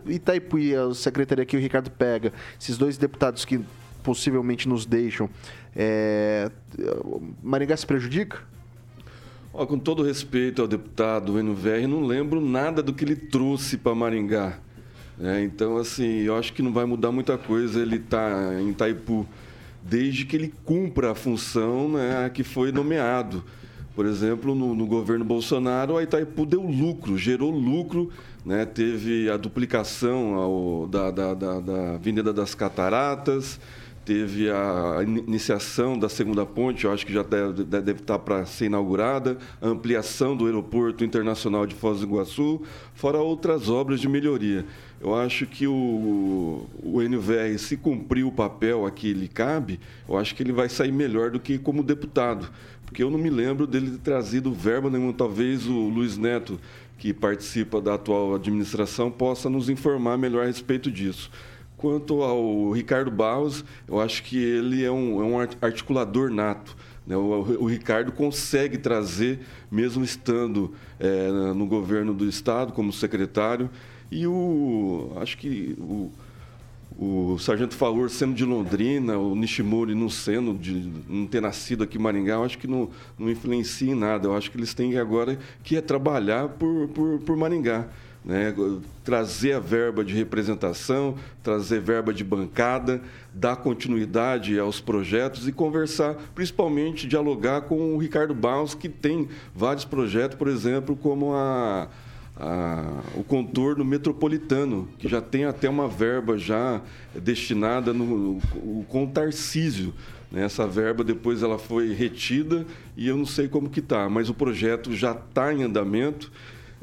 Itaipu 0.06 0.58
e 0.58 0.74
a 0.74 0.94
secretaria 0.94 1.44
que 1.44 1.56
o 1.56 1.60
Ricardo 1.60 1.90
pega, 1.90 2.32
esses 2.60 2.78
dois 2.78 2.96
deputados 2.96 3.44
que 3.44 3.60
possivelmente 4.04 4.68
nos 4.68 4.86
deixam, 4.86 5.28
é... 5.74 6.48
Maringá 7.42 7.76
se 7.76 7.86
prejudica? 7.86 8.38
Com 9.54 9.78
todo 9.78 10.02
respeito 10.02 10.60
ao 10.60 10.66
deputado 10.68 11.38
NVR, 11.40 11.86
não 11.86 12.04
lembro 12.04 12.40
nada 12.40 12.82
do 12.82 12.92
que 12.92 13.04
ele 13.04 13.14
trouxe 13.14 13.78
para 13.78 13.94
Maringá. 13.94 14.58
É, 15.20 15.42
então, 15.44 15.76
assim, 15.76 16.22
eu 16.22 16.36
acho 16.36 16.52
que 16.52 16.60
não 16.60 16.72
vai 16.72 16.84
mudar 16.84 17.12
muita 17.12 17.38
coisa 17.38 17.80
ele 17.80 17.96
estar 17.96 18.60
em 18.60 18.70
Itaipu, 18.70 19.24
desde 19.80 20.24
que 20.24 20.34
ele 20.34 20.52
cumpra 20.64 21.12
a 21.12 21.14
função 21.14 21.88
né, 21.88 22.28
que 22.34 22.42
foi 22.42 22.72
nomeado. 22.72 23.44
Por 23.94 24.06
exemplo, 24.06 24.56
no, 24.56 24.74
no 24.74 24.86
governo 24.86 25.24
Bolsonaro, 25.24 25.96
a 25.96 26.02
Itaipu 26.02 26.44
deu 26.44 26.60
lucro, 26.62 27.16
gerou 27.16 27.52
lucro, 27.52 28.10
né, 28.44 28.66
teve 28.66 29.30
a 29.30 29.36
duplicação 29.36 30.34
ao- 30.34 30.88
da, 30.88 31.12
da, 31.12 31.32
da, 31.32 31.60
da 31.60 31.94
Avenida 31.94 32.32
das 32.32 32.56
Cataratas, 32.56 33.60
teve 34.04 34.50
a 34.50 35.02
iniciação 35.02 35.98
da 35.98 36.08
segunda 36.08 36.44
ponte, 36.44 36.84
eu 36.84 36.92
acho 36.92 37.06
que 37.06 37.12
já 37.12 37.22
deve, 37.22 37.64
deve 37.64 37.92
estar 37.92 38.18
para 38.18 38.44
ser 38.44 38.66
inaugurada, 38.66 39.38
a 39.60 39.68
ampliação 39.68 40.36
do 40.36 40.46
aeroporto 40.46 41.04
internacional 41.04 41.66
de 41.66 41.74
Foz 41.74 42.00
do 42.00 42.06
Iguaçu, 42.06 42.62
fora 42.94 43.18
outras 43.18 43.68
obras 43.68 44.00
de 44.00 44.08
melhoria. 44.08 44.64
Eu 45.00 45.14
acho 45.14 45.46
que 45.46 45.66
o, 45.66 46.66
o 46.82 47.02
NVR, 47.02 47.58
se 47.58 47.76
cumprir 47.76 48.24
o 48.24 48.32
papel 48.32 48.86
a 48.86 48.90
que 48.90 49.12
lhe 49.12 49.28
cabe, 49.28 49.80
eu 50.08 50.16
acho 50.16 50.34
que 50.34 50.42
ele 50.42 50.52
vai 50.52 50.68
sair 50.68 50.92
melhor 50.92 51.30
do 51.30 51.40
que 51.40 51.58
como 51.58 51.82
deputado. 51.82 52.50
Porque 52.86 53.02
eu 53.02 53.10
não 53.10 53.18
me 53.18 53.30
lembro 53.30 53.66
dele 53.66 53.90
ter 53.92 53.98
trazido 53.98 54.52
verba 54.52 54.88
nenhuma. 54.88 55.12
Talvez 55.12 55.66
o 55.66 55.88
Luiz 55.88 56.16
Neto, 56.16 56.60
que 56.98 57.12
participa 57.12 57.80
da 57.80 57.94
atual 57.94 58.34
administração, 58.34 59.10
possa 59.10 59.50
nos 59.50 59.68
informar 59.68 60.16
melhor 60.16 60.44
a 60.44 60.46
respeito 60.46 60.90
disso. 60.90 61.30
Quanto 61.76 62.22
ao 62.22 62.70
Ricardo 62.70 63.10
Barros, 63.10 63.64
eu 63.86 64.00
acho 64.00 64.22
que 64.22 64.38
ele 64.38 64.82
é 64.84 64.90
um, 64.90 65.20
é 65.20 65.24
um 65.24 65.38
art- 65.40 65.56
articulador 65.60 66.30
nato. 66.30 66.76
né? 67.06 67.16
O, 67.16 67.20
o 67.60 67.66
Ricardo 67.66 68.12
consegue 68.12 68.78
trazer, 68.78 69.40
mesmo 69.70 70.02
estando 70.04 70.72
eh, 70.98 71.30
no 71.54 71.66
governo 71.66 72.14
do 72.14 72.26
Estado 72.28 72.72
como 72.72 72.92
secretário, 72.92 73.68
e 74.10 74.26
o 74.26 75.12
acho 75.16 75.36
que 75.36 75.76
o, 75.78 76.10
o 76.96 77.38
Sargento 77.38 77.74
Favor 77.74 78.08
sendo 78.08 78.34
de 78.34 78.44
Londrina, 78.44 79.18
o 79.18 79.34
Nishimori 79.34 79.94
não 79.94 80.08
sendo, 80.08 80.54
de 80.54 80.90
não 81.08 81.26
ter 81.26 81.42
nascido 81.42 81.82
aqui 81.82 81.98
em 81.98 82.00
Maringá, 82.00 82.34
eu 82.34 82.44
acho 82.44 82.56
que 82.56 82.68
não, 82.68 82.88
não 83.18 83.28
influencia 83.28 83.90
em 83.90 83.96
nada. 83.96 84.28
Eu 84.28 84.36
acho 84.36 84.50
que 84.50 84.56
eles 84.56 84.72
têm 84.72 84.96
agora 84.96 85.36
que 85.64 85.76
é 85.76 85.80
trabalhar 85.80 86.48
por, 86.50 86.88
por, 86.88 87.18
por 87.18 87.36
Maringá. 87.36 87.88
Né? 88.24 88.54
Trazer 89.04 89.52
a 89.52 89.60
verba 89.60 90.02
de 90.02 90.14
representação, 90.14 91.14
trazer 91.42 91.80
verba 91.80 92.12
de 92.14 92.24
bancada, 92.24 93.02
dar 93.34 93.56
continuidade 93.56 94.58
aos 94.58 94.80
projetos 94.80 95.46
e 95.46 95.52
conversar, 95.52 96.14
principalmente 96.34 97.06
dialogar 97.06 97.62
com 97.62 97.94
o 97.94 97.98
Ricardo 97.98 98.34
Barros, 98.34 98.74
que 98.74 98.88
tem 98.88 99.28
vários 99.54 99.84
projetos, 99.84 100.38
por 100.38 100.48
exemplo, 100.48 100.96
como 100.96 101.34
a, 101.34 101.86
a- 102.34 103.00
o 103.14 103.22
contorno 103.22 103.84
metropolitano, 103.84 104.88
que 104.98 105.06
já 105.06 105.20
tem 105.20 105.44
até 105.44 105.68
uma 105.68 105.86
verba 105.86 106.38
já 106.38 106.80
destinada 107.14 107.92
no, 107.92 108.40
no- 108.40 108.84
com 108.88 109.04
o 109.04 109.08
Tarcísio. 109.08 109.92
né? 110.32 110.44
Essa 110.46 110.66
verba 110.66 111.04
depois 111.04 111.42
ela 111.42 111.58
foi 111.58 111.92
retida 111.92 112.64
e 112.96 113.06
eu 113.06 113.18
não 113.18 113.26
sei 113.26 113.48
como 113.48 113.68
que 113.68 113.80
está, 113.80 114.08
mas 114.08 114.30
o 114.30 114.34
projeto 114.34 114.96
já 114.96 115.12
está 115.12 115.52
em 115.52 115.62
andamento. 115.62 116.32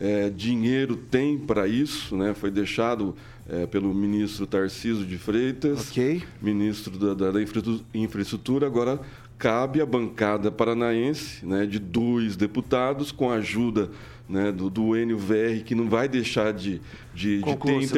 É, 0.04 0.32
dinheiro 0.32 0.96
tem 0.96 1.38
para 1.38 1.68
isso, 1.68 2.16
né? 2.18 2.34
foi 2.34 2.50
deixado 2.50 3.16
é, 3.48 3.68
pelo 3.68 3.94
ministro 3.94 4.48
Tarcísio 4.48 5.06
de 5.06 5.16
Freitas, 5.20 5.92
ministro 6.42 6.98
da, 6.98 7.14
da- 7.14 7.32
da 7.32 7.42
infraestru- 7.42 7.82
infraestrutura. 7.94 8.66
Agora 8.66 9.00
cabe 9.38 9.80
à 9.80 9.86
bancada 9.86 10.52
paranaense 10.52 11.46
né, 11.46 11.68
de 11.68 11.78
dois 11.78 12.36
deputados, 12.36 13.12
com 13.12 13.30
a 13.30 13.36
ajuda 13.36 13.92
né, 14.28 14.52
do, 14.52 14.70
do 14.72 14.96
NVR, 14.96 15.64
que 15.64 15.76
não 15.76 15.88
vai 15.88 16.08
deixar 16.10 16.52
de, 16.52 16.82
de, 17.14 17.38
de 17.38 17.42
ter 17.44 17.50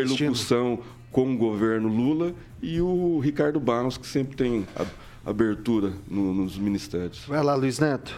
interlocução 0.02 0.80
com 1.12 1.34
o 1.34 1.38
governo 1.38 1.88
Lula, 1.88 2.34
e 2.62 2.82
o 2.82 3.20
Ricardo 3.20 3.60
Barros, 3.60 3.98
que 3.98 4.08
sempre 4.08 4.36
tem 4.36 4.66
abertura 5.26 5.94
no- 6.10 6.34
nos 6.34 6.58
ministérios. 6.58 7.24
Vai 7.28 7.42
lá, 7.44 7.56
Luiz 7.56 7.80
Neto. 7.80 8.14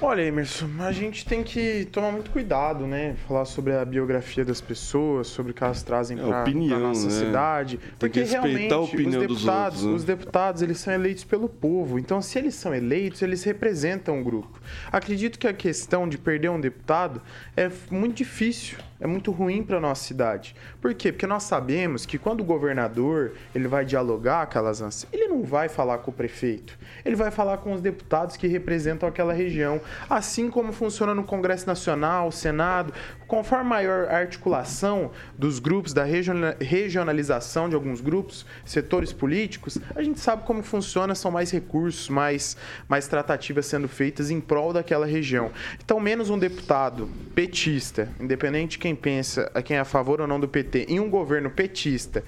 Olha, 0.00 0.22
Emerson, 0.22 0.68
a 0.78 0.92
gente 0.92 1.26
tem 1.26 1.42
que 1.42 1.84
tomar 1.90 2.12
muito 2.12 2.30
cuidado, 2.30 2.86
né? 2.86 3.16
Falar 3.26 3.44
sobre 3.44 3.74
a 3.74 3.84
biografia 3.84 4.44
das 4.44 4.60
pessoas, 4.60 5.26
sobre 5.26 5.50
o 5.50 5.54
que 5.54 5.64
elas 5.64 5.82
trazem 5.82 6.16
É, 6.16 6.22
para 6.22 6.42
opinião, 6.42 6.78
nossa 6.78 7.06
né? 7.06 7.10
cidade. 7.10 7.78
Tem 7.78 7.88
porque 7.98 8.20
que 8.24 8.30
respeitar 8.30 8.46
realmente 8.46 8.72
a 8.72 8.78
opinião 8.78 9.20
os 9.22 9.26
dos 9.26 9.38
deputados, 9.38 9.78
outros, 9.78 9.90
né? 9.90 9.96
os 9.96 10.04
deputados, 10.04 10.62
eles 10.62 10.78
são 10.78 10.94
eleitos 10.94 11.24
pelo 11.24 11.48
povo. 11.48 11.98
Então, 11.98 12.22
se 12.22 12.38
eles 12.38 12.54
são 12.54 12.72
eleitos, 12.72 13.22
eles 13.22 13.42
representam 13.42 14.20
o 14.20 14.24
grupo. 14.24 14.60
Acredito 14.92 15.36
que 15.36 15.48
a 15.48 15.52
questão 15.52 16.08
de 16.08 16.16
perder 16.16 16.50
um 16.50 16.60
deputado 16.60 17.20
é 17.56 17.68
muito 17.90 18.14
difícil, 18.18 18.78
é 19.00 19.06
muito 19.06 19.30
ruim 19.30 19.62
para 19.62 19.80
nossa 19.80 20.04
cidade. 20.04 20.54
Por 20.80 20.92
quê? 20.94 21.12
Porque 21.12 21.26
nós 21.26 21.44
sabemos 21.44 22.04
que 22.04 22.18
quando 22.18 22.40
o 22.40 22.44
governador 22.44 23.32
ele 23.54 23.68
vai 23.68 23.84
dialogar 23.84 24.42
aquelas 24.42 24.80
ânsias, 24.80 25.08
ele 25.12 25.28
não 25.28 25.42
vai 25.42 25.68
falar 25.68 25.98
com 25.98 26.10
o 26.10 26.14
prefeito, 26.14 26.78
ele 27.04 27.14
vai 27.14 27.30
falar 27.30 27.58
com 27.58 27.72
os 27.72 27.80
deputados 27.80 28.36
que 28.36 28.46
representam 28.46 29.08
aquela 29.08 29.32
região, 29.32 29.80
assim 30.08 30.50
como 30.50 30.72
funciona 30.72 31.14
no 31.14 31.24
Congresso 31.24 31.66
Nacional, 31.66 32.32
Senado, 32.32 32.92
conforme 33.28 33.68
maior 33.68 34.08
a 34.08 34.16
articulação 34.16 35.10
dos 35.36 35.58
grupos, 35.58 35.92
da 35.92 36.02
regiona- 36.02 36.56
regionalização 36.58 37.68
de 37.68 37.74
alguns 37.74 38.00
grupos, 38.00 38.46
setores 38.64 39.12
políticos, 39.12 39.78
a 39.94 40.02
gente 40.02 40.18
sabe 40.18 40.44
como 40.44 40.62
funciona, 40.62 41.14
são 41.14 41.30
mais 41.30 41.50
recursos, 41.50 42.08
mais, 42.08 42.56
mais 42.88 43.06
tratativas 43.06 43.66
sendo 43.66 43.86
feitas 43.86 44.30
em 44.30 44.40
prol 44.40 44.72
daquela 44.72 45.04
região. 45.06 45.50
Então, 45.84 46.00
menos 46.00 46.30
um 46.30 46.38
deputado 46.38 47.08
petista, 47.34 48.08
independente 48.18 48.72
de 48.72 48.78
quem 48.78 48.96
pensa, 48.96 49.50
quem 49.62 49.76
é 49.76 49.80
a 49.80 49.84
favor 49.84 50.22
ou 50.22 50.26
não 50.26 50.40
do 50.40 50.48
PT, 50.48 50.86
em 50.88 50.98
um 50.98 51.10
governo 51.10 51.50
petista 51.50 52.24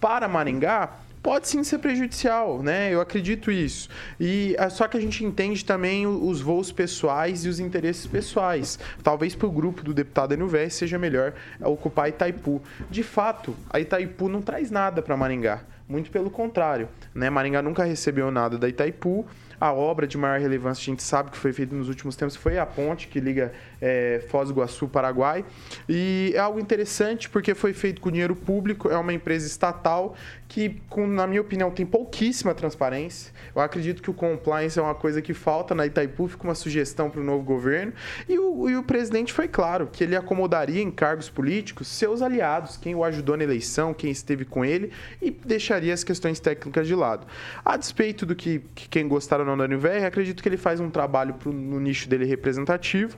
para 0.00 0.28
Maringá, 0.28 0.90
pode 1.24 1.48
sim 1.48 1.64
ser 1.64 1.78
prejudicial, 1.78 2.62
né? 2.62 2.92
Eu 2.92 3.00
acredito 3.00 3.50
isso. 3.50 3.88
E 4.20 4.54
é 4.58 4.68
só 4.68 4.86
que 4.86 4.98
a 4.98 5.00
gente 5.00 5.24
entende 5.24 5.64
também 5.64 6.06
os 6.06 6.42
voos 6.42 6.70
pessoais 6.70 7.46
e 7.46 7.48
os 7.48 7.58
interesses 7.58 8.06
pessoais. 8.06 8.78
Talvez 9.02 9.34
para 9.34 9.46
o 9.48 9.50
grupo 9.50 9.82
do 9.82 9.94
deputado 9.94 10.36
NUVS 10.36 10.74
seja 10.74 10.98
melhor 10.98 11.32
ocupar 11.62 12.10
Itaipu. 12.10 12.62
De 12.90 13.02
fato, 13.02 13.56
a 13.70 13.80
Itaipu 13.80 14.28
não 14.28 14.42
traz 14.42 14.70
nada 14.70 15.00
para 15.00 15.16
Maringá. 15.16 15.62
Muito 15.94 16.10
pelo 16.10 16.28
contrário, 16.28 16.88
né? 17.14 17.30
Maringá 17.30 17.62
nunca 17.62 17.84
recebeu 17.84 18.28
nada 18.28 18.58
da 18.58 18.68
Itaipu. 18.68 19.24
A 19.60 19.72
obra 19.72 20.08
de 20.08 20.18
maior 20.18 20.40
relevância, 20.40 20.82
a 20.82 20.84
gente 20.86 21.04
sabe 21.04 21.30
que 21.30 21.36
foi 21.36 21.52
feita 21.52 21.72
nos 21.72 21.88
últimos 21.88 22.16
tempos, 22.16 22.34
foi 22.34 22.58
a 22.58 22.66
ponte 22.66 23.06
que 23.06 23.20
liga 23.20 23.52
é, 23.80 24.24
Foz 24.28 24.48
do 24.48 24.54
Iguaçu, 24.54 24.88
Paraguai. 24.88 25.44
E 25.88 26.32
é 26.34 26.38
algo 26.38 26.58
interessante 26.58 27.30
porque 27.30 27.54
foi 27.54 27.72
feito 27.72 28.00
com 28.00 28.10
dinheiro 28.10 28.34
público, 28.34 28.90
é 28.90 28.98
uma 28.98 29.12
empresa 29.12 29.46
estatal 29.46 30.16
que, 30.48 30.80
com, 30.88 31.06
na 31.06 31.26
minha 31.26 31.40
opinião, 31.40 31.70
tem 31.70 31.86
pouquíssima 31.86 32.54
transparência. 32.54 33.32
Eu 33.54 33.62
acredito 33.62 34.02
que 34.02 34.10
o 34.10 34.14
compliance 34.14 34.78
é 34.78 34.82
uma 34.82 34.94
coisa 34.94 35.22
que 35.22 35.32
falta 35.32 35.74
na 35.74 35.86
Itaipu, 35.86 36.28
fica 36.28 36.44
uma 36.44 36.54
sugestão 36.54 37.08
para 37.08 37.20
o 37.20 37.24
novo 37.24 37.44
governo. 37.44 37.92
E 38.28 38.38
o, 38.38 38.68
e 38.68 38.76
o 38.76 38.82
presidente 38.82 39.32
foi 39.32 39.48
claro 39.48 39.88
que 39.90 40.02
ele 40.02 40.16
acomodaria 40.16 40.82
em 40.82 40.90
cargos 40.90 41.30
políticos 41.30 41.88
seus 41.88 42.22
aliados, 42.22 42.76
quem 42.76 42.94
o 42.94 43.04
ajudou 43.04 43.36
na 43.36 43.44
eleição, 43.44 43.94
quem 43.94 44.10
esteve 44.10 44.44
com 44.44 44.64
ele, 44.64 44.92
e 45.20 45.30
deixaria 45.30 45.83
deixaria 45.84 45.94
as 45.94 46.02
questões 46.02 46.40
técnicas 46.40 46.86
de 46.86 46.94
lado. 46.94 47.26
A 47.64 47.76
despeito 47.76 48.24
do 48.24 48.34
que, 48.34 48.62
que 48.74 48.88
quem 48.88 49.06
gostar 49.06 49.40
ou 49.40 49.46
não 49.46 49.56
da 49.56 49.68
NVR, 49.68 50.04
acredito 50.06 50.42
que 50.42 50.48
ele 50.48 50.56
faz 50.56 50.80
um 50.80 50.90
trabalho 50.90 51.34
pro, 51.34 51.52
no 51.52 51.78
nicho 51.78 52.08
dele 52.08 52.24
representativo. 52.24 53.16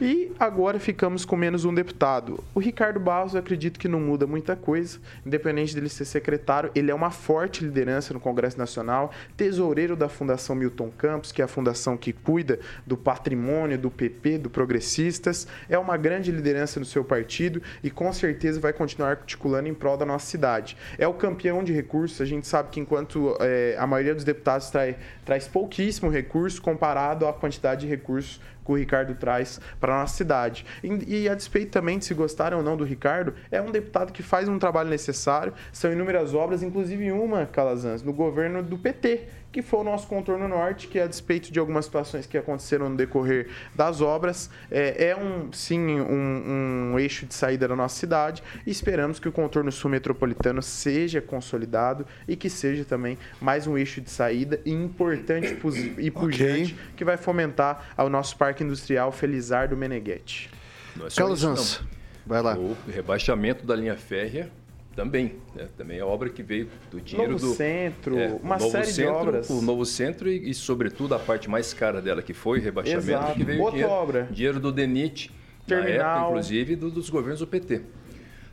E 0.00 0.32
agora 0.38 0.78
ficamos 0.78 1.24
com 1.24 1.36
menos 1.36 1.64
um 1.64 1.74
deputado. 1.74 2.42
O 2.54 2.60
Ricardo 2.60 2.98
Barros, 2.98 3.34
eu 3.34 3.40
acredito 3.40 3.78
que 3.78 3.88
não 3.88 4.00
muda 4.00 4.26
muita 4.26 4.56
coisa, 4.56 4.98
independente 5.24 5.74
dele 5.74 5.88
ser 5.88 6.04
secretário, 6.04 6.70
ele 6.74 6.90
é 6.90 6.94
uma 6.94 7.10
forte 7.10 7.62
liderança 7.62 8.14
no 8.14 8.20
Congresso 8.20 8.58
Nacional, 8.58 9.12
tesoureiro 9.36 9.94
da 9.96 10.08
Fundação 10.08 10.56
Milton 10.56 10.90
Campos, 10.96 11.32
que 11.32 11.42
é 11.42 11.44
a 11.44 11.48
fundação 11.48 11.96
que 11.96 12.12
cuida 12.12 12.58
do 12.86 12.96
patrimônio 12.96 13.78
do 13.78 13.90
PP, 13.90 14.38
do 14.38 14.50
Progressistas, 14.50 15.46
é 15.68 15.78
uma 15.78 15.96
grande 15.96 16.30
liderança 16.32 16.80
no 16.80 16.86
seu 16.86 17.04
partido 17.04 17.62
e 17.82 17.90
com 17.90 18.12
certeza 18.12 18.60
vai 18.60 18.72
continuar 18.72 19.10
articulando 19.10 19.68
em 19.68 19.74
prol 19.74 19.96
da 19.96 20.06
nossa 20.06 20.26
cidade. 20.26 20.76
É 20.98 21.06
o 21.06 21.14
campeão 21.14 21.62
de 21.66 21.72
recursos, 21.72 21.95
a 22.04 22.24
gente 22.24 22.46
sabe 22.46 22.70
que 22.70 22.80
enquanto 22.80 23.36
é, 23.40 23.76
a 23.78 23.86
maioria 23.86 24.14
dos 24.14 24.24
deputados 24.24 24.70
trai, 24.70 24.96
traz 25.24 25.48
pouquíssimo 25.48 26.10
recurso 26.10 26.60
comparado 26.60 27.26
à 27.26 27.32
quantidade 27.32 27.82
de 27.82 27.86
recursos 27.86 28.40
que 28.66 28.72
o 28.72 28.76
Ricardo 28.76 29.14
traz 29.14 29.60
para 29.80 29.94
a 29.94 30.00
nossa 30.00 30.16
cidade. 30.16 30.66
E, 30.82 31.22
e, 31.22 31.28
a 31.28 31.34
despeito 31.34 31.70
também 31.70 31.98
de 31.98 32.04
se 32.04 32.12
gostarem 32.12 32.58
ou 32.58 32.64
não 32.64 32.76
do 32.76 32.84
Ricardo, 32.84 33.34
é 33.50 33.62
um 33.62 33.70
deputado 33.70 34.12
que 34.12 34.22
faz 34.22 34.48
um 34.48 34.58
trabalho 34.58 34.90
necessário, 34.90 35.54
são 35.72 35.92
inúmeras 35.92 36.34
obras, 36.34 36.62
inclusive 36.62 37.12
uma, 37.12 37.46
Calazans, 37.46 38.02
no 38.02 38.12
governo 38.12 38.62
do 38.62 38.76
PT, 38.76 39.28
que 39.56 39.62
foi 39.62 39.80
o 39.80 39.84
nosso 39.84 40.06
contorno 40.06 40.46
norte, 40.46 40.86
que 40.86 41.00
a 41.00 41.06
despeito 41.06 41.50
de 41.50 41.58
algumas 41.58 41.86
situações 41.86 42.26
que 42.26 42.36
aconteceram 42.36 42.90
no 42.90 42.96
decorrer 42.96 43.48
das 43.74 44.02
obras, 44.02 44.50
é, 44.70 45.08
é 45.08 45.16
um 45.16 45.50
sim 45.50 45.98
um, 45.98 46.92
um, 46.92 46.98
eixo 46.98 47.24
de 47.24 47.32
saída 47.32 47.66
da 47.66 47.74
nossa 47.74 47.98
cidade 47.98 48.42
e 48.66 48.70
esperamos 48.70 49.18
que 49.18 49.26
o 49.26 49.32
contorno 49.32 49.72
sul 49.72 49.90
metropolitano 49.90 50.60
seja 50.60 51.22
consolidado 51.22 52.06
e 52.28 52.36
que 52.36 52.50
seja 52.50 52.84
também 52.84 53.16
mais 53.40 53.66
um 53.66 53.78
eixo 53.78 53.98
de 54.02 54.10
saída 54.10 54.60
importante 54.66 55.56
e 55.98 56.10
pujante 56.10 56.74
okay. 56.74 56.76
que 56.94 57.02
vai 57.02 57.16
fomentar 57.16 57.94
o 57.96 58.10
nosso 58.10 58.36
parque 58.36 58.55
industrial 58.62 59.12
Felizardo 59.12 59.76
Meneghetti. 59.76 60.50
É 60.98 61.08
Carlos 61.14 61.80
vai 62.24 62.42
lá. 62.42 62.58
O 62.58 62.76
rebaixamento 62.88 63.64
da 63.64 63.76
linha 63.76 63.96
férrea 63.96 64.50
também, 64.96 65.34
né? 65.54 65.68
também 65.76 65.98
é 65.98 66.04
obra 66.04 66.30
que 66.30 66.42
veio 66.42 66.68
do 66.90 66.98
dinheiro 67.00 67.32
novo 67.32 67.46
do 67.48 67.54
centro, 67.54 68.18
é, 68.18 68.28
uma 68.42 68.56
novo 68.56 68.70
série 68.70 68.86
centro, 68.86 69.02
de 69.02 69.08
obras. 69.08 69.50
O 69.50 69.60
novo 69.60 69.84
centro 69.84 70.28
e, 70.28 70.50
e, 70.50 70.54
sobretudo 70.54 71.14
a 71.14 71.18
parte 71.18 71.50
mais 71.50 71.74
cara 71.74 72.00
dela 72.00 72.22
que 72.22 72.32
foi 72.32 72.58
o 72.58 72.62
rebaixamento 72.62 73.10
Exato. 73.10 73.34
que 73.34 73.44
veio 73.44 73.60
Outra 73.60 73.72
dinheiro, 73.72 73.92
obra. 73.92 74.28
dinheiro 74.30 74.58
do 74.58 74.72
DENIT, 74.72 75.30
Terminal. 75.66 75.98
na 75.98 76.04
época 76.04 76.28
inclusive 76.30 76.76
do, 76.76 76.90
dos 76.90 77.10
governos 77.10 77.40
do 77.40 77.46
PT. 77.46 77.82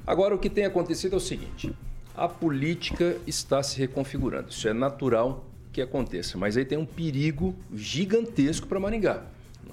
Agora 0.06 0.36
o 0.36 0.38
que 0.38 0.50
tem 0.50 0.66
acontecido 0.66 1.14
é 1.14 1.18
o 1.18 1.22
seguinte: 1.22 1.74
a 2.14 2.28
política 2.28 3.16
está 3.26 3.64
se 3.64 3.80
reconfigurando. 3.80 4.50
Isso 4.50 4.68
é 4.68 4.74
natural 4.74 5.46
que 5.72 5.82
aconteça, 5.82 6.38
mas 6.38 6.58
aí 6.58 6.66
tem 6.66 6.78
um 6.78 6.86
perigo 6.86 7.56
gigantesco 7.74 8.68
para 8.68 8.80
Maringá. 8.82 9.24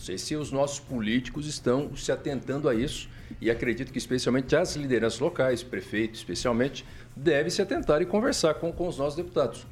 Não 0.01 0.05
sei 0.07 0.16
se 0.16 0.34
os 0.34 0.51
nossos 0.51 0.80
políticos 0.80 1.46
estão 1.46 1.94
se 1.94 2.11
atentando 2.11 2.70
a 2.70 2.74
isso 2.74 3.07
e 3.38 3.51
acredito 3.51 3.92
que 3.92 3.98
especialmente 3.98 4.57
as 4.57 4.74
lideranças 4.74 5.20
locais, 5.20 5.62
prefeito 5.62 6.14
especialmente, 6.14 6.86
deve 7.14 7.51
se 7.51 7.61
atentar 7.61 8.01
e 8.01 8.07
conversar 8.07 8.55
com, 8.55 8.72
com 8.72 8.88
os 8.88 8.96
nossos 8.96 9.14
deputados. 9.14 9.66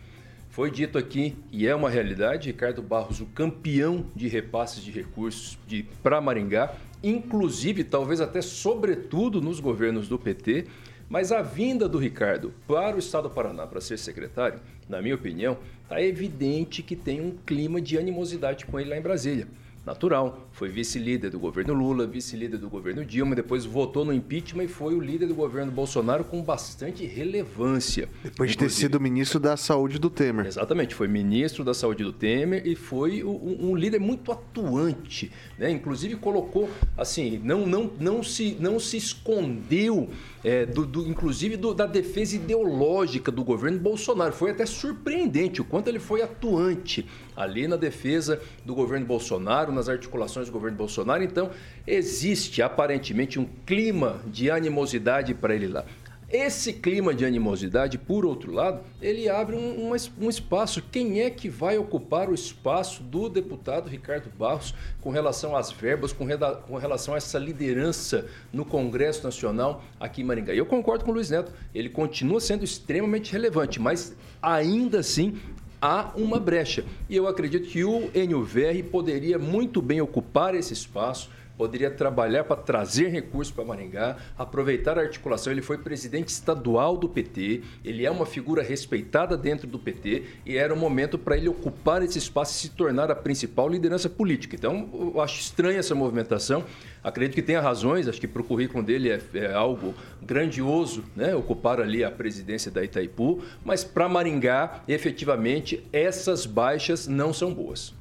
Foi 0.51 0.71
dito 0.71 0.99
aqui, 0.99 1.35
e 1.51 1.67
é 1.67 1.75
uma 1.75 1.89
realidade, 1.89 2.49
Ricardo 2.51 2.83
Barros, 2.83 3.23
o 3.23 3.27
campeão 3.27 4.05
de 4.15 4.29
repasses 4.29 4.85
de 4.85 4.91
recursos 4.91 5.59
de 5.67 5.83
para 6.03 6.21
Maringá, 6.21 6.75
inclusive, 7.03 7.83
talvez 7.83 8.21
até 8.21 8.43
sobretudo 8.43 9.41
nos 9.41 9.61
governos 9.61 10.09
do 10.09 10.19
PT, 10.19 10.67
mas 11.09 11.33
a 11.33 11.41
vinda 11.41 11.89
do 11.89 11.97
Ricardo 11.97 12.53
para 12.67 12.97
o 12.97 12.99
Estado 12.99 13.31
do 13.31 13.35
Paraná 13.35 13.67
para 13.67 13.81
ser 13.81 13.97
secretário, 13.99 14.61
na 14.91 15.01
minha 15.01 15.15
opinião, 15.15 15.57
está 15.85 16.03
evidente 16.03 16.83
que 16.83 16.95
tem 16.95 17.19
um 17.19 17.31
clima 17.31 17.81
de 17.81 17.97
animosidade 17.97 18.67
com 18.67 18.79
ele 18.79 18.91
lá 18.91 18.99
em 18.99 19.01
Brasília 19.01 19.49
natural. 19.89 20.49
Foi 20.53 20.69
vice-líder 20.69 21.31
do 21.31 21.39
governo 21.39 21.73
Lula, 21.73 22.07
vice-líder 22.07 22.59
do 22.59 22.69
governo 22.69 23.05
Dilma, 23.05 23.35
depois 23.35 23.65
votou 23.65 24.05
no 24.05 24.13
impeachment 24.13 24.65
e 24.65 24.69
foi 24.69 24.95
o 24.95 25.01
líder 25.01 25.27
do 25.27 25.35
governo 25.35 25.73
Bolsonaro 25.73 26.25
com 26.25 26.43
bastante 26.43 27.07
relevância. 27.07 28.09
Depois 28.23 28.51
de 28.51 28.59
ter 28.59 28.71
sido 28.71 29.01
ministro 29.01 29.41
da 29.41 29.57
Saúde 29.57 29.99
do 29.99 30.11
Temer. 30.11 30.47
Exatamente, 30.47 30.95
foi 30.95 31.09
ministro 31.09 31.65
da 31.65 31.73
Saúde 31.73 32.05
do 32.05 32.13
Temer 32.13 32.67
e 32.67 32.77
foi 32.77 33.25
um, 33.25 33.71
um 33.71 33.75
líder 33.75 33.99
muito 33.99 34.31
atuante, 34.31 35.33
né? 35.59 35.71
Inclusive 35.71 36.17
colocou 36.17 36.69
assim, 36.97 37.41
não 37.43 37.67
não 37.67 37.91
não 37.99 38.23
se 38.23 38.57
não 38.61 38.79
se 38.79 38.97
escondeu 38.97 40.11
é, 40.45 40.65
do, 40.67 40.87
do, 40.87 41.07
inclusive 41.09 41.57
do, 41.57 41.75
da 41.75 41.87
defesa 41.87 42.37
ideológica 42.37 43.31
do 43.31 43.45
governo 43.45 43.79
Bolsonaro. 43.79 44.33
Foi 44.33 44.51
até 44.51 44.67
surpreendente 44.67 45.61
o 45.61 45.65
quanto 45.65 45.89
ele 45.89 45.99
foi 45.99 46.23
atuante 46.23 47.07
ali 47.37 47.67
na 47.67 47.77
defesa 47.77 48.41
do 48.65 48.75
governo 48.75 49.07
Bolsonaro, 49.07 49.73
nas 49.73 49.89
articulações 49.89 50.47
do 50.47 50.53
governo 50.53 50.77
Bolsonaro. 50.77 51.23
Então, 51.23 51.51
existe 51.87 52.63
aparentemente 52.63 53.39
um 53.39 53.47
clima 53.67 54.21
de 54.27 54.51
animosidade 54.51 55.35
para 55.35 55.55
ele 55.55 55.69
lá. 55.69 55.85
Esse 56.31 56.75
clima 56.75 57.15
de 57.15 57.25
animosidade, 57.25 57.97
por 57.97 58.27
outro 58.27 58.53
lado, 58.53 58.83
ele 59.01 59.31
abre 59.31 59.57
um, 59.57 59.91
um, 59.91 59.97
um, 60.21 60.29
espaço. 60.29 60.83
Quem 60.93 61.23
é 61.23 61.31
que 61.31 61.49
vai 61.49 61.79
ocupar 61.79 62.29
o 62.29 62.35
espaço 62.35 63.03
do 63.03 63.31
deputado 63.31 63.89
Ricardo 63.89 64.29
Barros 64.39 64.75
com 65.01 65.09
relação 65.09 65.57
às 65.57 65.73
verbas, 65.73 66.13
com, 66.13 66.27
reda, 66.27 66.57
com 66.57 66.77
relação 66.77 67.15
a 67.15 67.17
essa 67.17 67.39
liderança 67.39 68.27
no 68.53 68.63
Congresso 68.63 69.25
Nacional 69.25 69.83
aqui 69.99 70.21
em 70.21 70.25
Maringá? 70.25 70.53
Eu 70.53 70.67
concordo 70.67 71.03
com 71.03 71.13
o 71.13 71.15
Luiz 71.15 71.31
Neto, 71.31 71.51
ele 71.75 71.89
continua 71.89 72.41
sendo 72.41 72.63
extremamente 72.63 73.33
relevante, 73.33 73.81
mas 73.81 74.15
ainda 74.43 74.99
assim 74.99 75.39
há 75.81 76.13
uma 76.15 76.39
brecha. 76.39 76.85
E 77.09 77.17
eu 77.17 77.27
acredito 77.27 77.69
que 77.69 77.85
o 77.85 78.11
NUVR 78.15 78.85
poderia 78.91 79.39
muito 79.39 79.81
bem 79.81 80.03
ocupar 80.03 80.55
esse 80.55 80.75
espaço 80.75 81.31
poderia 81.59 81.91
trabalhar 81.91 82.45
para 82.45 82.57
trazer 82.57 83.09
recursos 83.09 83.53
para 83.53 83.65
Maringá, 83.65 84.17
aproveitar 84.39 84.97
a 84.97 85.03
articulação. 85.03 85.53
Ele 85.53 85.61
foi 85.61 85.77
presidente 85.77 86.29
estadual 86.29 86.97
do 86.97 87.09
PT, 87.09 87.63
ele 87.85 88.07
é 88.07 88.11
uma 88.11 88.25
figura 88.25 88.63
respeitada 88.63 89.37
dentro 89.37 89.67
do 89.67 89.79
PT 89.79 90.23
e 90.47 90.57
era 90.57 90.73
o 90.73 90.77
momento 90.77 91.19
para 91.19 91.37
ele 91.37 91.49
ocupar 91.49 92.01
esse 92.03 92.17
espaço 92.17 92.53
e 92.53 92.61
se 92.61 92.71
tornar 92.71 93.11
a 93.11 93.17
principal 93.17 93.69
liderança 93.69 94.09
política. 94.09 94.55
Então, 94.55 94.89
eu 94.93 95.21
acho 95.21 95.41
estranha 95.41 95.81
essa 95.81 95.95
movimentação. 95.95 96.65
Acredito 97.03 97.35
que 97.35 97.43
tenha 97.43 97.61
razões, 97.61 98.07
acho 98.07 98.21
que 98.21 98.29
para 98.29 98.43
o 98.43 98.45
currículo 98.45 98.85
dele 98.85 99.11
é, 99.11 99.21
é, 99.35 99.53
algo 99.53 99.95
grandioso, 100.23 101.03
né? 101.17 101.35
ocupar 101.35 101.81
ali 101.81 102.05
a 102.05 102.11
presidência 102.11 102.71
da 102.71 102.85
Itaipu, 102.85 103.43
mas 103.65 103.83
para 103.83 104.09
Maringá, 104.09 104.83
efetivamente, 104.87 105.85
essas 105.93 106.47
baixas 106.47 107.09
não 107.09 107.33
são 107.33 107.53
boas. 107.53 107.98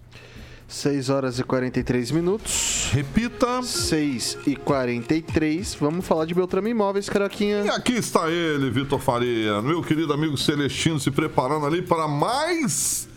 6 0.68 1.10
horas 1.10 1.40
e 1.40 1.44
43 1.44 2.12
minutos. 2.12 2.90
Repita. 2.92 3.62
6 3.64 4.38
e 4.46 4.56
43. 4.56 5.76
Vamos 5.76 6.06
falar 6.06 6.26
de 6.26 6.34
Beltrame 6.34 6.72
Imóveis, 6.72 7.08
Caroquinha. 7.08 7.64
E 7.64 7.70
aqui 7.70 7.94
está 7.94 8.30
ele, 8.30 8.70
Vitor 8.70 9.00
Faria, 9.00 9.62
meu 9.62 9.82
querido 9.82 10.12
amigo 10.14 10.38
Celestino, 10.38 11.00
se 11.00 11.10
preparando 11.10 11.66
ali 11.66 11.82
para 11.82 12.08
mais 12.08 13.08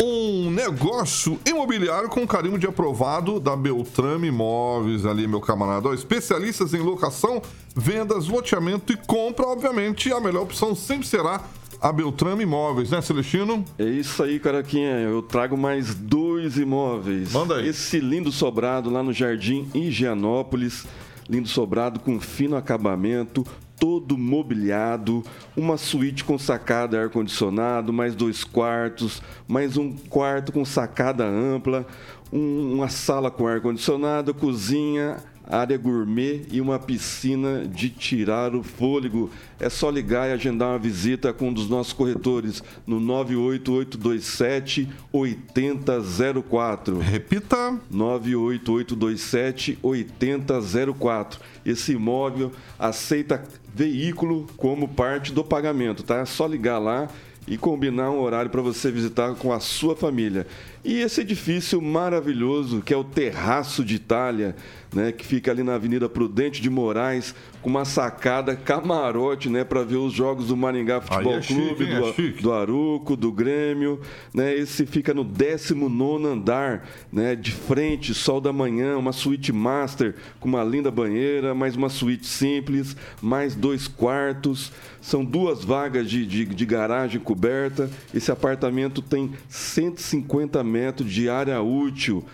um 0.00 0.50
negócio 0.50 1.38
imobiliário 1.46 2.08
com 2.10 2.26
carimbo 2.26 2.58
de 2.58 2.66
aprovado 2.66 3.40
da 3.40 3.56
Beltrame 3.56 4.28
Imóveis 4.28 5.06
ali, 5.06 5.26
meu 5.26 5.40
camarada. 5.40 5.88
Ó, 5.88 5.94
especialistas 5.94 6.74
em 6.74 6.80
locação, 6.80 7.40
vendas, 7.74 8.28
loteamento 8.28 8.92
e 8.92 8.96
compra, 8.96 9.46
obviamente, 9.46 10.12
a 10.12 10.20
melhor 10.20 10.42
opção 10.42 10.74
sempre 10.74 11.06
será 11.06 11.40
a 11.88 11.92
Beltrame 11.92 12.42
Imóveis, 12.42 12.90
né, 12.90 13.00
Celestino? 13.00 13.64
É 13.78 13.84
isso 13.84 14.20
aí, 14.20 14.40
Caraquinha. 14.40 14.98
Eu 14.98 15.22
trago 15.22 15.56
mais 15.56 15.94
dois 15.94 16.56
imóveis. 16.58 17.32
Manda 17.32 17.58
aí. 17.58 17.68
Esse 17.68 18.00
lindo 18.00 18.32
sobrado 18.32 18.90
lá 18.90 19.04
no 19.04 19.12
Jardim 19.12 19.68
Higienópolis. 19.72 20.84
Lindo 21.28 21.48
sobrado 21.48 22.00
com 22.00 22.20
fino 22.20 22.56
acabamento, 22.56 23.44
todo 23.78 24.16
mobiliado, 24.16 25.24
uma 25.56 25.76
suíte 25.76 26.24
com 26.24 26.38
sacada 26.38 27.00
ar-condicionado, 27.00 27.92
mais 27.92 28.14
dois 28.14 28.44
quartos, 28.44 29.20
mais 29.46 29.76
um 29.76 29.92
quarto 29.92 30.52
com 30.52 30.64
sacada 30.64 31.24
ampla, 31.24 31.84
um, 32.32 32.74
uma 32.74 32.88
sala 32.88 33.28
com 33.28 33.46
ar-condicionado, 33.46 34.32
cozinha, 34.34 35.16
área 35.46 35.78
gourmet 35.78 36.42
e 36.50 36.60
uma 36.60 36.78
piscina 36.78 37.66
de 37.66 37.90
tirar 37.90 38.54
o 38.54 38.62
fôlego. 38.62 39.30
É 39.58 39.68
só 39.68 39.90
ligar 39.90 40.28
e 40.28 40.32
agendar 40.32 40.70
uma 40.70 40.78
visita 40.78 41.32
com 41.32 41.48
um 41.48 41.52
dos 41.52 41.68
nossos 41.68 41.92
corretores 41.92 42.62
no 42.86 42.98
98827 43.00 44.88
8004. 45.12 46.98
Repita: 46.98 47.78
98827 47.90 49.78
8004. 49.82 51.40
Esse 51.64 51.92
imóvel 51.92 52.52
aceita 52.78 53.42
veículo 53.74 54.46
como 54.56 54.88
parte 54.88 55.32
do 55.32 55.44
pagamento, 55.44 56.02
tá? 56.02 56.18
É 56.20 56.24
só 56.24 56.46
ligar 56.46 56.78
lá 56.78 57.08
e 57.46 57.56
combinar 57.56 58.10
um 58.10 58.20
horário 58.20 58.50
para 58.50 58.60
você 58.60 58.90
visitar 58.90 59.34
com 59.34 59.52
a 59.52 59.60
sua 59.60 59.94
família. 59.94 60.46
E 60.86 61.00
esse 61.00 61.22
edifício 61.22 61.82
maravilhoso 61.82 62.80
que 62.80 62.94
é 62.94 62.96
o 62.96 63.02
Terraço 63.02 63.84
de 63.84 63.96
Itália 63.96 64.54
né, 64.96 65.12
que 65.12 65.26
fica 65.26 65.50
ali 65.50 65.62
na 65.62 65.74
Avenida 65.74 66.08
Prudente 66.08 66.62
de 66.62 66.70
Moraes, 66.70 67.34
com 67.60 67.68
uma 67.68 67.84
sacada 67.84 68.54
camarote, 68.54 69.48
né, 69.48 69.64
para 69.64 69.82
ver 69.82 69.96
os 69.96 70.12
jogos 70.12 70.48
do 70.48 70.56
Maringá 70.56 71.00
Futebol 71.00 71.34
é 71.34 71.42
chique, 71.42 71.60
Clube? 71.60 71.92
É 71.92 72.00
do, 72.00 72.12
chique. 72.14 72.42
do 72.42 72.52
Aruco, 72.52 73.16
do 73.16 73.30
Grêmio, 73.32 74.00
né? 74.32 74.54
Esse 74.54 74.86
fica 74.86 75.12
no 75.12 75.24
19 75.24 76.26
andar, 76.26 76.88
né? 77.12 77.34
De 77.34 77.52
frente, 77.52 78.14
sol 78.14 78.40
da 78.40 78.52
manhã, 78.52 78.96
uma 78.96 79.12
suíte 79.12 79.52
master 79.52 80.14
com 80.38 80.48
uma 80.48 80.62
linda 80.62 80.90
banheira, 80.90 81.54
mais 81.54 81.76
uma 81.76 81.88
suíte 81.88 82.26
simples, 82.26 82.96
mais 83.20 83.54
dois 83.54 83.88
quartos. 83.88 84.72
São 85.00 85.24
duas 85.24 85.64
vagas 85.64 86.08
de, 86.08 86.26
de, 86.26 86.44
de 86.44 86.66
garagem 86.66 87.20
coberta. 87.20 87.90
Esse 88.14 88.30
apartamento 88.30 89.02
tem 89.02 89.32
150 89.48 90.62
metros 90.64 90.75
de 91.04 91.28
área 91.28 91.60
útil, 91.62 92.24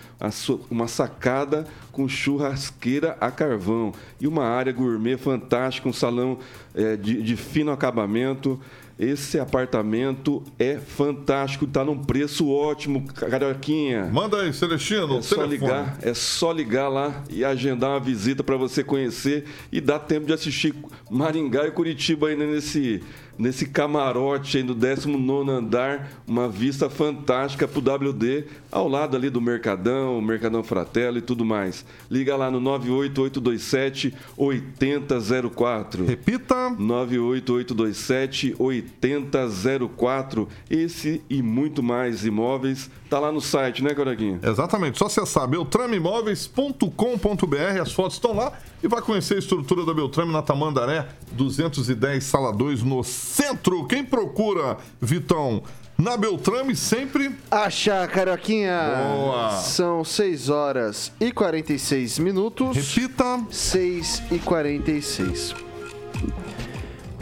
uma 0.70 0.88
sacada 0.88 1.66
com 1.90 2.08
churrasqueira 2.08 3.16
a 3.20 3.30
carvão 3.30 3.92
e 4.20 4.26
uma 4.26 4.44
área 4.44 4.72
gourmet 4.72 5.16
fantástica, 5.16 5.88
um 5.88 5.92
salão 5.92 6.38
eh, 6.74 6.96
de, 6.96 7.22
de 7.22 7.36
fino 7.36 7.70
acabamento. 7.70 8.60
Esse 8.98 9.38
apartamento 9.40 10.42
é 10.58 10.76
fantástico, 10.76 11.64
está 11.64 11.82
num 11.84 11.98
preço 11.98 12.48
ótimo, 12.48 13.04
Carioquinha. 13.14 14.04
Manda 14.12 14.42
aí, 14.42 14.52
Celestino, 14.52 15.18
É 15.18 15.22
só 15.22 15.36
telefone. 15.36 15.50
ligar, 15.56 15.98
é 16.02 16.14
só 16.14 16.52
ligar 16.52 16.88
lá 16.88 17.22
e 17.28 17.44
agendar 17.44 17.90
uma 17.90 18.00
visita 18.00 18.44
para 18.44 18.56
você 18.56 18.84
conhecer 18.84 19.44
e 19.72 19.80
dar 19.80 19.98
tempo 19.98 20.26
de 20.26 20.32
assistir 20.32 20.74
Maringá 21.10 21.66
e 21.66 21.70
Curitiba 21.72 22.28
ainda 22.28 22.46
nesse 22.46 23.02
nesse 23.42 23.66
camarote 23.66 24.56
aí 24.58 24.62
no 24.62 24.72
19 24.72 25.50
andar, 25.50 26.08
uma 26.26 26.48
vista 26.48 26.88
fantástica 26.88 27.66
pro 27.66 27.80
WD, 27.80 28.44
ao 28.70 28.86
lado 28.88 29.16
ali 29.16 29.28
do 29.28 29.40
Mercadão, 29.40 30.20
Mercadão 30.20 30.62
Fratello 30.62 31.18
e 31.18 31.20
tudo 31.20 31.44
mais. 31.44 31.84
Liga 32.08 32.36
lá 32.36 32.52
no 32.52 32.60
98827 32.60 34.14
8004. 34.36 36.06
Repita. 36.06 36.70
98827 36.78 38.54
8004. 38.56 40.48
Esse 40.70 41.20
e 41.28 41.42
muito 41.42 41.82
mais 41.82 42.24
imóveis 42.24 42.88
tá 43.10 43.18
lá 43.18 43.32
no 43.32 43.40
site, 43.42 43.84
né, 43.84 43.92
Coraguinha? 43.92 44.40
Exatamente, 44.42 44.98
só 44.98 45.04
acessar 45.04 45.46
beltrameimóveis.com.br, 45.46 47.80
as 47.82 47.92
fotos 47.92 48.14
estão 48.14 48.34
lá 48.34 48.58
e 48.82 48.88
vai 48.88 49.00
conhecer 49.00 49.34
a 49.34 49.38
estrutura 49.38 49.84
da 49.84 49.94
Beltrame 49.94 50.32
na 50.32 50.42
Tamandaré, 50.42 51.08
210, 51.32 52.22
sala 52.22 52.52
2, 52.52 52.82
no 52.82 53.02
centro. 53.04 53.86
Quem 53.86 54.04
procura, 54.04 54.76
Vitão, 55.00 55.62
na 55.96 56.16
Beltrame 56.16 56.74
sempre 56.74 57.30
Acha, 57.50 58.06
Carioquinha! 58.08 58.80
Boa. 59.14 59.50
São 59.52 60.04
6 60.04 60.48
horas 60.48 61.12
e 61.20 61.30
46 61.30 62.18
minutos. 62.18 62.76
Repita. 62.76 63.40
6 63.50 64.22
e 64.32 64.38
46. 64.38 65.54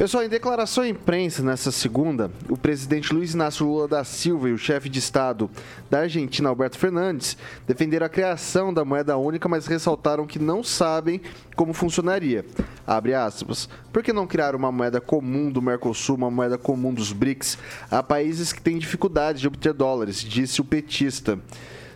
Pessoal, 0.01 0.25
em 0.25 0.31
declaração 0.31 0.83
à 0.83 0.89
imprensa 0.89 1.43
nessa 1.43 1.71
segunda, 1.71 2.31
o 2.49 2.57
presidente 2.57 3.13
Luiz 3.13 3.35
Inácio 3.35 3.67
Lula 3.67 3.87
da 3.87 4.03
Silva 4.03 4.49
e 4.49 4.53
o 4.55 4.57
chefe 4.57 4.89
de 4.89 4.99
Estado 4.99 5.51
da 5.91 5.99
Argentina, 5.99 6.49
Alberto 6.49 6.79
Fernandes, 6.79 7.37
defenderam 7.67 8.07
a 8.07 8.09
criação 8.09 8.73
da 8.73 8.83
moeda 8.83 9.19
única, 9.19 9.47
mas 9.47 9.67
ressaltaram 9.67 10.27
que 10.27 10.39
não 10.39 10.65
sabem 10.65 11.21
como 11.55 11.75
funcionaria. 11.75 12.47
Abre 12.87 13.13
aspas. 13.13 13.69
Por 13.93 14.03
que 14.03 14.11
não 14.11 14.27
criar 14.27 14.55
uma 14.55 14.73
moeda 14.73 15.03
comum 15.03 15.53
do 15.53 15.61
Mercosul, 15.61 16.17
uma 16.17 16.31
moeda 16.31 16.57
comum 16.57 16.95
dos 16.95 17.13
BRICS? 17.13 17.59
Há 17.91 18.03
países 18.03 18.55
que 18.55 18.63
têm 18.63 18.79
dificuldade 18.79 19.41
de 19.41 19.49
obter 19.49 19.75
dólares, 19.75 20.25
disse 20.25 20.63
o 20.63 20.65
petista. 20.65 21.39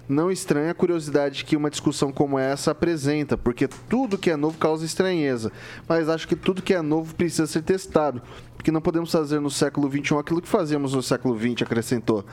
Não 0.08 0.30
estranha 0.30 0.70
a 0.70 0.74
curiosidade 0.74 1.44
que 1.44 1.56
uma 1.56 1.70
discussão 1.70 2.12
como 2.12 2.38
essa 2.38 2.72
apresenta, 2.72 3.38
porque 3.38 3.66
tudo 3.66 4.18
que 4.18 4.30
é 4.30 4.36
novo 4.36 4.58
causa 4.58 4.84
estranheza. 4.84 5.50
Mas 5.88 6.08
acho 6.08 6.28
que 6.28 6.36
tudo 6.36 6.62
que 6.62 6.74
é 6.74 6.82
novo 6.82 7.14
precisa 7.14 7.46
ser 7.46 7.62
testado, 7.62 8.20
porque 8.64 8.72
não 8.72 8.80
podemos 8.80 9.12
fazer 9.12 9.40
no 9.40 9.50
século 9.50 9.90
XXI 9.90 10.16
aquilo 10.16 10.40
que 10.40 10.48
fazíamos 10.48 10.94
no 10.94 11.02
século 11.02 11.38
XX, 11.38 11.60
acrescentou. 11.60 12.24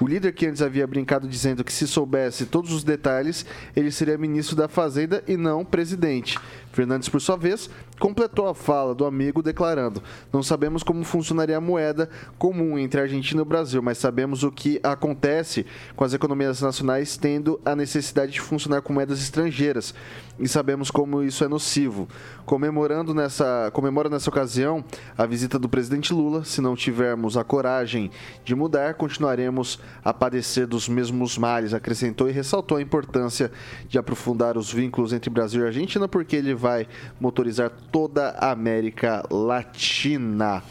O 0.00 0.06
líder 0.06 0.30
que 0.30 0.46
antes 0.46 0.62
havia 0.62 0.86
brincado 0.86 1.26
dizendo 1.26 1.64
que 1.64 1.72
se 1.72 1.84
soubesse 1.84 2.46
todos 2.46 2.72
os 2.72 2.84
detalhes, 2.84 3.44
ele 3.74 3.90
seria 3.90 4.16
ministro 4.16 4.54
da 4.54 4.68
Fazenda 4.68 5.20
e 5.26 5.36
não 5.36 5.64
presidente. 5.64 6.38
Fernandes, 6.72 7.08
por 7.08 7.20
sua 7.20 7.36
vez, 7.36 7.68
completou 7.98 8.46
a 8.46 8.54
fala 8.54 8.94
do 8.94 9.04
amigo 9.04 9.42
declarando: 9.42 10.00
Não 10.32 10.44
sabemos 10.44 10.84
como 10.84 11.02
funcionaria 11.02 11.56
a 11.56 11.60
moeda 11.60 12.08
comum 12.38 12.78
entre 12.78 13.00
a 13.00 13.02
Argentina 13.02 13.40
e 13.40 13.42
o 13.42 13.44
Brasil, 13.44 13.82
mas 13.82 13.98
sabemos 13.98 14.44
o 14.44 14.52
que 14.52 14.78
acontece 14.84 15.66
com 15.96 16.04
as 16.04 16.14
economias 16.14 16.62
nacionais 16.62 17.16
tendo 17.16 17.60
a 17.64 17.74
necessidade 17.74 18.30
de 18.30 18.40
funcionar 18.40 18.82
com 18.82 18.92
moedas 18.92 19.20
estrangeiras 19.20 19.92
e 20.40 20.48
sabemos 20.48 20.90
como 20.90 21.22
isso 21.22 21.44
é 21.44 21.48
nocivo. 21.48 22.08
Comemorando 22.46 23.12
nessa, 23.12 23.70
comemora 23.72 24.08
nessa 24.08 24.30
ocasião 24.30 24.82
a 25.16 25.26
visita 25.26 25.58
do 25.58 25.68
presidente 25.68 25.79
Lula. 25.88 26.44
Se 26.44 26.60
não 26.60 26.74
tivermos 26.74 27.36
a 27.36 27.44
coragem 27.44 28.10
de 28.44 28.54
mudar, 28.54 28.94
continuaremos 28.94 29.78
a 30.04 30.12
padecer 30.12 30.66
dos 30.66 30.88
mesmos 30.88 31.38
males, 31.38 31.72
acrescentou 31.72 32.28
e 32.28 32.32
ressaltou 32.32 32.76
a 32.76 32.82
importância 32.82 33.50
de 33.88 33.98
aprofundar 33.98 34.58
os 34.58 34.72
vínculos 34.72 35.12
entre 35.12 35.30
Brasil 35.30 35.62
e 35.62 35.66
Argentina, 35.66 36.06
porque 36.06 36.36
ele 36.36 36.54
vai 36.54 36.86
motorizar 37.20 37.70
toda 37.90 38.30
a 38.30 38.50
América 38.50 39.24
Latina. 39.30 40.62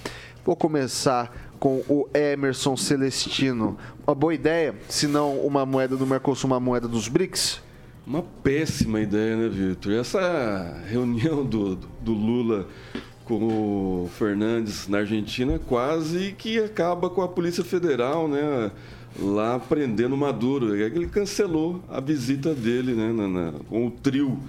Vou 0.45 0.55
começar 0.55 1.49
com 1.59 1.83
o 1.89 2.07
Emerson 2.13 2.77
Celestino. 2.77 3.77
Uma 4.07 4.15
boa 4.15 4.33
ideia, 4.33 4.75
se 4.87 5.07
não 5.07 5.37
uma 5.39 5.65
moeda 5.65 5.97
do 5.97 6.07
Mercosul, 6.07 6.47
uma 6.49 6.59
moeda 6.59 6.87
dos 6.87 7.07
BRICS? 7.07 7.61
Uma 8.07 8.23
péssima 8.23 9.01
ideia, 9.01 9.35
né, 9.35 9.49
Vitor? 9.49 9.93
Essa 9.93 10.81
reunião 10.87 11.45
do, 11.45 11.75
do 11.75 12.11
Lula 12.11 12.67
com 13.37 14.05
o 14.05 14.09
Fernandes 14.17 14.87
na 14.87 14.99
Argentina 14.99 15.59
quase 15.59 16.33
que 16.37 16.57
acaba 16.57 17.09
com 17.09 17.21
a 17.21 17.27
Polícia 17.27 17.63
Federal, 17.63 18.27
né? 18.27 18.71
Lá 19.19 19.59
prendendo 19.59 20.17
Maduro. 20.17 20.75
Ele 20.75 21.07
cancelou 21.07 21.81
a 21.89 21.99
visita 21.99 22.53
dele, 22.55 22.93
né? 22.93 23.11
na- 23.13 23.27
na- 23.27 23.53
com 23.69 23.87
o 23.87 23.91
trio, 23.91 24.39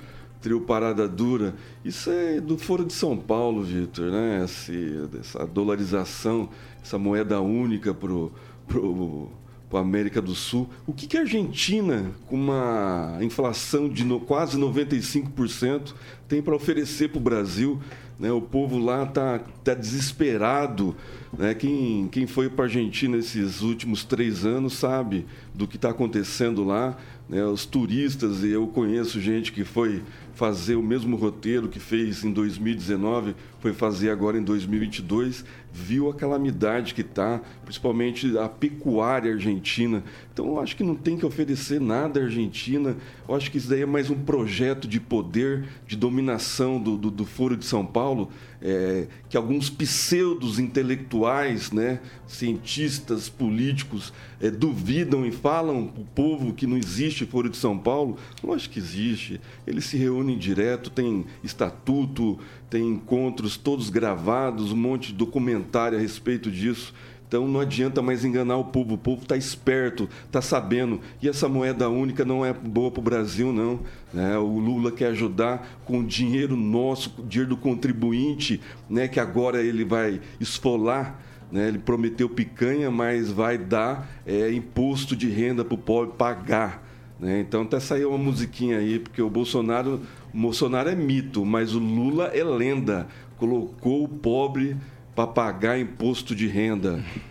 trio 0.41 0.61
Parada 0.63 1.07
Dura. 1.07 1.55
Isso 1.85 2.11
é 2.11 2.41
do 2.41 2.57
Foro 2.57 2.85
de 2.85 2.93
São 2.95 3.17
Paulo, 3.17 3.63
Vitor, 3.63 4.11
né? 4.11 4.43
Esse, 4.45 4.99
essa 5.21 5.47
dolarização, 5.47 6.49
essa 6.83 6.99
moeda 6.99 7.41
única 7.41 7.93
pro, 7.93 8.33
pro, 8.67 9.29
a 9.73 9.79
América 9.79 10.21
do 10.21 10.35
Sul. 10.35 10.69
O 10.87 10.93
que, 10.93 11.07
que 11.07 11.17
a 11.17 11.21
Argentina, 11.21 12.11
com 12.27 12.37
uma 12.37 13.19
inflação 13.21 13.89
de 13.89 14.05
no- 14.05 14.21
quase 14.21 14.59
95%, 14.59 15.95
tem 16.29 16.43
para 16.43 16.55
oferecer 16.55 17.09
para 17.09 17.19
o 17.19 17.21
Brasil? 17.23 17.81
Né? 18.21 18.31
O 18.31 18.43
povo 18.43 18.79
lá 18.79 19.05
está 19.05 19.39
tá 19.65 19.73
desesperado. 19.73 20.95
Né? 21.37 21.55
Quem, 21.55 22.07
quem 22.09 22.27
foi 22.27 22.51
para 22.51 22.67
a 22.67 22.69
Argentina 22.69 23.17
esses 23.17 23.63
últimos 23.63 24.05
três 24.05 24.45
anos 24.45 24.75
sabe 24.75 25.25
do 25.55 25.67
que 25.67 25.77
está 25.77 25.89
acontecendo 25.89 26.63
lá. 26.63 26.99
Né? 27.27 27.43
Os 27.43 27.65
turistas, 27.65 28.45
e 28.45 28.51
eu 28.51 28.67
conheço 28.67 29.19
gente 29.19 29.51
que 29.51 29.65
foi 29.65 30.03
fazer 30.35 30.75
o 30.75 30.83
mesmo 30.83 31.17
roteiro 31.17 31.69
que 31.69 31.81
fez 31.81 32.23
em 32.23 32.31
2019, 32.31 33.35
foi 33.59 33.73
fazer 33.73 34.11
agora 34.11 34.37
em 34.37 34.43
2022, 34.43 35.45
viu 35.73 36.09
a 36.09 36.15
calamidade 36.15 36.95
que 36.95 37.01
está, 37.01 37.41
principalmente 37.65 38.37
a 38.39 38.49
pecuária 38.49 39.33
argentina. 39.33 40.03
Então, 40.33 40.47
eu 40.47 40.61
acho 40.61 40.77
que 40.77 40.83
não 40.83 40.95
tem 40.95 41.17
que 41.17 41.27
oferecer 41.27 41.81
nada 41.81 42.21
à 42.21 42.25
Argentina. 42.25 42.97
Eu 43.29 43.35
acho 43.35 43.51
que 43.51 43.59
isso 43.59 43.69
daí 43.69 43.83
é 43.83 43.87
mais 43.87 44.11
um 44.11 44.19
projeto 44.19 44.89
de 44.89 44.99
poder, 44.99 45.69
de 45.87 45.97
dominação 45.97 46.81
do, 46.81 46.97
do, 46.97 47.11
do 47.11 47.25
Foro 47.25 47.57
de 47.57 47.65
São 47.65 47.85
Paulo, 47.85 48.31
é, 48.63 49.07
que 49.29 49.37
alguns 49.37 49.71
pseudos 49.71 50.59
intelectuais, 50.59 51.73
né, 51.73 52.01
cientistas, 52.27 53.29
políticos, 53.29 54.13
é, 54.41 54.51
duvidam 54.51 55.27
e 55.27 55.33
falam 55.33 55.87
para 55.87 56.03
o 56.03 56.05
povo 56.07 56.53
que 56.53 56.67
não 56.67 56.77
existe 56.77 57.27
Foro 57.27 57.49
de 57.49 57.57
São 57.57 57.79
Paulo. 57.79 58.17
Lógico 58.43 58.75
que 58.75 58.81
existe. 58.81 59.41
Eles 59.67 59.85
se 59.85 59.97
reúnem 59.97 60.39
direto, 60.39 60.91
tem 60.91 61.27
estatuto, 61.43 62.39
tem 62.71 62.89
encontros 62.89 63.57
todos 63.57 63.91
gravados, 63.91 64.71
um 64.71 64.77
monte 64.77 65.09
de 65.09 65.15
documentário 65.15 65.99
a 65.99 66.01
respeito 66.01 66.51
disso. 66.51 66.95
Então 67.27 67.47
não 67.47 67.61
adianta 67.61 68.03
mais 68.03 68.25
enganar 68.25 68.57
o 68.57 68.65
povo. 68.65 68.95
O 68.95 68.99
povo 68.99 69.23
está 69.23 69.37
esperto, 69.37 70.09
está 70.27 70.41
sabendo. 70.41 71.01
E 71.23 71.29
essa 71.29 71.49
moeda 71.49 71.89
única 71.89 72.25
não 72.25 72.45
é 72.45 72.53
boa 72.53 72.91
para 72.91 73.01
o 73.01 73.05
Brasil, 73.05 73.53
não. 73.53 73.81
né? 74.13 74.37
O 74.37 74.59
Lula 74.59 74.91
quer 74.91 75.07
ajudar 75.09 75.79
com 75.85 76.01
o 76.01 76.05
dinheiro 76.05 76.57
nosso, 76.57 77.15
o 77.19 77.23
dinheiro 77.23 77.51
do 77.51 77.57
contribuinte, 77.57 78.61
né? 78.89 79.07
que 79.07 79.21
agora 79.21 79.63
ele 79.63 79.85
vai 79.85 80.21
esfolar. 80.41 81.21
Né? 81.53 81.69
Ele 81.69 81.79
prometeu 81.79 82.29
picanha, 82.29 82.91
mas 82.91 83.31
vai 83.31 83.57
dar 83.57 84.11
é, 84.27 84.53
imposto 84.53 85.15
de 85.15 85.29
renda 85.29 85.65
para 85.65 85.75
o 85.75 85.79
pobre 85.79 86.15
pagar. 86.17 86.90
Né? 87.21 87.41
Então 87.41 87.63
até 87.63 87.79
saiu 87.79 88.11
uma 88.11 88.19
musiquinha 88.19 88.79
aí, 88.79 88.99
porque 88.99 89.21
o 89.21 89.29
Bolsonaro, 89.29 90.01
o 90.33 90.39
Bolsonaro 90.39 90.89
é 90.89 90.95
mito, 90.95 91.45
mas 91.45 91.75
o 91.75 91.79
Lula 91.79 92.27
é 92.29 92.43
lenda. 92.43 93.07
Colocou 93.37 94.05
o 94.05 94.09
pobre 94.09 94.77
para 95.15 95.27
pagar 95.27 95.79
imposto 95.79 96.35
de 96.35 96.47
renda. 96.47 97.03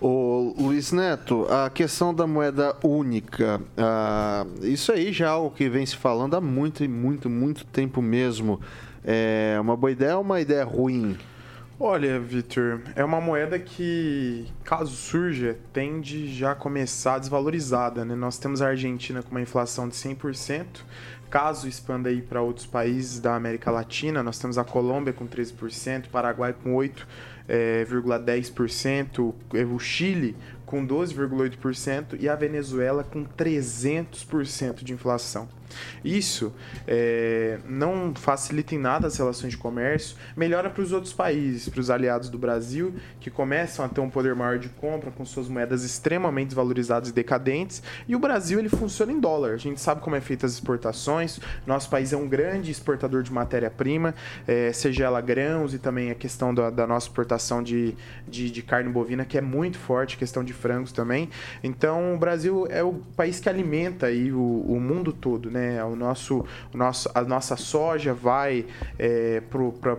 Ô, 0.00 0.54
Luiz 0.58 0.92
Neto, 0.92 1.46
a 1.50 1.68
questão 1.68 2.14
da 2.14 2.26
moeda 2.26 2.74
única, 2.82 3.60
ah, 3.76 4.46
isso 4.62 4.90
aí 4.92 5.12
já 5.12 5.26
é 5.26 5.28
algo 5.28 5.54
que 5.54 5.68
vem 5.68 5.84
se 5.84 5.94
falando 5.94 6.34
há 6.36 6.40
muito, 6.40 6.88
muito, 6.88 7.28
muito 7.28 7.66
tempo 7.66 8.00
mesmo. 8.00 8.58
É 9.04 9.58
uma 9.60 9.76
boa 9.76 9.90
ideia 9.90 10.16
ou 10.16 10.22
uma 10.22 10.40
ideia 10.40 10.64
ruim? 10.64 11.18
Olha, 11.82 12.20
Vitor, 12.20 12.82
é 12.94 13.02
uma 13.02 13.22
moeda 13.22 13.58
que, 13.58 14.46
caso 14.62 14.94
surja, 14.94 15.56
tende 15.72 16.30
já 16.30 16.52
a 16.52 16.54
começar 16.54 17.18
desvalorizada. 17.18 18.04
Né? 18.04 18.14
Nós 18.14 18.36
temos 18.36 18.60
a 18.60 18.68
Argentina 18.68 19.22
com 19.22 19.30
uma 19.30 19.40
inflação 19.40 19.88
de 19.88 19.94
100%. 19.94 20.82
Caso 21.30 21.66
expanda 21.66 22.10
aí 22.10 22.20
para 22.20 22.42
outros 22.42 22.66
países 22.66 23.18
da 23.18 23.34
América 23.34 23.70
Latina, 23.70 24.22
nós 24.22 24.38
temos 24.38 24.58
a 24.58 24.64
Colômbia 24.64 25.14
com 25.14 25.26
13%, 25.26 26.08
Paraguai 26.08 26.52
com 26.52 26.74
8,10%, 26.74 29.34
é, 29.54 29.64
o 29.64 29.78
Chile 29.78 30.36
com 30.70 30.86
12,8% 30.86 32.16
e 32.20 32.28
a 32.28 32.36
Venezuela 32.36 33.02
com 33.02 33.24
300% 33.24 34.84
de 34.84 34.92
inflação. 34.92 35.48
Isso 36.04 36.52
é, 36.86 37.58
não 37.68 38.14
facilita 38.14 38.74
em 38.74 38.78
nada 38.78 39.06
as 39.06 39.16
relações 39.16 39.50
de 39.50 39.56
comércio, 39.56 40.16
melhora 40.36 40.70
para 40.70 40.82
os 40.82 40.92
outros 40.92 41.12
países, 41.12 41.68
para 41.68 41.80
os 41.80 41.90
aliados 41.90 42.28
do 42.28 42.38
Brasil, 42.38 42.94
que 43.20 43.30
começam 43.30 43.84
a 43.84 43.88
ter 43.88 44.00
um 44.00 44.10
poder 44.10 44.34
maior 44.34 44.58
de 44.58 44.68
compra 44.68 45.10
com 45.10 45.24
suas 45.24 45.48
moedas 45.48 45.84
extremamente 45.84 46.48
desvalorizadas 46.48 47.10
e 47.10 47.12
decadentes, 47.12 47.82
e 48.08 48.16
o 48.16 48.18
Brasil 48.18 48.58
ele 48.58 48.68
funciona 48.68 49.12
em 49.12 49.20
dólar. 49.20 49.54
A 49.54 49.58
gente 49.58 49.80
sabe 49.80 50.00
como 50.00 50.16
é 50.16 50.20
feita 50.20 50.46
as 50.46 50.52
exportações, 50.52 51.38
nosso 51.66 51.88
país 51.90 52.12
é 52.12 52.16
um 52.16 52.28
grande 52.28 52.70
exportador 52.70 53.22
de 53.22 53.32
matéria-prima, 53.32 54.14
é, 54.46 54.72
seja 54.72 55.04
ela 55.04 55.20
grãos 55.20 55.74
e 55.74 55.78
também 55.78 56.10
a 56.10 56.14
questão 56.14 56.54
da, 56.54 56.70
da 56.70 56.86
nossa 56.86 57.06
exportação 57.06 57.62
de, 57.62 57.94
de, 58.26 58.50
de 58.50 58.62
carne 58.62 58.90
bovina, 58.90 59.24
que 59.24 59.38
é 59.38 59.40
muito 59.40 59.78
forte, 59.78 60.16
questão 60.16 60.42
de 60.44 60.52
frangos 60.60 60.92
também. 60.92 61.28
Então, 61.62 62.14
o 62.14 62.18
Brasil 62.18 62.66
é 62.70 62.82
o 62.82 62.94
país 63.16 63.40
que 63.40 63.48
alimenta 63.48 64.06
aí 64.06 64.32
o, 64.32 64.38
o 64.38 64.80
mundo 64.80 65.12
todo, 65.12 65.50
né? 65.50 65.82
O 65.84 65.96
nosso, 65.96 66.44
o 66.72 66.76
nosso, 66.76 67.10
a 67.14 67.22
nossa 67.22 67.56
soja 67.56 68.14
vai 68.14 68.66
é, 68.98 69.40
para 69.40 69.96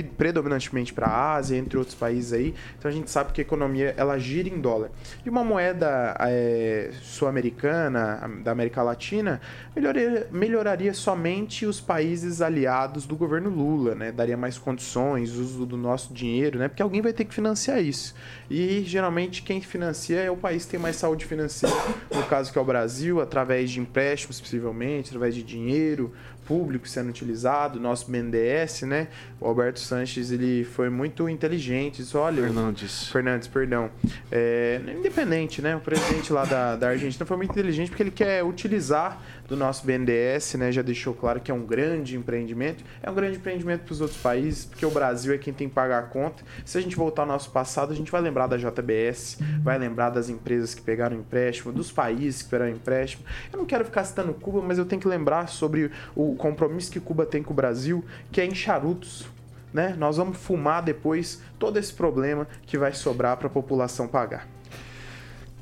predominantemente 0.00 0.94
para 0.94 1.06
a 1.06 1.34
Ásia, 1.34 1.56
entre 1.56 1.76
outros 1.76 1.96
países 1.96 2.32
aí. 2.32 2.54
Então 2.78 2.88
a 2.88 2.94
gente 2.94 3.10
sabe 3.10 3.32
que 3.32 3.40
a 3.40 3.44
economia 3.44 3.94
ela 3.96 4.18
gira 4.18 4.48
em 4.48 4.60
dólar. 4.60 4.90
E 5.24 5.28
uma 5.28 5.42
moeda 5.42 6.16
é, 6.20 6.90
sul-americana, 7.02 8.30
da 8.44 8.52
América 8.52 8.82
Latina, 8.82 9.40
melhoraria, 9.74 10.28
melhoraria 10.30 10.94
somente 10.94 11.66
os 11.66 11.80
países 11.80 12.40
aliados 12.40 13.06
do 13.06 13.16
governo 13.16 13.50
Lula, 13.50 13.94
né? 13.94 14.12
Daria 14.12 14.36
mais 14.36 14.58
condições, 14.58 15.32
uso 15.32 15.66
do 15.66 15.76
nosso 15.76 16.14
dinheiro, 16.14 16.58
né? 16.58 16.68
Porque 16.68 16.82
alguém 16.82 17.00
vai 17.00 17.12
ter 17.12 17.24
que 17.24 17.34
financiar 17.34 17.82
isso. 17.82 18.14
E 18.48 18.82
geralmente 18.84 19.42
quem 19.42 19.60
financia 19.60 20.20
é 20.20 20.30
o 20.30 20.36
país 20.36 20.64
que 20.64 20.72
tem 20.72 20.80
mais 20.80 20.96
saúde 20.96 21.24
financeira, 21.24 21.74
no 22.14 22.22
caso 22.24 22.52
que 22.52 22.58
é 22.58 22.60
o 22.60 22.64
Brasil, 22.64 23.20
através 23.20 23.70
de 23.70 23.80
empréstimos, 23.80 24.40
possivelmente, 24.40 25.08
através 25.08 25.34
de 25.34 25.42
dinheiro, 25.42 26.12
público 26.44 26.88
sendo 26.88 27.08
utilizado, 27.10 27.80
nosso 27.80 28.10
BNDES, 28.10 28.82
né? 28.82 29.08
O 29.40 29.46
Alberto 29.46 29.80
Sanches, 29.80 30.30
ele 30.30 30.64
foi 30.64 30.90
muito 30.90 31.28
inteligente. 31.28 32.02
Disse, 32.02 32.16
olha, 32.16 32.42
Fernandes. 32.42 33.08
Fernandes, 33.08 33.48
perdão. 33.48 33.90
É, 34.30 34.80
independente, 34.96 35.62
né? 35.62 35.76
O 35.76 35.80
presidente 35.80 36.32
lá 36.32 36.44
da, 36.44 36.76
da 36.76 36.88
Argentina 36.88 37.24
foi 37.24 37.36
muito 37.36 37.50
inteligente 37.50 37.90
porque 37.90 38.02
ele 38.02 38.10
quer 38.10 38.44
utilizar 38.44 39.20
do 39.52 39.56
nosso 39.56 39.84
BNDES, 39.84 40.54
né? 40.54 40.72
Já 40.72 40.80
deixou 40.80 41.12
claro 41.12 41.38
que 41.38 41.50
é 41.50 41.54
um 41.54 41.66
grande 41.66 42.16
empreendimento. 42.16 42.82
É 43.02 43.10
um 43.10 43.14
grande 43.14 43.36
empreendimento 43.36 43.82
para 43.84 43.92
os 43.92 44.00
outros 44.00 44.18
países, 44.18 44.64
porque 44.64 44.84
o 44.86 44.90
Brasil 44.90 45.34
é 45.34 45.38
quem 45.38 45.52
tem 45.52 45.68
que 45.68 45.74
pagar 45.74 45.98
a 45.98 46.06
conta. 46.06 46.42
Se 46.64 46.78
a 46.78 46.80
gente 46.80 46.96
voltar 46.96 47.22
ao 47.22 47.28
nosso 47.28 47.50
passado, 47.50 47.92
a 47.92 47.94
gente 47.94 48.10
vai 48.10 48.22
lembrar 48.22 48.46
da 48.46 48.56
JBS, 48.56 49.38
vai 49.62 49.78
lembrar 49.78 50.08
das 50.08 50.30
empresas 50.30 50.74
que 50.74 50.80
pegaram 50.80 51.16
empréstimo, 51.16 51.70
dos 51.70 51.92
países 51.92 52.42
que 52.42 52.48
pegaram 52.48 52.72
empréstimo. 52.72 53.24
Eu 53.52 53.58
não 53.58 53.66
quero 53.66 53.84
ficar 53.84 54.04
citando 54.04 54.32
Cuba, 54.32 54.62
mas 54.62 54.78
eu 54.78 54.86
tenho 54.86 55.02
que 55.02 55.08
lembrar 55.08 55.48
sobre 55.48 55.90
o 56.16 56.34
compromisso 56.34 56.90
que 56.90 56.98
Cuba 56.98 57.26
tem 57.26 57.42
com 57.42 57.52
o 57.52 57.56
Brasil, 57.56 58.02
que 58.30 58.40
é 58.40 58.46
em 58.46 58.54
charutos. 58.54 59.26
Né? 59.70 59.94
Nós 59.98 60.16
vamos 60.16 60.38
fumar 60.38 60.82
depois 60.82 61.42
todo 61.58 61.78
esse 61.78 61.92
problema 61.92 62.48
que 62.64 62.78
vai 62.78 62.94
sobrar 62.94 63.36
para 63.36 63.48
a 63.48 63.50
população 63.50 64.08
pagar. 64.08 64.48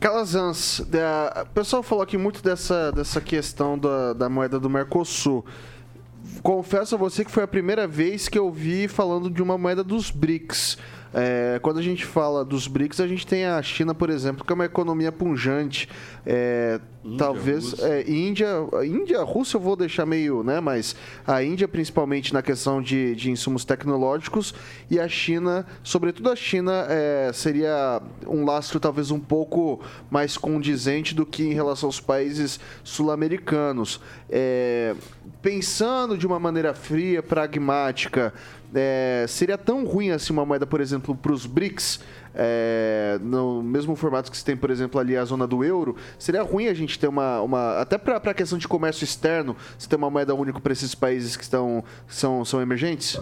Calazans, 0.01 0.80
o 0.80 1.46
pessoal 1.53 1.82
falou 1.82 2.03
aqui 2.03 2.16
muito 2.16 2.42
dessa, 2.42 2.90
dessa 2.90 3.20
questão 3.20 3.78
da, 3.78 4.14
da 4.14 4.28
moeda 4.30 4.59
do 4.59 4.70
Mercosul. 4.70 5.44
Confesso 6.42 6.94
a 6.94 6.98
você 6.98 7.22
que 7.22 7.30
foi 7.30 7.42
a 7.42 7.48
primeira 7.48 7.86
vez 7.86 8.26
que 8.26 8.38
eu 8.38 8.51
vi 8.51 8.88
falando 8.88 9.28
de 9.28 9.42
uma 9.42 9.59
moeda 9.59 9.84
dos 9.84 10.11
BRICS. 10.11 10.78
É, 11.12 11.58
quando 11.62 11.78
a 11.78 11.82
gente 11.82 12.04
fala 12.04 12.44
dos 12.44 12.68
BRICS, 12.68 13.00
a 13.00 13.06
gente 13.06 13.26
tem 13.26 13.44
a 13.44 13.61
China, 13.62 13.94
por 13.94 14.11
exemplo, 14.11 14.44
que 14.44 14.52
é 14.52 14.54
uma 14.54 14.64
economia 14.64 15.11
punjante. 15.11 15.88
É, 16.24 16.80
Índia, 17.02 17.18
talvez 17.18 17.78
é, 17.80 18.08
Índia, 18.11 18.48
Índia, 18.84 19.22
Rússia 19.22 19.56
eu 19.56 19.61
vou 19.61 19.74
deixar 19.74 20.04
meio, 20.04 20.42
né? 20.42 20.61
Mas 20.61 20.94
a 21.26 21.42
Índia 21.42 21.66
principalmente 21.66 22.32
na 22.32 22.42
questão 22.42 22.82
de, 22.82 23.16
de 23.16 23.30
insumos 23.30 23.64
tecnológicos 23.64 24.54
e 24.90 25.00
a 25.00 25.08
China, 25.08 25.66
sobretudo 25.82 26.30
a 26.30 26.36
China, 26.36 26.86
é, 26.88 27.30
seria 27.32 28.02
um 28.26 28.44
lastro 28.44 28.78
talvez 28.78 29.11
um 29.11 29.18
pouco 29.18 29.80
mais 30.11 30.36
condizente 30.36 31.14
do 31.14 31.24
que 31.24 31.42
em 31.42 31.54
relação 31.54 31.88
aos 31.88 32.00
países 32.00 32.61
sul-americanos. 32.84 34.00
É, 34.28 34.94
pensando 35.40 36.18
de 36.18 36.26
uma 36.26 36.38
maneira 36.38 36.74
fria, 36.74 37.22
pragmática, 37.22 38.34
é, 38.74 39.24
seria 39.28 39.58
tão 39.58 39.84
ruim 39.84 40.10
assim 40.10 40.32
uma 40.32 40.44
moeda, 40.44 40.66
por 40.66 40.80
exemplo, 40.80 41.14
para 41.14 41.32
os 41.32 41.46
BRICS, 41.46 42.00
é, 42.34 43.18
no 43.20 43.62
mesmo 43.62 43.96
formato 43.96 44.30
que 44.30 44.36
se 44.36 44.44
tem, 44.44 44.56
por 44.56 44.70
exemplo, 44.70 45.00
ali 45.00 45.16
a 45.16 45.24
zona 45.24 45.46
do 45.46 45.64
euro, 45.64 45.96
seria 46.18 46.42
ruim 46.42 46.68
a 46.68 46.74
gente 46.74 46.98
ter 46.98 47.08
uma. 47.08 47.40
uma 47.40 47.80
até 47.80 47.98
para 47.98 48.16
a 48.16 48.34
questão 48.34 48.58
de 48.58 48.68
comércio 48.68 49.04
externo, 49.04 49.56
se 49.78 49.88
ter 49.88 49.96
uma 49.96 50.10
moeda 50.10 50.34
única 50.34 50.60
para 50.60 50.72
esses 50.72 50.94
países 50.94 51.36
que 51.36 51.42
estão, 51.42 51.82
são, 52.06 52.44
são 52.44 52.60
emergentes? 52.60 53.20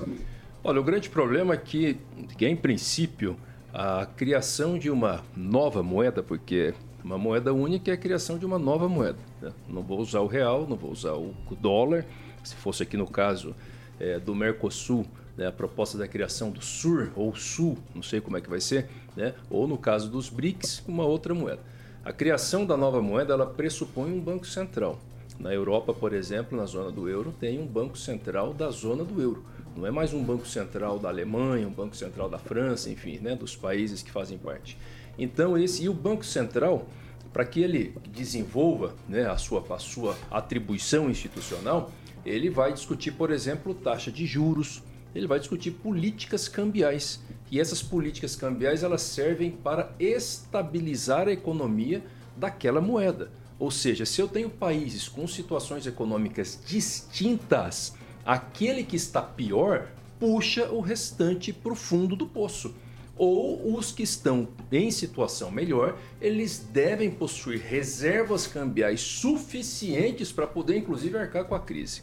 Olha, 0.62 0.80
o 0.80 0.84
grande 0.84 1.08
problema 1.08 1.54
é 1.54 1.56
que, 1.56 1.98
que, 2.36 2.46
em 2.46 2.56
princípio, 2.56 3.36
a 3.72 4.06
criação 4.06 4.78
de 4.78 4.90
uma 4.90 5.22
nova 5.36 5.82
moeda, 5.82 6.22
porque 6.22 6.74
uma 7.02 7.16
moeda 7.16 7.54
única 7.54 7.90
é 7.90 7.94
a 7.94 7.96
criação 7.96 8.36
de 8.38 8.44
uma 8.44 8.58
nova 8.58 8.88
moeda. 8.88 9.18
Né? 9.40 9.50
Não 9.68 9.82
vou 9.82 10.00
usar 10.00 10.20
o 10.20 10.26
real, 10.26 10.66
não 10.68 10.76
vou 10.76 10.90
usar 10.90 11.12
o 11.12 11.34
dólar. 11.60 12.04
Se 12.42 12.54
fosse 12.54 12.82
aqui 12.82 12.96
no 12.96 13.06
caso 13.06 13.54
é, 14.00 14.18
do 14.18 14.34
Mercosul, 14.34 15.06
né, 15.38 15.46
a 15.46 15.52
proposta 15.52 15.96
da 15.96 16.08
criação 16.08 16.50
do 16.50 16.60
SUR 16.60 17.12
ou 17.14 17.34
SUL, 17.36 17.78
não 17.94 18.02
sei 18.02 18.20
como 18.20 18.36
é 18.36 18.40
que 18.40 18.50
vai 18.50 18.60
ser, 18.60 18.88
né, 19.16 19.34
ou 19.48 19.68
no 19.68 19.78
caso 19.78 20.10
dos 20.10 20.28
BRICS, 20.28 20.82
uma 20.86 21.04
outra 21.04 21.32
moeda. 21.32 21.60
A 22.04 22.12
criação 22.12 22.66
da 22.66 22.76
nova 22.76 23.00
moeda 23.00 23.32
ela 23.32 23.46
pressupõe 23.46 24.12
um 24.12 24.20
banco 24.20 24.46
central. 24.46 24.98
Na 25.38 25.54
Europa, 25.54 25.94
por 25.94 26.12
exemplo, 26.12 26.58
na 26.58 26.66
zona 26.66 26.90
do 26.90 27.08
euro, 27.08 27.32
tem 27.38 27.60
um 27.60 27.66
banco 27.66 27.96
central 27.96 28.52
da 28.52 28.68
zona 28.70 29.04
do 29.04 29.22
euro. 29.22 29.44
Não 29.76 29.86
é 29.86 29.90
mais 29.90 30.12
um 30.12 30.24
banco 30.24 30.46
central 30.46 30.98
da 30.98 31.08
Alemanha, 31.08 31.68
um 31.68 31.72
banco 31.72 31.94
central 31.94 32.28
da 32.28 32.38
França, 32.38 32.90
enfim, 32.90 33.18
né, 33.18 33.36
dos 33.36 33.54
países 33.54 34.02
que 34.02 34.10
fazem 34.10 34.36
parte. 34.36 34.76
Então, 35.16 35.56
esse 35.56 35.84
e 35.84 35.88
o 35.88 35.94
banco 35.94 36.24
central, 36.24 36.88
para 37.32 37.44
que 37.44 37.60
ele 37.60 37.94
desenvolva 38.08 38.94
né, 39.08 39.30
a, 39.30 39.36
sua, 39.36 39.64
a 39.70 39.78
sua 39.78 40.16
atribuição 40.28 41.08
institucional, 41.08 41.92
ele 42.26 42.50
vai 42.50 42.72
discutir, 42.72 43.12
por 43.12 43.30
exemplo, 43.30 43.72
taxa 43.72 44.10
de 44.10 44.26
juros, 44.26 44.82
ele 45.14 45.26
vai 45.26 45.38
discutir 45.38 45.72
políticas 45.72 46.48
cambiais. 46.48 47.20
E 47.50 47.60
essas 47.60 47.82
políticas 47.82 48.36
cambiais 48.36 48.82
elas 48.82 49.02
servem 49.02 49.50
para 49.50 49.92
estabilizar 49.98 51.28
a 51.28 51.32
economia 51.32 52.02
daquela 52.36 52.80
moeda. 52.80 53.30
Ou 53.58 53.70
seja, 53.70 54.06
se 54.06 54.20
eu 54.20 54.28
tenho 54.28 54.48
países 54.48 55.08
com 55.08 55.26
situações 55.26 55.86
econômicas 55.86 56.60
distintas, 56.64 57.94
aquele 58.24 58.84
que 58.84 58.96
está 58.96 59.20
pior 59.20 59.88
puxa 60.18 60.68
o 60.70 60.80
restante 60.80 61.52
para 61.52 61.72
o 61.72 61.76
fundo 61.76 62.14
do 62.14 62.26
poço. 62.26 62.74
Ou 63.16 63.76
os 63.76 63.90
que 63.90 64.04
estão 64.04 64.46
em 64.70 64.92
situação 64.92 65.50
melhor, 65.50 65.98
eles 66.20 66.64
devem 66.72 67.10
possuir 67.10 67.60
reservas 67.60 68.46
cambiais 68.46 69.00
suficientes 69.00 70.30
para 70.30 70.46
poder, 70.46 70.76
inclusive, 70.76 71.18
arcar 71.18 71.44
com 71.44 71.54
a 71.54 71.60
crise. 71.60 72.02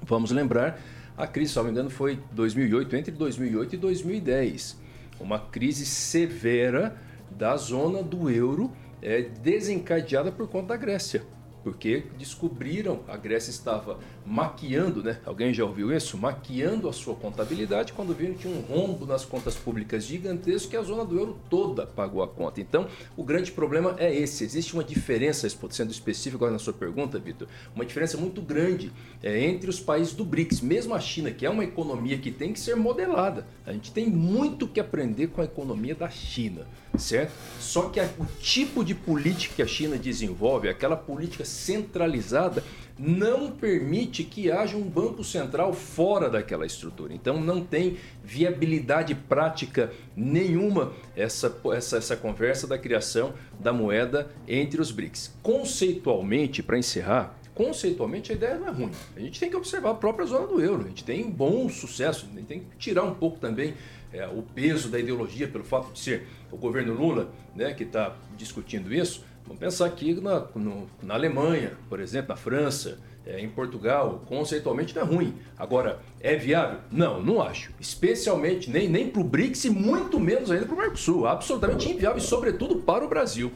Vamos 0.00 0.30
lembrar 0.30 0.80
a 1.16 1.26
crise, 1.26 1.52
se 1.52 1.56
não 1.58 1.64
me 1.64 1.70
engano, 1.70 1.90
foi 1.90 2.18
2008, 2.32 2.96
entre 2.96 3.12
2008 3.12 3.74
e 3.74 3.78
2010. 3.78 4.80
Uma 5.20 5.38
crise 5.38 5.84
severa 5.84 6.96
da 7.30 7.56
zona 7.56 8.02
do 8.02 8.30
euro, 8.30 8.72
é, 9.00 9.22
desencadeada 9.22 10.32
por 10.32 10.48
conta 10.48 10.68
da 10.68 10.76
Grécia. 10.76 11.22
porque 11.62 12.06
descobriram 12.18 13.00
a 13.06 13.16
Grécia 13.16 13.50
estava 13.50 13.98
maquiando, 14.24 15.02
né? 15.02 15.18
Alguém 15.24 15.52
já 15.52 15.64
ouviu 15.64 15.92
isso? 15.92 16.16
Maquiando 16.16 16.88
a 16.88 16.92
sua 16.92 17.14
contabilidade 17.14 17.92
quando 17.92 18.14
viram 18.14 18.34
que 18.34 18.40
tinha 18.40 18.54
um 18.54 18.60
rombo 18.60 19.04
nas 19.06 19.24
contas 19.24 19.54
públicas 19.54 20.04
gigantesco 20.04 20.70
que 20.70 20.76
a 20.76 20.82
zona 20.82 21.04
do 21.04 21.18
euro 21.18 21.38
toda 21.50 21.86
pagou 21.86 22.22
a 22.22 22.28
conta. 22.28 22.60
Então, 22.60 22.86
o 23.16 23.24
grande 23.24 23.52
problema 23.52 23.94
é 23.98 24.14
esse. 24.14 24.44
Existe 24.44 24.74
uma 24.74 24.84
diferença, 24.84 25.48
sendo 25.70 25.90
específico 25.90 26.36
agora 26.36 26.52
na 26.52 26.58
sua 26.58 26.72
pergunta, 26.72 27.18
Vitor, 27.18 27.48
uma 27.74 27.84
diferença 27.84 28.16
muito 28.16 28.40
grande 28.40 28.92
é, 29.22 29.44
entre 29.44 29.68
os 29.68 29.80
países 29.80 30.12
do 30.12 30.24
BRICS. 30.24 30.60
Mesmo 30.60 30.94
a 30.94 31.00
China, 31.00 31.30
que 31.30 31.44
é 31.44 31.50
uma 31.50 31.64
economia 31.64 32.18
que 32.18 32.30
tem 32.30 32.52
que 32.52 32.60
ser 32.60 32.76
modelada. 32.76 33.46
A 33.66 33.72
gente 33.72 33.92
tem 33.92 34.08
muito 34.08 34.66
que 34.66 34.80
aprender 34.80 35.28
com 35.28 35.40
a 35.40 35.44
economia 35.44 35.94
da 35.94 36.08
China, 36.08 36.66
certo? 36.96 37.32
Só 37.60 37.88
que 37.88 38.00
a, 38.00 38.08
o 38.18 38.26
tipo 38.40 38.84
de 38.84 38.94
política 38.94 39.56
que 39.56 39.62
a 39.62 39.66
China 39.66 39.96
desenvolve, 39.96 40.68
aquela 40.68 40.96
política 40.96 41.44
centralizada, 41.44 42.64
não 43.02 43.50
permite 43.50 44.22
que 44.22 44.48
haja 44.48 44.76
um 44.76 44.88
banco 44.88 45.24
central 45.24 45.72
fora 45.72 46.30
daquela 46.30 46.64
estrutura. 46.64 47.12
Então 47.12 47.40
não 47.40 47.64
tem 47.64 47.96
viabilidade 48.22 49.12
prática 49.12 49.92
nenhuma 50.14 50.92
essa, 51.16 51.52
essa, 51.74 51.96
essa 51.96 52.16
conversa 52.16 52.64
da 52.64 52.78
criação 52.78 53.34
da 53.58 53.72
moeda 53.72 54.30
entre 54.46 54.80
os 54.80 54.92
BRICS. 54.92 55.34
Conceitualmente, 55.42 56.62
para 56.62 56.78
encerrar, 56.78 57.36
conceitualmente 57.56 58.30
a 58.30 58.36
ideia 58.36 58.56
não 58.56 58.68
é 58.68 58.70
ruim. 58.70 58.92
A 59.16 59.20
gente 59.20 59.40
tem 59.40 59.50
que 59.50 59.56
observar 59.56 59.90
a 59.90 59.94
própria 59.94 60.24
zona 60.24 60.46
do 60.46 60.60
euro. 60.60 60.84
A 60.84 60.88
gente 60.88 61.02
tem 61.02 61.28
bom 61.28 61.68
sucesso, 61.68 62.28
a 62.32 62.36
gente 62.36 62.46
tem 62.46 62.60
que 62.60 62.76
tirar 62.78 63.02
um 63.02 63.14
pouco 63.14 63.40
também 63.40 63.74
é, 64.12 64.28
o 64.28 64.42
peso 64.42 64.88
da 64.88 65.00
ideologia 65.00 65.48
pelo 65.48 65.64
fato 65.64 65.92
de 65.92 65.98
ser 65.98 66.28
o 66.52 66.56
governo 66.56 66.94
Lula 66.94 67.32
né, 67.56 67.74
que 67.74 67.82
está 67.82 68.14
discutindo 68.36 68.94
isso. 68.94 69.24
Vamos 69.46 69.58
pensar 69.58 69.86
aqui 69.86 70.14
na, 70.14 70.46
no, 70.54 70.88
na 71.02 71.14
Alemanha, 71.14 71.72
por 71.88 72.00
exemplo, 72.00 72.30
na 72.30 72.36
França, 72.36 72.98
é, 73.24 73.40
em 73.40 73.48
Portugal, 73.48 74.22
conceitualmente 74.26 74.94
não 74.94 75.02
é 75.02 75.04
ruim. 75.04 75.34
Agora, 75.56 76.00
é 76.20 76.34
viável? 76.34 76.78
Não, 76.90 77.22
não 77.22 77.40
acho. 77.40 77.70
Especialmente 77.80 78.70
nem, 78.70 78.88
nem 78.88 79.08
para 79.08 79.20
o 79.20 79.24
BRICS 79.24 79.66
e 79.66 79.70
muito 79.70 80.18
menos 80.18 80.50
ainda 80.50 80.66
para 80.66 80.74
o 80.74 80.78
Mercosul. 80.78 81.26
Absolutamente 81.26 81.90
inviável 81.90 82.18
e, 82.18 82.20
sobretudo, 82.20 82.76
para 82.76 83.04
o 83.04 83.08
Brasil. 83.08 83.52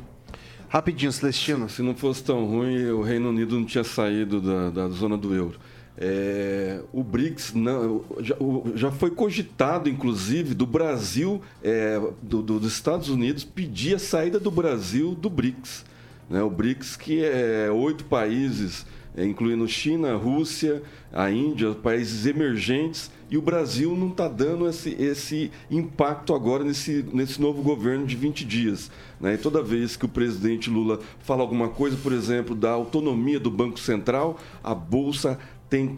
Rapidinho, 0.68 1.12
Celestino. 1.12 1.68
Se 1.68 1.82
não 1.82 1.94
fosse 1.94 2.22
tão 2.22 2.44
ruim, 2.44 2.90
o 2.90 3.02
Reino 3.02 3.28
Unido 3.28 3.58
não 3.58 3.64
tinha 3.64 3.84
saído 3.84 4.40
da, 4.40 4.70
da 4.70 4.88
zona 4.88 5.16
do 5.16 5.34
euro. 5.34 5.58
É, 5.98 6.80
o 6.92 7.02
BRICS 7.02 7.54
não, 7.54 8.04
já, 8.20 8.36
já, 8.74 8.90
foi 8.90 9.10
cogitado, 9.10 9.88
inclusive, 9.88 10.54
do 10.54 10.66
Brasil, 10.66 11.40
é, 11.62 11.98
do, 12.22 12.42
do, 12.42 12.60
dos 12.60 12.72
Estados 12.72 13.08
Unidos, 13.08 13.44
pedir 13.44 13.96
a 13.96 13.98
saída 13.98 14.38
do 14.38 14.50
Brasil 14.50 15.14
do 15.14 15.30
BRICS. 15.30 15.84
Né? 16.28 16.42
O 16.42 16.50
BRICS, 16.50 16.96
que 16.96 17.24
é 17.24 17.70
oito 17.70 18.04
países, 18.04 18.84
é, 19.16 19.24
incluindo 19.24 19.66
China, 19.66 20.14
Rússia, 20.16 20.82
a 21.10 21.30
Índia, 21.30 21.72
países 21.72 22.26
emergentes, 22.26 23.10
e 23.30 23.36
o 23.36 23.42
Brasil 23.42 23.96
não 23.96 24.08
está 24.08 24.28
dando 24.28 24.68
esse, 24.68 24.90
esse 25.02 25.50
impacto 25.70 26.34
agora 26.34 26.62
nesse, 26.62 27.04
nesse 27.12 27.40
novo 27.40 27.60
governo 27.62 28.06
de 28.06 28.14
20 28.14 28.44
dias. 28.44 28.90
Né? 29.20 29.34
E 29.34 29.38
toda 29.38 29.62
vez 29.62 29.96
que 29.96 30.04
o 30.04 30.08
presidente 30.08 30.70
Lula 30.70 31.00
fala 31.20 31.42
alguma 31.42 31.68
coisa, 31.68 31.96
por 31.96 32.12
exemplo, 32.12 32.54
da 32.54 32.70
autonomia 32.70 33.40
do 33.40 33.50
Banco 33.50 33.80
Central, 33.80 34.38
a 34.62 34.74
Bolsa 34.74 35.38
tem 35.68 35.96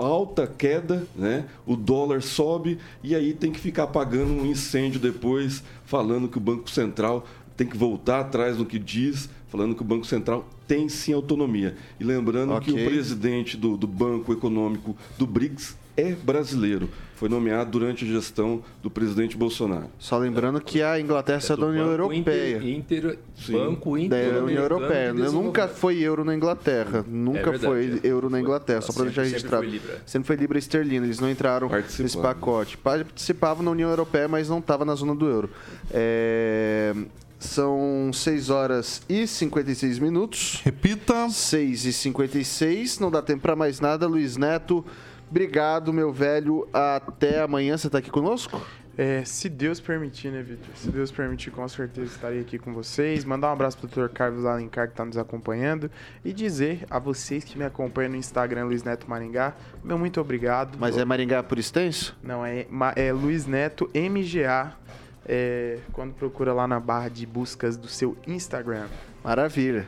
alta 0.00 0.46
queda, 0.46 1.06
né? 1.14 1.46
o 1.66 1.76
dólar 1.76 2.22
sobe 2.22 2.78
e 3.02 3.14
aí 3.14 3.32
tem 3.32 3.52
que 3.52 3.60
ficar 3.60 3.84
apagando 3.84 4.32
um 4.32 4.46
incêndio 4.46 4.98
depois, 4.98 5.62
falando 5.84 6.28
que 6.28 6.38
o 6.38 6.40
Banco 6.40 6.70
Central 6.70 7.26
tem 7.56 7.66
que 7.66 7.76
voltar 7.76 8.20
atrás 8.20 8.56
no 8.56 8.64
que 8.64 8.78
diz, 8.78 9.28
falando 9.48 9.74
que 9.74 9.82
o 9.82 9.84
Banco 9.84 10.06
Central 10.06 10.48
tem 10.66 10.88
sim 10.88 11.12
autonomia. 11.12 11.76
E 11.98 12.04
lembrando 12.04 12.52
okay. 12.54 12.72
que 12.72 12.80
o 12.80 12.84
presidente 12.84 13.56
do, 13.56 13.76
do 13.76 13.86
Banco 13.86 14.32
Econômico 14.32 14.96
do 15.18 15.26
BRICS 15.26 15.76
é 15.98 16.12
brasileiro. 16.12 16.88
Foi 17.16 17.28
nomeado 17.28 17.72
durante 17.72 18.04
a 18.04 18.08
gestão 18.08 18.62
do 18.80 18.88
presidente 18.88 19.36
Bolsonaro. 19.36 19.90
Só 19.98 20.16
lembrando 20.16 20.60
que 20.60 20.80
a 20.80 21.00
Inglaterra 21.00 21.40
é, 21.42 21.52
é 21.52 21.56
da 21.56 21.66
União 21.66 21.86
Europeia. 21.90 22.62
Inter, 22.62 23.18
Banco 23.50 23.98
Inter 23.98 24.34
da 24.34 24.44
União 24.44 24.62
Europeia. 24.62 25.12
Nunca 25.12 25.66
foi 25.66 25.98
euro 25.98 26.24
na 26.24 26.32
Inglaterra. 26.32 27.04
Nunca 27.08 27.40
é 27.40 27.42
verdade, 27.42 27.66
foi 27.66 28.00
euro 28.04 28.30
na 28.30 28.38
Inglaterra. 28.38 28.80
Só 28.82 28.92
para 28.92 29.06
deixar 29.06 29.22
registrado. 29.22 29.64
Sempre 29.64 29.80
foi, 29.80 29.98
sempre 30.06 30.26
foi 30.28 30.36
Libra 30.36 30.58
esterlina. 30.58 31.06
Eles 31.06 31.18
não 31.18 31.28
entraram 31.28 31.68
nesse 31.68 32.16
pacote. 32.16 32.76
Participavam 32.76 33.64
na 33.64 33.72
União 33.72 33.90
Europeia, 33.90 34.28
mas 34.28 34.48
não 34.48 34.60
estava 34.60 34.84
na 34.84 34.94
zona 34.94 35.16
do 35.16 35.26
euro. 35.26 35.50
É... 35.90 36.94
São 37.40 38.10
6 38.12 38.50
horas 38.50 39.02
e 39.08 39.26
56 39.26 39.98
minutos. 39.98 40.60
Repita. 40.64 41.28
6 41.28 41.84
e 41.84 41.92
56. 41.92 43.00
Não 43.00 43.10
dá 43.10 43.22
tempo 43.22 43.42
para 43.42 43.56
mais 43.56 43.80
nada. 43.80 44.06
Luiz 44.06 44.36
Neto. 44.36 44.84
Obrigado, 45.30 45.92
meu 45.92 46.12
velho. 46.12 46.68
Até 46.72 47.40
amanhã. 47.40 47.76
Você 47.76 47.88
está 47.88 47.98
aqui 47.98 48.10
conosco? 48.10 48.60
É, 48.98 49.24
se 49.24 49.48
Deus 49.48 49.78
permitir, 49.78 50.32
né, 50.32 50.42
Vitor? 50.42 50.74
Se 50.74 50.90
Deus 50.90 51.12
permitir, 51.12 51.52
com 51.52 51.68
certeza 51.68 52.12
estarei 52.12 52.40
aqui 52.40 52.58
com 52.58 52.74
vocês. 52.74 53.24
Mandar 53.24 53.50
um 53.50 53.52
abraço 53.52 53.78
para 53.78 53.86
o 53.86 54.08
Dr. 54.08 54.12
Carlos 54.12 54.44
Alencar, 54.44 54.88
que 54.88 54.94
está 54.94 55.04
nos 55.04 55.16
acompanhando. 55.16 55.88
E 56.24 56.32
dizer 56.32 56.84
a 56.90 56.98
vocês 56.98 57.44
que 57.44 57.56
me 57.56 57.64
acompanham 57.64 58.10
no 58.10 58.16
Instagram, 58.16 58.64
Luiz 58.64 58.82
Neto 58.82 59.08
Maringá, 59.08 59.54
meu 59.84 59.96
muito 59.96 60.20
obrigado. 60.20 60.76
Mas 60.80 60.98
é 60.98 61.04
Maringá 61.04 61.44
por 61.44 61.60
extenso? 61.60 62.18
Não, 62.20 62.44
é, 62.44 62.66
é 62.96 63.12
Luiz 63.12 63.46
Neto 63.46 63.88
MGA. 63.94 64.72
É, 65.24 65.78
quando 65.92 66.14
procura 66.14 66.52
lá 66.52 66.66
na 66.66 66.80
barra 66.80 67.08
de 67.08 67.24
buscas 67.24 67.76
do 67.76 67.86
seu 67.86 68.16
Instagram. 68.26 68.88
Maravilha. 69.22 69.86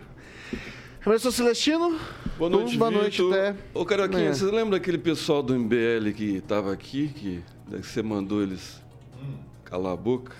Emerson 1.05 1.31
Celestino. 1.31 1.99
Boa 2.37 2.51
noite, 2.51 2.77
Boa 2.77 2.91
noite, 2.91 3.23
até. 3.23 3.57
Ô, 3.73 3.87
Caroquinha, 3.87 4.29
é. 4.29 4.35
você 4.35 4.45
lembra 4.45 4.79
daquele 4.79 4.99
pessoal 4.99 5.43
do 5.43 5.59
MBL 5.59 6.13
que 6.15 6.37
estava 6.37 6.73
aqui, 6.73 7.09
que 7.09 7.43
você 7.69 8.03
mandou 8.03 8.43
eles 8.43 8.83
hum. 9.15 9.37
calar 9.65 9.95
a 9.95 9.97
boca? 9.97 10.35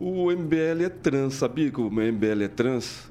O 0.00 0.32
MBL 0.32 0.84
é 0.84 0.88
trans, 0.88 1.34
sabia 1.34 1.70
que 1.70 1.80
o 1.80 1.88
MBL 1.88 2.42
é 2.42 2.48
trans? 2.48 3.08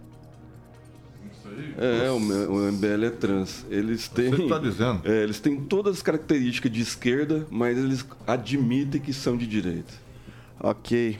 É, 1.77 2.09
o, 2.11 2.17
o 2.17 2.71
MBL 2.71 3.05
é 3.05 3.09
trans. 3.09 3.65
Eles 3.69 4.09
têm. 4.09 4.31
Você 4.31 4.43
está 4.43 4.59
dizendo? 4.59 5.01
É, 5.05 5.23
eles 5.23 5.39
têm 5.39 5.61
todas 5.61 5.95
as 5.97 6.01
características 6.01 6.69
de 6.69 6.81
esquerda, 6.81 7.47
mas 7.49 7.77
eles 7.77 8.05
admitem 8.27 8.99
que 8.99 9.13
são 9.13 9.37
de 9.37 9.47
direita. 9.47 9.93
Ok. 10.59 11.17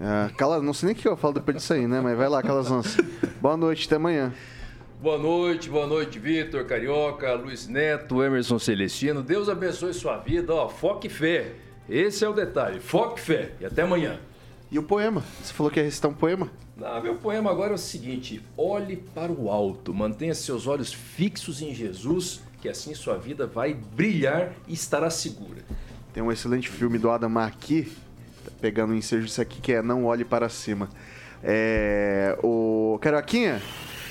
Ah, 0.00 0.30
cala, 0.36 0.60
não 0.60 0.74
sei 0.74 0.88
nem 0.88 0.96
o 0.96 0.98
que 0.98 1.06
eu 1.06 1.16
falo 1.16 1.34
depois 1.34 1.56
disso 1.56 1.72
aí, 1.72 1.86
né? 1.86 2.00
Mas 2.00 2.16
vai 2.16 2.28
lá, 2.28 2.42
Calazans. 2.42 2.96
Boa 3.40 3.56
noite, 3.56 3.86
até 3.86 3.96
amanhã. 3.96 4.32
Boa 5.04 5.18
noite, 5.18 5.68
boa 5.68 5.86
noite, 5.86 6.18
Vitor, 6.18 6.64
Carioca, 6.64 7.34
Luiz 7.34 7.68
Neto, 7.68 8.22
Emerson 8.22 8.58
Celestino. 8.58 9.22
Deus 9.22 9.50
abençoe 9.50 9.92
sua 9.92 10.16
vida, 10.16 10.54
ó, 10.54 10.66
foque 10.66 11.10
fé. 11.10 11.52
Esse 11.86 12.24
é 12.24 12.28
o 12.28 12.32
detalhe, 12.32 12.80
foque 12.80 13.20
fé. 13.20 13.52
E 13.60 13.66
até 13.66 13.82
amanhã. 13.82 14.18
E 14.70 14.78
o 14.78 14.82
poema? 14.82 15.22
Você 15.42 15.52
falou 15.52 15.70
que 15.70 15.78
ia 15.78 15.84
recitar 15.84 16.10
um 16.10 16.14
poema? 16.14 16.50
Não, 16.74 17.02
meu 17.02 17.16
poema 17.16 17.50
agora 17.50 17.72
é 17.72 17.74
o 17.74 17.78
seguinte: 17.78 18.40
olhe 18.56 18.96
para 18.96 19.30
o 19.30 19.50
alto, 19.50 19.92
mantenha 19.92 20.34
seus 20.34 20.66
olhos 20.66 20.90
fixos 20.90 21.60
em 21.60 21.74
Jesus, 21.74 22.42
que 22.62 22.68
assim 22.70 22.94
sua 22.94 23.18
vida 23.18 23.46
vai 23.46 23.74
brilhar 23.74 24.54
e 24.66 24.72
estará 24.72 25.10
segura. 25.10 25.60
Tem 26.14 26.22
um 26.22 26.32
excelente 26.32 26.70
filme 26.70 26.96
do 26.96 27.10
Adam 27.10 27.28
McKee, 27.28 27.92
pegando 28.58 28.94
o 28.94 28.96
ensejo 28.96 29.26
disso 29.26 29.42
aqui, 29.42 29.60
que 29.60 29.74
é 29.74 29.82
Não 29.82 30.06
Olhe 30.06 30.24
Para 30.24 30.48
Cima. 30.48 30.88
É, 31.42 32.38
o 32.42 32.98
Carioquinha, 33.02 33.60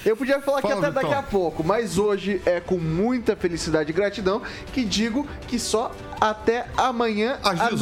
eu 0.05 0.15
podia 0.15 0.41
falar 0.41 0.61
Fala, 0.61 0.75
que 0.75 0.85
até 0.85 0.91
daqui 0.91 1.13
a 1.13 1.23
pouco, 1.23 1.63
mas 1.63 1.97
hoje 1.97 2.41
é 2.45 2.59
com 2.59 2.77
muita 2.77 3.35
felicidade 3.35 3.89
e 3.89 3.93
gratidão 3.93 4.41
que 4.73 4.83
digo 4.83 5.27
que 5.47 5.57
só 5.57 5.91
até 6.19 6.67
amanhã 6.77 7.37
Às 7.43 7.59
à 7.59 7.69
18. 7.69 7.77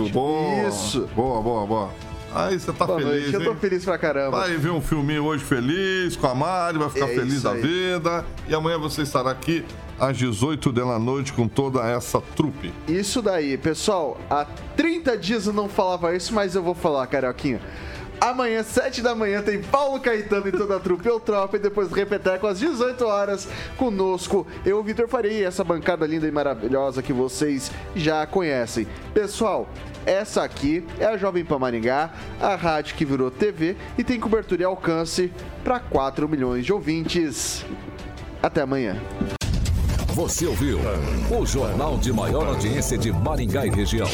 noite. 0.00 0.12
Boa. 0.12 0.68
Isso. 0.68 1.08
Boa, 1.14 1.40
boa, 1.42 1.66
boa. 1.66 1.90
Aí 2.34 2.58
você 2.58 2.72
tá 2.72 2.84
Boa 2.84 2.98
feliz. 2.98 3.30
Noite. 3.30 3.34
Eu 3.34 3.44
tô 3.44 3.54
feliz 3.60 3.84
pra 3.84 3.96
caramba. 3.96 4.38
Vai 4.38 4.56
ver 4.56 4.70
um 4.70 4.80
filminho 4.80 5.24
hoje 5.24 5.44
feliz 5.44 6.16
com 6.16 6.26
a 6.26 6.34
Mari, 6.34 6.78
vai 6.78 6.90
ficar 6.90 7.06
é 7.08 7.14
feliz 7.14 7.42
da 7.42 7.52
vida. 7.52 8.24
E 8.48 8.54
amanhã 8.54 8.76
você 8.76 9.02
estará 9.02 9.30
aqui 9.30 9.64
às 9.98 10.16
18 10.16 10.72
da 10.72 10.98
noite 10.98 11.32
com 11.32 11.46
toda 11.46 11.80
essa 11.88 12.20
trupe. 12.34 12.72
Isso 12.88 13.22
daí, 13.22 13.56
pessoal. 13.56 14.18
Há 14.28 14.44
30 14.76 15.16
dias 15.16 15.46
eu 15.46 15.52
não 15.52 15.68
falava 15.68 16.14
isso, 16.16 16.34
mas 16.34 16.56
eu 16.56 16.62
vou 16.62 16.74
falar, 16.74 17.06
Carioquinha. 17.06 17.60
Amanhã, 18.20 18.62
7 18.62 19.02
da 19.02 19.14
manhã, 19.14 19.42
tem 19.42 19.62
Paulo 19.62 20.00
Caetano 20.00 20.48
e 20.48 20.52
toda 20.52 20.76
a 20.76 20.80
trupe 20.80 21.08
Tropa. 21.20 21.56
E 21.56 21.60
depois 21.60 21.90
Repeteco 21.90 22.46
às 22.46 22.58
18 22.58 23.04
horas 23.04 23.48
conosco. 23.76 24.46
Eu, 24.64 24.82
Vitor 24.82 25.08
Faria, 25.08 25.46
essa 25.46 25.62
bancada 25.62 26.06
linda 26.06 26.26
e 26.26 26.30
maravilhosa 26.30 27.02
que 27.02 27.12
vocês 27.12 27.70
já 27.94 28.26
conhecem. 28.26 28.86
Pessoal, 29.12 29.68
essa 30.06 30.42
aqui 30.42 30.84
é 30.98 31.06
a 31.06 31.16
Jovem 31.16 31.44
Pan 31.44 31.58
Maringá, 31.58 32.10
a 32.40 32.54
rádio 32.54 32.94
que 32.94 33.04
virou 33.04 33.30
TV 33.30 33.76
e 33.96 34.04
tem 34.04 34.20
cobertura 34.20 34.62
e 34.62 34.64
alcance 34.64 35.32
para 35.62 35.80
4 35.80 36.28
milhões 36.28 36.64
de 36.64 36.72
ouvintes. 36.72 37.64
Até 38.42 38.62
amanhã. 38.62 39.00
Você 40.14 40.46
ouviu 40.46 40.78
o 41.36 41.44
jornal 41.44 41.98
de 41.98 42.12
maior 42.12 42.46
audiência 42.46 42.96
de 42.96 43.10
Maringá 43.10 43.66
e 43.66 43.70
região. 43.70 44.06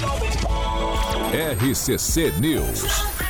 RCC 1.33 2.33
News. 2.41 3.30